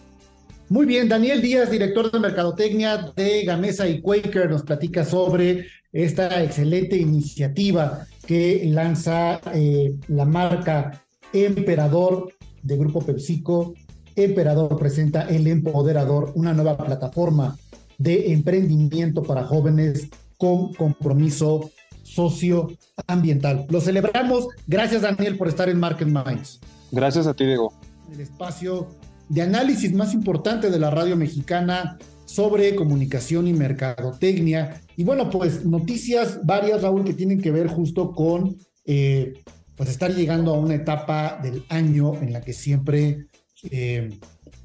Muy 0.69 0.87
bien, 0.87 1.09
Daniel 1.09 1.43
Díaz, 1.43 1.71
director 1.71 2.11
de 2.11 2.21
Mercadotecnia 2.21 3.13
de 3.15 3.45
Gamesa 3.45 3.89
y 3.89 4.01
Quaker, 4.01 4.49
nos 4.49 4.63
platica 4.63 5.05
sobre 5.05 5.67
esta 5.93 6.43
excelente 6.43 6.97
iniciativa 6.97 8.07
que 8.27 8.63
lanza 8.67 9.41
eh, 9.53 9.95
la 10.09 10.25
marca 10.25 11.03
Emperador 11.33 12.33
de 12.63 12.77
Grupo 12.77 13.05
PepsiCo. 13.05 13.75
Emperador 14.17 14.79
presenta 14.79 15.23
El 15.29 15.47
Empoderador, 15.47 16.33
una 16.35 16.53
nueva 16.53 16.77
plataforma 16.77 17.57
de 17.99 18.33
emprendimiento 18.33 19.23
para 19.23 19.45
jóvenes 19.45 20.09
con 20.39 20.73
compromiso 20.75 21.71
socioambiental. 22.03 23.67
Lo 23.69 23.81
celebramos. 23.81 24.49
Gracias, 24.67 25.03
Daniel, 25.03 25.37
por 25.37 25.49
estar 25.49 25.69
en 25.69 25.79
Market 25.79 26.09
Minds. 26.09 26.61
Gracias 26.91 27.27
a 27.27 27.35
ti, 27.35 27.47
Diego. 27.47 27.73
El 28.13 28.21
espacio 28.21 28.89
de 29.29 29.43
análisis 29.43 29.93
más 29.95 30.13
importante 30.13 30.71
de 30.71 30.79
la 30.79 30.91
radio 30.91 31.17
mexicana 31.17 31.99
sobre 32.25 32.75
comunicación 32.75 33.47
y 33.47 33.53
mercadotecnia. 33.53 34.81
Y 34.97 35.05
bueno, 35.05 35.31
pues 35.31 35.65
noticias 35.65 36.41
varias, 36.45 36.83
Raúl, 36.83 37.05
que 37.05 37.15
tienen 37.15 37.41
que 37.41 37.51
ver 37.51 37.69
justo 37.69 38.13
con 38.13 38.57
eh, 38.85 39.43
pues 39.77 39.91
estar 39.91 40.15
llegando 40.15 40.55
a 40.55 40.59
una 40.59 40.75
etapa 40.75 41.39
del 41.43 41.65
año 41.69 42.15
en 42.17 42.33
la 42.33 42.41
que 42.41 42.53
siempre, 42.53 43.27
eh, 43.71 44.19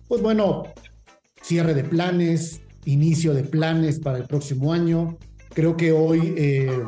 pues 0.08 0.22
bueno, 0.22 0.64
cierre 1.42 1.74
de 1.74 1.84
planes, 1.84 2.62
inicio 2.86 3.34
de 3.34 3.44
planes 3.44 4.00
para 4.00 4.18
el 4.18 4.26
próximo 4.26 4.74
año. 4.74 5.18
Creo 5.54 5.78
que 5.78 5.92
hoy 5.92 6.34
eh, 6.38 6.84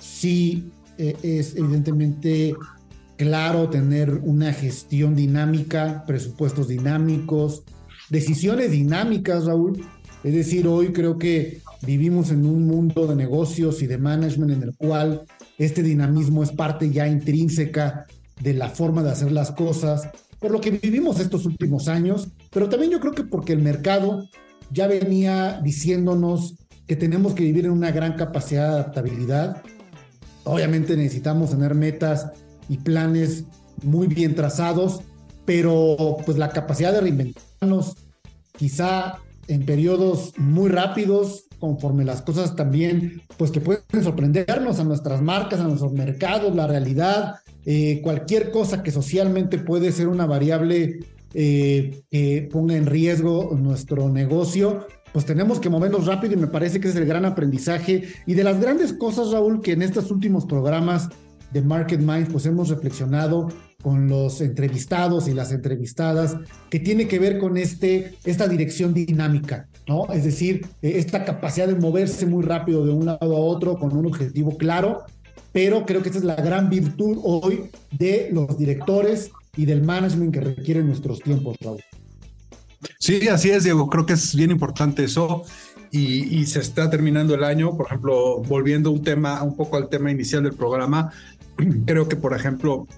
sí 0.00 0.70
eh, 0.98 1.16
es 1.22 1.56
evidentemente 1.56 2.54
claro 3.16 3.70
tener 3.70 4.10
una 4.22 4.52
gestión 4.52 5.14
dinámica, 5.16 6.04
presupuestos 6.06 6.68
dinámicos, 6.68 7.64
decisiones 8.10 8.70
dinámicas, 8.70 9.44
Raúl. 9.44 9.84
Es 10.22 10.34
decir, 10.34 10.66
hoy 10.66 10.92
creo 10.92 11.18
que 11.18 11.60
vivimos 11.82 12.30
en 12.30 12.46
un 12.46 12.66
mundo 12.66 13.06
de 13.06 13.14
negocios 13.14 13.82
y 13.82 13.86
de 13.86 13.98
management 13.98 14.52
en 14.52 14.62
el 14.62 14.74
cual 14.74 15.22
este 15.58 15.82
dinamismo 15.82 16.42
es 16.42 16.50
parte 16.52 16.90
ya 16.90 17.06
intrínseca 17.06 18.06
de 18.40 18.54
la 18.54 18.68
forma 18.68 19.02
de 19.02 19.10
hacer 19.10 19.32
las 19.32 19.52
cosas, 19.52 20.08
por 20.44 20.52
lo 20.52 20.60
que 20.60 20.72
vivimos 20.72 21.20
estos 21.20 21.46
últimos 21.46 21.88
años, 21.88 22.28
pero 22.50 22.68
también 22.68 22.92
yo 22.92 23.00
creo 23.00 23.14
que 23.14 23.24
porque 23.24 23.54
el 23.54 23.62
mercado 23.62 24.28
ya 24.70 24.86
venía 24.86 25.58
diciéndonos 25.62 26.56
que 26.86 26.96
tenemos 26.96 27.32
que 27.32 27.44
vivir 27.44 27.64
en 27.64 27.70
una 27.70 27.90
gran 27.92 28.12
capacidad 28.12 28.68
de 28.68 28.74
adaptabilidad. 28.74 29.62
Obviamente 30.44 30.98
necesitamos 30.98 31.52
tener 31.52 31.74
metas 31.74 32.28
y 32.68 32.76
planes 32.76 33.44
muy 33.82 34.06
bien 34.06 34.34
trazados, 34.34 35.00
pero 35.46 36.18
pues 36.26 36.36
la 36.36 36.50
capacidad 36.50 36.92
de 36.92 37.00
reinventarnos 37.00 37.96
quizá 38.54 39.14
en 39.48 39.64
periodos 39.64 40.34
muy 40.36 40.68
rápidos, 40.68 41.44
conforme 41.64 42.04
las 42.04 42.20
cosas 42.20 42.54
también, 42.54 43.22
pues 43.38 43.50
que 43.50 43.62
pueden 43.62 44.02
sorprendernos 44.02 44.78
a 44.80 44.84
nuestras 44.84 45.22
marcas, 45.22 45.60
a 45.60 45.64
nuestros 45.64 45.94
mercados, 45.94 46.54
la 46.54 46.66
realidad, 46.66 47.36
eh, 47.64 48.02
cualquier 48.02 48.50
cosa 48.50 48.82
que 48.82 48.90
socialmente 48.90 49.56
puede 49.56 49.90
ser 49.90 50.08
una 50.08 50.26
variable 50.26 51.00
eh, 51.32 52.02
que 52.10 52.46
ponga 52.52 52.76
en 52.76 52.84
riesgo 52.84 53.56
nuestro 53.58 54.10
negocio, 54.10 54.86
pues 55.14 55.24
tenemos 55.24 55.58
que 55.58 55.70
movernos 55.70 56.04
rápido 56.04 56.34
y 56.34 56.36
me 56.36 56.48
parece 56.48 56.80
que 56.80 56.88
es 56.88 56.96
el 56.96 57.06
gran 57.06 57.24
aprendizaje. 57.24 58.08
Y 58.26 58.34
de 58.34 58.44
las 58.44 58.60
grandes 58.60 58.92
cosas, 58.92 59.30
Raúl, 59.30 59.62
que 59.62 59.72
en 59.72 59.80
estos 59.80 60.10
últimos 60.10 60.44
programas 60.44 61.08
de 61.50 61.62
Market 61.62 62.00
Minds, 62.00 62.28
pues 62.30 62.44
hemos 62.44 62.68
reflexionado 62.68 63.48
con 63.84 64.08
los 64.08 64.40
entrevistados 64.40 65.28
y 65.28 65.34
las 65.34 65.52
entrevistadas, 65.52 66.38
que 66.70 66.80
tiene 66.80 67.06
que 67.06 67.18
ver 67.18 67.36
con 67.36 67.58
este, 67.58 68.14
esta 68.24 68.48
dirección 68.48 68.94
dinámica, 68.94 69.68
¿no? 69.86 70.10
Es 70.10 70.24
decir, 70.24 70.66
eh, 70.80 70.94
esta 70.96 71.26
capacidad 71.26 71.68
de 71.68 71.74
moverse 71.74 72.24
muy 72.24 72.42
rápido 72.42 72.86
de 72.86 72.92
un 72.94 73.04
lado 73.04 73.36
a 73.36 73.40
otro 73.40 73.78
con 73.78 73.94
un 73.94 74.06
objetivo 74.06 74.56
claro, 74.56 75.02
pero 75.52 75.84
creo 75.84 76.00
que 76.00 76.08
esta 76.08 76.18
es 76.18 76.24
la 76.24 76.34
gran 76.34 76.70
virtud 76.70 77.18
hoy 77.22 77.70
de 77.92 78.30
los 78.32 78.56
directores 78.56 79.30
y 79.54 79.66
del 79.66 79.82
management 79.82 80.32
que 80.32 80.40
requieren 80.40 80.86
nuestros 80.86 81.20
tiempos, 81.20 81.58
Raúl. 81.60 81.82
Sí, 82.98 83.28
así 83.28 83.50
es, 83.50 83.64
Diego. 83.64 83.90
Creo 83.90 84.06
que 84.06 84.14
es 84.14 84.34
bien 84.34 84.50
importante 84.50 85.04
eso. 85.04 85.42
Y, 85.90 86.44
se 86.46 86.58
está 86.58 86.88
terminando 86.90 87.34
el 87.34 87.44
año. 87.44 87.76
Por 87.76 87.86
ejemplo, 87.86 88.38
volviendo 88.38 88.90
un 88.90 89.02
tema, 89.02 89.42
un 89.42 89.54
poco 89.54 89.76
al 89.76 89.88
tema 89.90 90.10
inicial 90.10 90.42
del 90.42 90.54
programa, 90.54 91.12
creo 91.86 92.08
que, 92.08 92.16
por 92.16 92.34
ejemplo, 92.34 92.88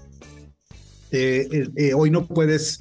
eh, 1.11 1.47
eh, 1.51 1.69
eh, 1.75 1.93
hoy 1.93 2.11
no 2.11 2.25
puedes 2.25 2.79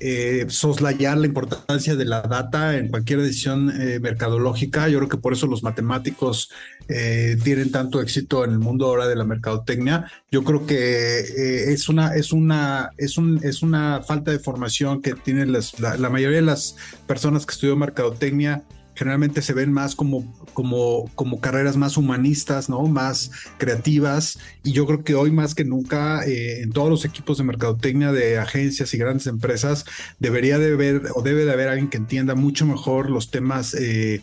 eh, 0.00 0.46
soslayar 0.48 1.18
la 1.18 1.26
importancia 1.26 1.96
de 1.96 2.04
la 2.04 2.22
data 2.22 2.76
en 2.76 2.86
cualquier 2.86 3.20
decisión 3.20 3.72
eh, 3.80 3.98
mercadológica. 3.98 4.88
Yo 4.88 4.98
creo 4.98 5.08
que 5.08 5.16
por 5.16 5.32
eso 5.32 5.48
los 5.48 5.64
matemáticos 5.64 6.52
eh, 6.88 7.36
tienen 7.42 7.72
tanto 7.72 8.00
éxito 8.00 8.44
en 8.44 8.52
el 8.52 8.58
mundo 8.60 8.86
ahora 8.86 9.08
de 9.08 9.16
la 9.16 9.24
mercadotecnia. 9.24 10.08
Yo 10.30 10.44
creo 10.44 10.66
que 10.66 11.72
es 11.72 11.88
una 11.88 12.14
es 12.14 12.32
una 12.32 12.90
es 12.96 13.18
un 13.18 13.40
es 13.42 13.60
una 13.60 14.00
falta 14.06 14.30
de 14.30 14.38
formación 14.38 15.02
que 15.02 15.14
tienen 15.14 15.50
la, 15.50 15.96
la, 15.96 16.10
mayoría 16.10 16.36
de 16.36 16.42
las 16.42 16.76
personas 17.08 17.44
que 17.44 17.54
estudian 17.54 17.80
mercadotecnia 17.80 18.62
generalmente 18.98 19.42
se 19.42 19.52
ven 19.52 19.72
más 19.72 19.94
como, 19.94 20.34
como, 20.54 21.08
como 21.14 21.40
carreras 21.40 21.76
más 21.76 21.96
humanistas, 21.96 22.68
¿no? 22.68 22.82
Más 22.82 23.30
creativas. 23.56 24.40
Y 24.64 24.72
yo 24.72 24.86
creo 24.86 25.04
que 25.04 25.14
hoy 25.14 25.30
más 25.30 25.54
que 25.54 25.64
nunca 25.64 26.26
eh, 26.26 26.62
en 26.62 26.72
todos 26.72 26.90
los 26.90 27.04
equipos 27.04 27.38
de 27.38 27.44
mercadotecnia 27.44 28.10
de 28.10 28.38
agencias 28.38 28.92
y 28.94 28.98
grandes 28.98 29.28
empresas 29.28 29.84
debería 30.18 30.58
de 30.58 30.72
haber 30.72 31.02
o 31.14 31.22
debe 31.22 31.44
de 31.44 31.52
haber 31.52 31.68
alguien 31.68 31.88
que 31.88 31.96
entienda 31.96 32.34
mucho 32.34 32.66
mejor 32.66 33.08
los 33.08 33.30
temas 33.30 33.72
eh, 33.74 34.20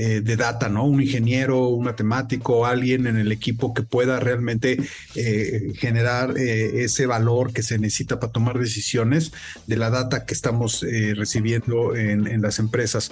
eh, 0.00 0.20
de 0.20 0.36
data, 0.36 0.68
¿no? 0.68 0.84
Un 0.84 1.02
ingeniero, 1.02 1.70
un 1.70 1.84
matemático, 1.84 2.66
alguien 2.66 3.08
en 3.08 3.16
el 3.16 3.32
equipo 3.32 3.74
que 3.74 3.82
pueda 3.82 4.20
realmente 4.20 4.78
eh, 5.16 5.72
generar 5.74 6.38
eh, 6.38 6.84
ese 6.84 7.06
valor 7.06 7.52
que 7.52 7.64
se 7.64 7.80
necesita 7.80 8.20
para 8.20 8.30
tomar 8.30 8.60
decisiones 8.60 9.32
de 9.66 9.76
la 9.76 9.90
data 9.90 10.24
que 10.24 10.34
estamos 10.34 10.86
recibiendo 11.16 11.96
en, 11.96 12.40
las 12.40 12.60
empresas. 12.60 13.10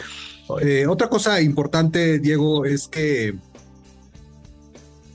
otra 0.86 1.08
cosa 1.08 1.40
importante, 1.40 2.20
Diego, 2.20 2.64
es 2.64 2.86
que 2.86 3.34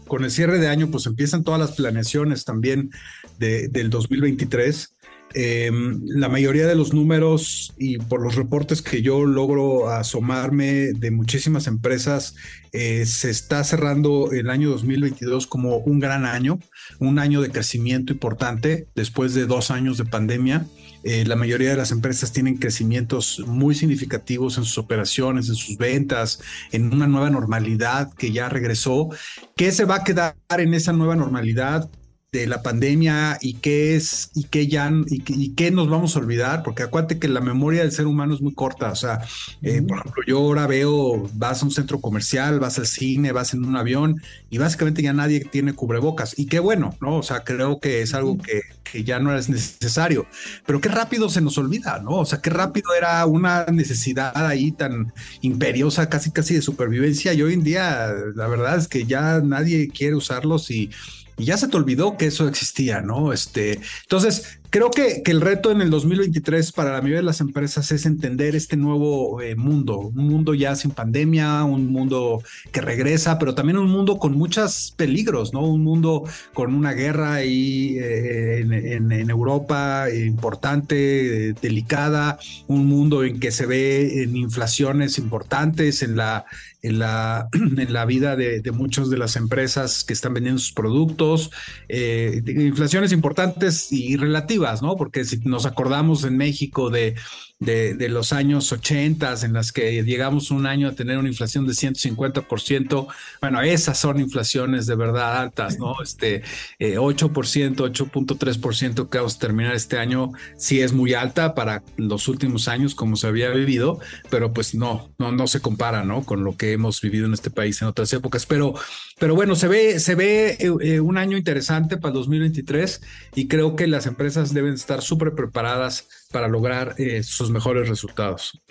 con 0.07 0.25
el 0.25 0.31
cierre 0.31 0.59
de 0.59 0.67
año, 0.67 0.91
pues 0.91 1.05
empiezan 1.05 1.45
todas 1.45 1.59
las 1.61 1.71
planeaciones 1.71 2.43
también 2.43 2.91
del 3.39 3.89
2023 3.89 4.93
Em, 5.33 6.01
la 6.05 6.29
mayoría 6.29 6.67
de 6.67 6.75
los 6.75 6.93
números 6.93 7.73
y 7.77 7.97
por 7.97 8.21
los 8.21 8.35
reportes 8.35 8.81
que 8.81 9.01
yo 9.01 9.25
logro 9.25 9.89
asomarme 9.89 10.93
de 10.93 11.11
muchísimas 11.11 11.67
empresas, 11.67 12.35
eh, 12.73 13.05
se 13.05 13.29
está 13.29 13.63
cerrando 13.63 14.31
el 14.31 14.49
año 14.49 14.69
2022 14.69 15.47
como 15.47 15.77
un 15.77 15.99
gran 15.99 16.25
año, 16.25 16.59
un 16.99 17.19
año 17.19 17.41
de 17.41 17.49
crecimiento 17.49 18.13
importante 18.13 18.87
después 18.95 19.33
de 19.33 19.45
dos 19.45 19.71
años 19.71 19.97
de 19.97 20.05
pandemia. 20.05 20.65
Eh, 21.03 21.25
la 21.25 21.35
mayoría 21.35 21.71
de 21.71 21.77
las 21.77 21.91
empresas 21.91 22.31
tienen 22.31 22.57
crecimientos 22.57 23.41
muy 23.47 23.73
significativos 23.73 24.57
en 24.57 24.65
sus 24.65 24.77
operaciones, 24.77 25.49
en 25.49 25.55
sus 25.55 25.77
ventas, 25.77 26.41
en 26.71 26.93
una 26.93 27.07
nueva 27.07 27.29
normalidad 27.29 28.13
que 28.13 28.31
ya 28.31 28.49
regresó. 28.49 29.09
¿Qué 29.55 29.71
se 29.71 29.85
va 29.85 29.95
a 29.95 30.03
quedar 30.03 30.35
en 30.57 30.73
esa 30.73 30.93
nueva 30.93 31.15
normalidad? 31.15 31.89
De 32.31 32.47
la 32.47 32.61
pandemia 32.61 33.37
y 33.41 33.55
qué 33.55 33.97
es 33.97 34.31
y 34.33 34.45
qué 34.45 34.67
ya 34.67 34.89
y, 35.07 35.49
qué 35.53 35.69
nos 35.69 35.89
vamos 35.89 36.15
a 36.15 36.19
olvidar, 36.19 36.63
porque 36.63 36.83
acuérdate 36.83 37.19
que 37.19 37.27
la 37.27 37.41
memoria 37.41 37.81
del 37.81 37.91
ser 37.91 38.07
humano 38.07 38.33
es 38.33 38.41
muy 38.41 38.53
corta. 38.53 38.89
O 38.89 38.95
sea, 38.95 39.19
eh, 39.61 39.81
por 39.81 39.99
ejemplo, 39.99 40.23
yo 40.25 40.37
ahora 40.37 40.65
veo, 40.65 41.29
vas 41.33 41.61
a 41.61 41.65
un 41.65 41.71
centro 41.71 41.99
comercial, 41.99 42.61
vas 42.61 42.79
al 42.79 42.87
cine, 42.87 43.33
vas 43.33 43.53
en 43.53 43.65
un 43.65 43.75
avión 43.75 44.21
y 44.49 44.59
básicamente 44.59 45.01
ya 45.01 45.11
nadie 45.11 45.41
tiene 45.41 45.73
cubrebocas. 45.73 46.39
Y 46.39 46.45
qué 46.45 46.59
bueno, 46.59 46.95
¿no? 47.01 47.17
O 47.17 47.23
sea, 47.23 47.43
creo 47.43 47.81
que 47.81 48.01
es 48.01 48.13
algo 48.13 48.37
que, 48.37 48.61
que 48.89 49.03
ya 49.03 49.19
no 49.19 49.35
es 49.35 49.49
necesario. 49.49 50.25
Pero 50.65 50.79
qué 50.79 50.87
rápido 50.87 51.27
se 51.27 51.41
nos 51.41 51.57
olvida, 51.57 51.99
¿no? 51.99 52.11
O 52.11 52.25
sea, 52.25 52.39
qué 52.39 52.49
rápido 52.49 52.93
era 52.93 53.25
una 53.25 53.65
necesidad 53.65 54.31
ahí 54.47 54.71
tan 54.71 55.11
imperiosa, 55.41 56.07
casi 56.07 56.31
casi 56.31 56.53
de 56.53 56.61
supervivencia. 56.61 57.33
Y 57.33 57.41
hoy 57.41 57.55
en 57.55 57.63
día, 57.63 58.13
la 58.35 58.47
verdad 58.47 58.77
es 58.77 58.87
que 58.87 59.05
ya 59.05 59.41
nadie 59.41 59.89
quiere 59.89 60.15
usarlos 60.15 60.71
y 60.71 60.89
y 61.37 61.45
ya 61.45 61.57
se 61.57 61.67
te 61.67 61.77
olvidó 61.77 62.17
que 62.17 62.27
eso 62.27 62.47
existía, 62.47 63.01
¿no? 63.01 63.33
Este, 63.33 63.79
entonces, 64.03 64.59
Creo 64.71 64.89
que, 64.89 65.21
que, 65.21 65.31
el 65.31 65.41
reto 65.41 65.69
en 65.69 65.81
el 65.81 65.89
2023 65.89 66.71
para 66.71 66.93
la 66.93 67.01
mayoría 67.01 67.17
de 67.17 67.25
las 67.25 67.41
empresas 67.41 67.91
es 67.91 68.05
entender 68.05 68.55
este 68.55 68.77
nuevo 68.77 69.41
eh, 69.41 69.57
mundo, 69.57 69.97
un 69.97 70.29
mundo 70.29 70.53
ya 70.53 70.77
sin 70.77 70.91
pandemia, 70.91 71.65
un 71.65 71.91
mundo 71.91 72.41
que 72.71 72.79
regresa, 72.79 73.37
pero 73.37 73.53
también 73.53 73.77
un 73.77 73.89
mundo 73.89 74.17
con 74.17 74.31
muchos 74.31 74.93
peligros, 74.95 75.51
¿no? 75.51 75.59
Un 75.59 75.83
mundo 75.83 76.23
con 76.53 76.73
una 76.73 76.93
guerra 76.93 77.33
ahí 77.33 77.97
eh, 77.99 78.61
en, 78.61 79.11
en, 79.11 79.29
Europa 79.29 80.05
importante, 80.09 81.53
delicada, 81.61 82.39
un 82.67 82.85
mundo 82.85 83.25
en 83.25 83.41
que 83.41 83.51
se 83.51 83.65
ve 83.65 84.23
en 84.23 84.37
inflaciones 84.37 85.17
importantes 85.17 86.01
en 86.01 86.15
la, 86.15 86.45
en 86.81 86.99
la, 86.99 87.49
en 87.53 87.93
la 87.93 88.05
vida 88.05 88.35
de, 88.35 88.61
muchas 88.71 89.09
de 89.09 89.17
las 89.17 89.35
empresas 89.35 90.03
que 90.03 90.13
están 90.13 90.33
vendiendo 90.33 90.59
sus 90.59 90.73
productos, 90.73 91.51
eh, 91.89 92.41
inflaciones 92.47 93.11
importantes 93.11 93.91
y 93.91 94.17
relativas 94.17 94.81
¿no? 94.81 94.95
Porque 94.95 95.25
si 95.25 95.37
nos 95.39 95.65
acordamos 95.65 96.23
en 96.23 96.37
México 96.37 96.89
de 96.89 97.15
de, 97.61 98.09
los 98.09 98.33
años 98.33 98.71
80 98.71 99.35
en 99.43 99.53
las 99.53 99.71
que 99.71 100.03
llegamos 100.03 100.49
un 100.49 100.65
año 100.65 100.87
a 100.87 100.93
tener 100.93 101.19
una 101.19 101.29
inflación 101.29 101.67
de 101.67 101.73
150%, 101.73 103.07
bueno, 103.39 103.61
esas 103.61 103.99
son 103.99 104.19
inflaciones 104.19 104.87
de 104.87 104.95
verdad 104.95 105.37
altas, 105.37 105.77
¿no? 105.77 106.01
Este 106.01 106.41
8%, 106.79 107.75
8.3% 107.75 109.09
que 109.09 109.17
vamos 109.19 109.35
a 109.35 109.39
terminar 109.39 109.75
este 109.75 109.99
año, 109.99 110.31
sí 110.57 110.81
es 110.81 110.91
muy 110.91 111.13
alta 111.13 111.53
para 111.53 111.83
los 111.97 112.27
últimos 112.27 112.67
años 112.67 112.95
como 112.95 113.15
se 113.15 113.27
había 113.27 113.51
vivido, 113.51 113.99
pero 114.31 114.51
pues 114.53 114.73
no, 114.73 115.13
no, 115.19 115.31
no 115.31 115.45
se 115.45 115.61
compara, 115.61 116.03
¿no? 116.03 116.23
Con 116.23 116.43
lo 116.43 116.57
que 116.57 116.71
hemos 116.71 116.99
vivido 116.99 117.27
en 117.27 117.33
este 117.33 117.51
país 117.51 117.79
en 117.83 117.87
otras 117.87 118.11
épocas, 118.13 118.47
pero, 118.47 118.73
pero 119.19 119.35
bueno, 119.35 119.55
se 119.55 119.67
ve, 119.67 119.99
se 119.99 120.15
ve 120.15 120.57
eh, 120.59 120.71
eh, 120.81 120.99
un 120.99 121.19
año 121.19 121.37
interesante 121.37 121.97
para 121.97 122.09
el 122.09 122.15
2023 122.15 123.01
y 123.35 123.47
creo 123.47 123.75
que 123.75 123.85
las 123.85 124.07
empresas 124.07 124.51
deben 124.51 124.73
estar 124.73 125.03
súper 125.03 125.35
preparadas 125.35 126.07
para 126.31 126.47
lograr 126.47 126.95
eh, 126.97 127.23
sus 127.23 127.51
mejores 127.51 127.89
resultados. 127.89 128.61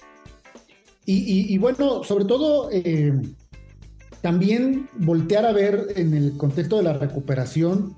Y, 1.12 1.58
bueno, 1.58 2.04
sobre 2.04 2.24
todo 2.24 2.68
eh, 2.70 3.12
también 4.20 4.88
voltear 4.96 5.44
a 5.44 5.52
ver 5.52 5.88
en 5.96 6.14
el 6.14 6.36
contexto 6.36 6.76
de 6.76 6.84
la 6.84 6.92
recuperación 6.92 7.96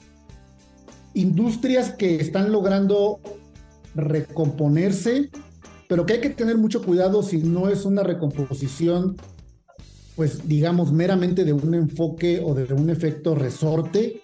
industrias 1.14 1.90
que 1.92 2.16
están 2.16 2.52
logrando 2.52 3.20
recomponerse, 3.94 5.30
pero 5.88 6.06
que 6.06 6.14
hay 6.14 6.20
que 6.20 6.30
tener 6.30 6.56
mucho 6.56 6.82
cuidado 6.82 7.22
si 7.22 7.38
no 7.38 7.68
es 7.68 7.84
una 7.84 8.02
recomposición, 8.02 9.16
pues 10.16 10.48
digamos, 10.48 10.92
meramente 10.92 11.44
de 11.44 11.52
un 11.52 11.74
enfoque 11.74 12.40
o 12.42 12.54
de 12.54 12.72
un 12.72 12.88
efecto 12.88 13.34
resorte, 13.34 14.22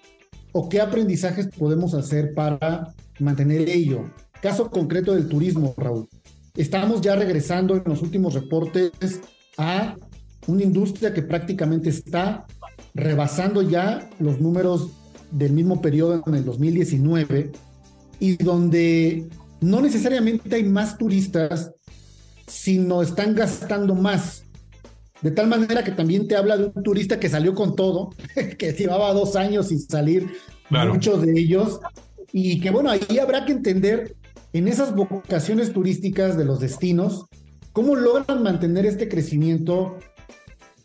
o 0.52 0.68
qué 0.68 0.80
aprendizajes 0.80 1.48
podemos 1.48 1.94
hacer 1.94 2.32
para 2.34 2.94
mantener 3.18 3.68
ello. 3.68 4.04
Caso 4.42 4.70
concreto 4.70 5.14
del 5.14 5.28
turismo, 5.28 5.74
Raúl. 5.76 6.08
Estamos 6.54 7.00
ya 7.00 7.16
regresando 7.16 7.76
en 7.76 7.82
los 7.84 8.02
últimos 8.02 8.34
reportes 8.34 9.20
a 9.56 9.96
una 10.46 10.62
industria 10.62 11.12
que 11.12 11.22
prácticamente 11.22 11.88
está 11.88 12.46
rebasando 12.94 13.62
ya 13.62 14.08
los 14.18 14.40
números 14.40 14.90
del 15.30 15.52
mismo 15.52 15.80
periodo 15.80 16.22
en 16.26 16.34
el 16.34 16.44
2019 16.44 17.52
y 18.20 18.36
donde 18.36 19.28
no 19.60 19.80
necesariamente 19.80 20.54
hay 20.54 20.64
más 20.64 20.96
turistas, 20.96 21.72
sino 22.46 23.02
están 23.02 23.34
gastando 23.34 23.94
más. 23.94 24.44
De 25.20 25.32
tal 25.32 25.48
manera 25.48 25.82
que 25.82 25.90
también 25.90 26.28
te 26.28 26.36
habla 26.36 26.56
de 26.56 26.70
un 26.74 26.82
turista 26.82 27.18
que 27.18 27.28
salió 27.28 27.54
con 27.54 27.74
todo, 27.74 28.10
que 28.58 28.72
llevaba 28.72 29.12
dos 29.12 29.34
años 29.36 29.68
sin 29.68 29.80
salir, 29.80 30.28
muchos 30.70 31.22
de 31.22 31.38
ellos, 31.38 31.80
y 32.32 32.60
que 32.60 32.70
bueno, 32.70 32.90
ahí 32.90 33.18
habrá 33.18 33.44
que 33.44 33.52
entender 33.52 34.14
en 34.52 34.68
esas 34.68 34.94
vocaciones 34.94 35.72
turísticas 35.72 36.36
de 36.36 36.44
los 36.44 36.60
destinos, 36.60 37.26
¿cómo 37.72 37.96
logran 37.96 38.42
mantener 38.42 38.86
este 38.86 39.08
crecimiento? 39.08 39.98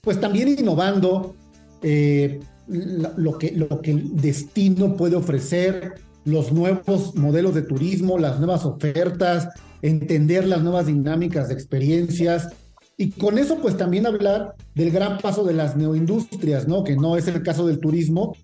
Pues 0.01 0.19
también 0.19 0.49
innovando 0.49 1.35
eh, 1.81 2.39
lo, 2.67 3.37
que, 3.37 3.51
lo 3.51 3.81
que 3.81 3.91
el 3.91 4.15
destino 4.15 4.95
puede 4.95 5.15
ofrecer, 5.15 5.95
los 6.25 6.51
nuevos 6.51 7.15
modelos 7.15 7.53
de 7.53 7.61
turismo, 7.63 8.17
las 8.17 8.39
nuevas 8.39 8.65
ofertas, 8.65 9.49
entender 9.81 10.47
las 10.47 10.61
nuevas 10.61 10.87
dinámicas 10.87 11.49
de 11.49 11.53
experiencias. 11.53 12.49
Y 12.97 13.11
con 13.11 13.37
eso, 13.37 13.59
pues 13.59 13.75
también 13.75 14.05
hablar 14.05 14.55
del 14.75 14.91
gran 14.91 15.17
paso 15.17 15.43
de 15.43 15.53
las 15.53 15.75
neoindustrias, 15.75 16.67
¿no? 16.67 16.83
Que 16.83 16.95
no 16.95 17.17
es 17.17 17.27
el 17.27 17.41
caso 17.43 17.67
del 17.67 17.79
turismo, 17.79 18.35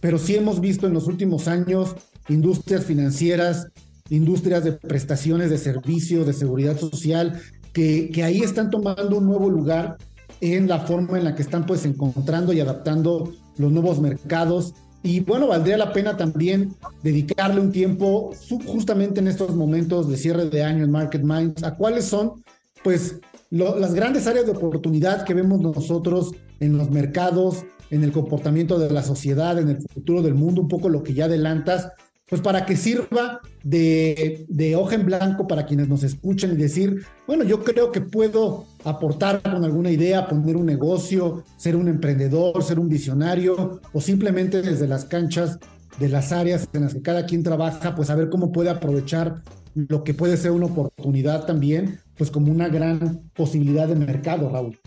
pero 0.00 0.18
sí 0.18 0.34
hemos 0.34 0.60
visto 0.60 0.86
en 0.86 0.94
los 0.94 1.06
últimos 1.06 1.46
años 1.46 1.94
industrias 2.28 2.84
financieras, 2.84 3.68
industrias 4.10 4.64
de 4.64 4.72
prestaciones 4.72 5.50
de 5.50 5.58
servicios, 5.58 6.26
de 6.26 6.32
seguridad 6.32 6.78
social, 6.78 7.40
que, 7.72 8.10
que 8.10 8.24
ahí 8.24 8.40
están 8.40 8.70
tomando 8.70 9.18
un 9.18 9.26
nuevo 9.26 9.48
lugar 9.50 9.96
en 10.40 10.68
la 10.68 10.80
forma 10.80 11.18
en 11.18 11.24
la 11.24 11.34
que 11.34 11.42
están 11.42 11.66
pues 11.66 11.84
encontrando 11.84 12.52
y 12.52 12.60
adaptando 12.60 13.32
los 13.56 13.72
nuevos 13.72 14.00
mercados. 14.00 14.74
Y 15.02 15.20
bueno, 15.20 15.48
valdría 15.48 15.76
la 15.76 15.92
pena 15.92 16.16
también 16.16 16.74
dedicarle 17.02 17.60
un 17.60 17.72
tiempo 17.72 18.32
justamente 18.66 19.20
en 19.20 19.28
estos 19.28 19.54
momentos 19.54 20.08
de 20.08 20.16
cierre 20.16 20.48
de 20.48 20.64
año 20.64 20.84
en 20.84 20.90
Market 20.90 21.22
Minds 21.22 21.62
a 21.62 21.74
cuáles 21.74 22.04
son 22.04 22.42
pues 22.82 23.20
las 23.50 23.94
grandes 23.94 24.26
áreas 24.26 24.46
de 24.46 24.52
oportunidad 24.52 25.24
que 25.24 25.34
vemos 25.34 25.60
nosotros 25.60 26.32
en 26.60 26.76
los 26.76 26.90
mercados, 26.90 27.64
en 27.90 28.04
el 28.04 28.12
comportamiento 28.12 28.78
de 28.78 28.90
la 28.90 29.02
sociedad, 29.02 29.58
en 29.58 29.68
el 29.70 29.78
futuro 29.80 30.22
del 30.22 30.34
mundo, 30.34 30.60
un 30.60 30.68
poco 30.68 30.88
lo 30.88 31.02
que 31.02 31.14
ya 31.14 31.24
adelantas, 31.24 31.88
pues 32.28 32.42
para 32.42 32.66
que 32.66 32.76
sirva 32.76 33.40
de, 33.64 34.44
de, 34.48 34.76
hoja 34.76 34.96
en 34.96 35.06
blanco 35.06 35.46
para 35.46 35.64
quienes 35.66 35.88
nos 35.88 36.02
escuchen 36.02 36.52
y 36.52 36.56
decir, 36.56 37.04
bueno, 37.26 37.44
yo 37.44 37.64
creo 37.64 37.90
que 37.90 38.00
puedo 38.00 38.66
aportar 38.84 39.40
con 39.42 39.64
alguna 39.64 39.90
idea, 39.90 40.28
poner 40.28 40.56
un 40.56 40.66
negocio, 40.66 41.44
ser 41.56 41.74
un 41.74 41.88
emprendedor, 41.88 42.62
ser 42.62 42.78
un 42.78 42.88
visionario, 42.88 43.80
o 43.92 44.00
simplemente 44.00 44.60
desde 44.60 44.86
las 44.86 45.06
canchas 45.06 45.58
de 45.98 46.08
las 46.08 46.32
áreas 46.32 46.68
en 46.72 46.82
las 46.82 46.94
que 46.94 47.02
cada 47.02 47.26
quien 47.26 47.42
trabaja, 47.42 47.94
pues 47.94 48.10
a 48.10 48.14
ver 48.14 48.28
cómo 48.28 48.52
puede 48.52 48.70
aprovechar 48.70 49.42
lo 49.74 50.04
que 50.04 50.14
puede 50.14 50.36
ser 50.36 50.50
una 50.50 50.66
oportunidad 50.66 51.46
también, 51.46 52.00
pues 52.16 52.30
como 52.30 52.52
una 52.52 52.68
gran 52.68 53.30
posibilidad 53.34 53.88
de 53.88 53.94
mercado, 53.94 54.50
Raúl. 54.50 54.78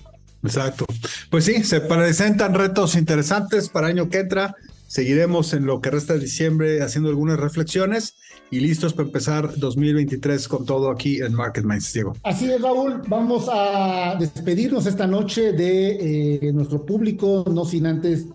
Exacto. 0.44 0.86
Pues 1.30 1.46
sí, 1.46 1.64
se 1.64 1.82
presentan 1.82 2.54
retos 2.54 2.96
interesantes 2.96 3.70
para 3.70 3.88
año 3.88 4.10
que 4.10 4.20
entra. 4.20 4.56
Seguiremos 4.92 5.54
en 5.54 5.66
lo 5.66 5.80
que 5.80 5.90
resta 5.90 6.16
de 6.16 6.20
diciembre 6.20 6.82
haciendo 6.82 7.08
algunas 7.08 7.40
reflexiones 7.40 8.18
y 8.52 8.60
listos 8.60 8.92
para 8.92 9.06
empezar 9.06 9.58
2023 9.58 10.50
con 10.50 10.66
todo 10.66 10.92
aquí 10.92 11.22
en 11.22 11.34
Market 11.34 11.64
Minds, 11.64 11.94
Diego. 11.94 12.14
Así 12.24 12.52
es, 12.52 12.62
Raúl. 12.62 13.02
Vamos 13.08 13.48
a 13.50 14.18
despedirnos 14.20 14.86
esta 14.88 15.08
noche 15.08 15.54
de 15.54 16.40
eh, 16.46 16.52
nuestro 16.52 16.86
público, 16.86 17.46
no 17.50 17.64
sin 17.64 17.86
antes 17.86 18.26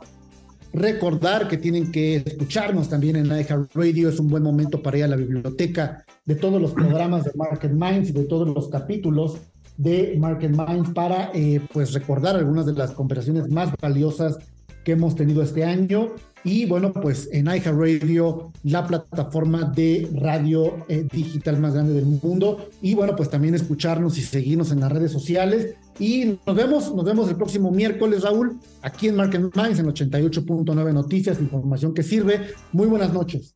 recordar 0.73 1.47
que 1.47 1.59
tienen 1.59 1.93
que 1.93 2.23
escucharnos 2.25 2.89
también 2.89 3.17
en 3.17 3.29
Radio. 3.29 4.09
Es 4.09 4.19
un 4.19 4.29
buen 4.29 4.43
momento 4.43 4.83
para 4.83 4.97
ir 4.97 5.05
a 5.05 5.09
la 5.09 5.17
biblioteca 5.17 6.07
de 6.25 6.37
todos 6.37 6.59
los 6.59 6.73
programas 6.73 7.25
de 7.25 7.33
Market 7.35 7.73
Minds 7.73 8.09
y 8.09 8.13
de 8.13 8.25
todos 8.25 8.49
los 8.49 8.69
capítulos 8.69 9.37
de 9.77 10.17
Market 10.19 10.53
Minds 10.53 10.89
para 10.95 11.33
eh, 11.35 11.61
pues 11.71 11.93
recordar 11.93 12.35
algunas 12.35 12.65
de 12.65 12.73
las 12.73 12.93
conversaciones 12.93 13.51
más 13.51 13.75
valiosas 13.79 14.39
que 14.85 14.93
hemos 14.93 15.17
tenido 15.17 15.43
este 15.43 15.65
año 15.65 16.15
y 16.47 16.65
bueno, 16.65 16.93
pues 16.93 17.29
en 17.33 17.47
Radio 17.47 18.53
la 18.63 18.87
plataforma 18.87 19.65
de 19.65 20.09
radio 20.15 20.87
eh, 20.89 21.05
digital 21.13 21.59
más 21.59 21.75
grande 21.75 21.93
del 21.93 22.07
mundo. 22.07 22.69
Y 22.81 22.95
bueno, 22.95 23.17
pues 23.17 23.29
también 23.29 23.57
escucharnos 23.57 24.17
y 24.17 24.23
seguirnos 24.23 24.71
en 24.71 24.79
las 24.79 24.93
redes 24.93 25.11
sociales. 25.11 25.75
Y 25.99 26.39
nos 26.47 26.55
vemos, 26.55 26.95
nos 26.95 27.05
vemos 27.05 27.29
el 27.29 27.35
próximo 27.35 27.73
miércoles, 27.73 28.23
Raúl, 28.23 28.61
aquí 28.83 29.09
en 29.09 29.17
Market 29.17 29.57
Minds 29.57 29.81
en 29.81 29.87
88.9 29.87 30.93
Noticias, 30.93 31.41
información 31.41 31.93
que 31.93 32.05
sirve. 32.05 32.51
Muy 32.71 32.87
buenas 32.87 33.13
noches. 33.13 33.56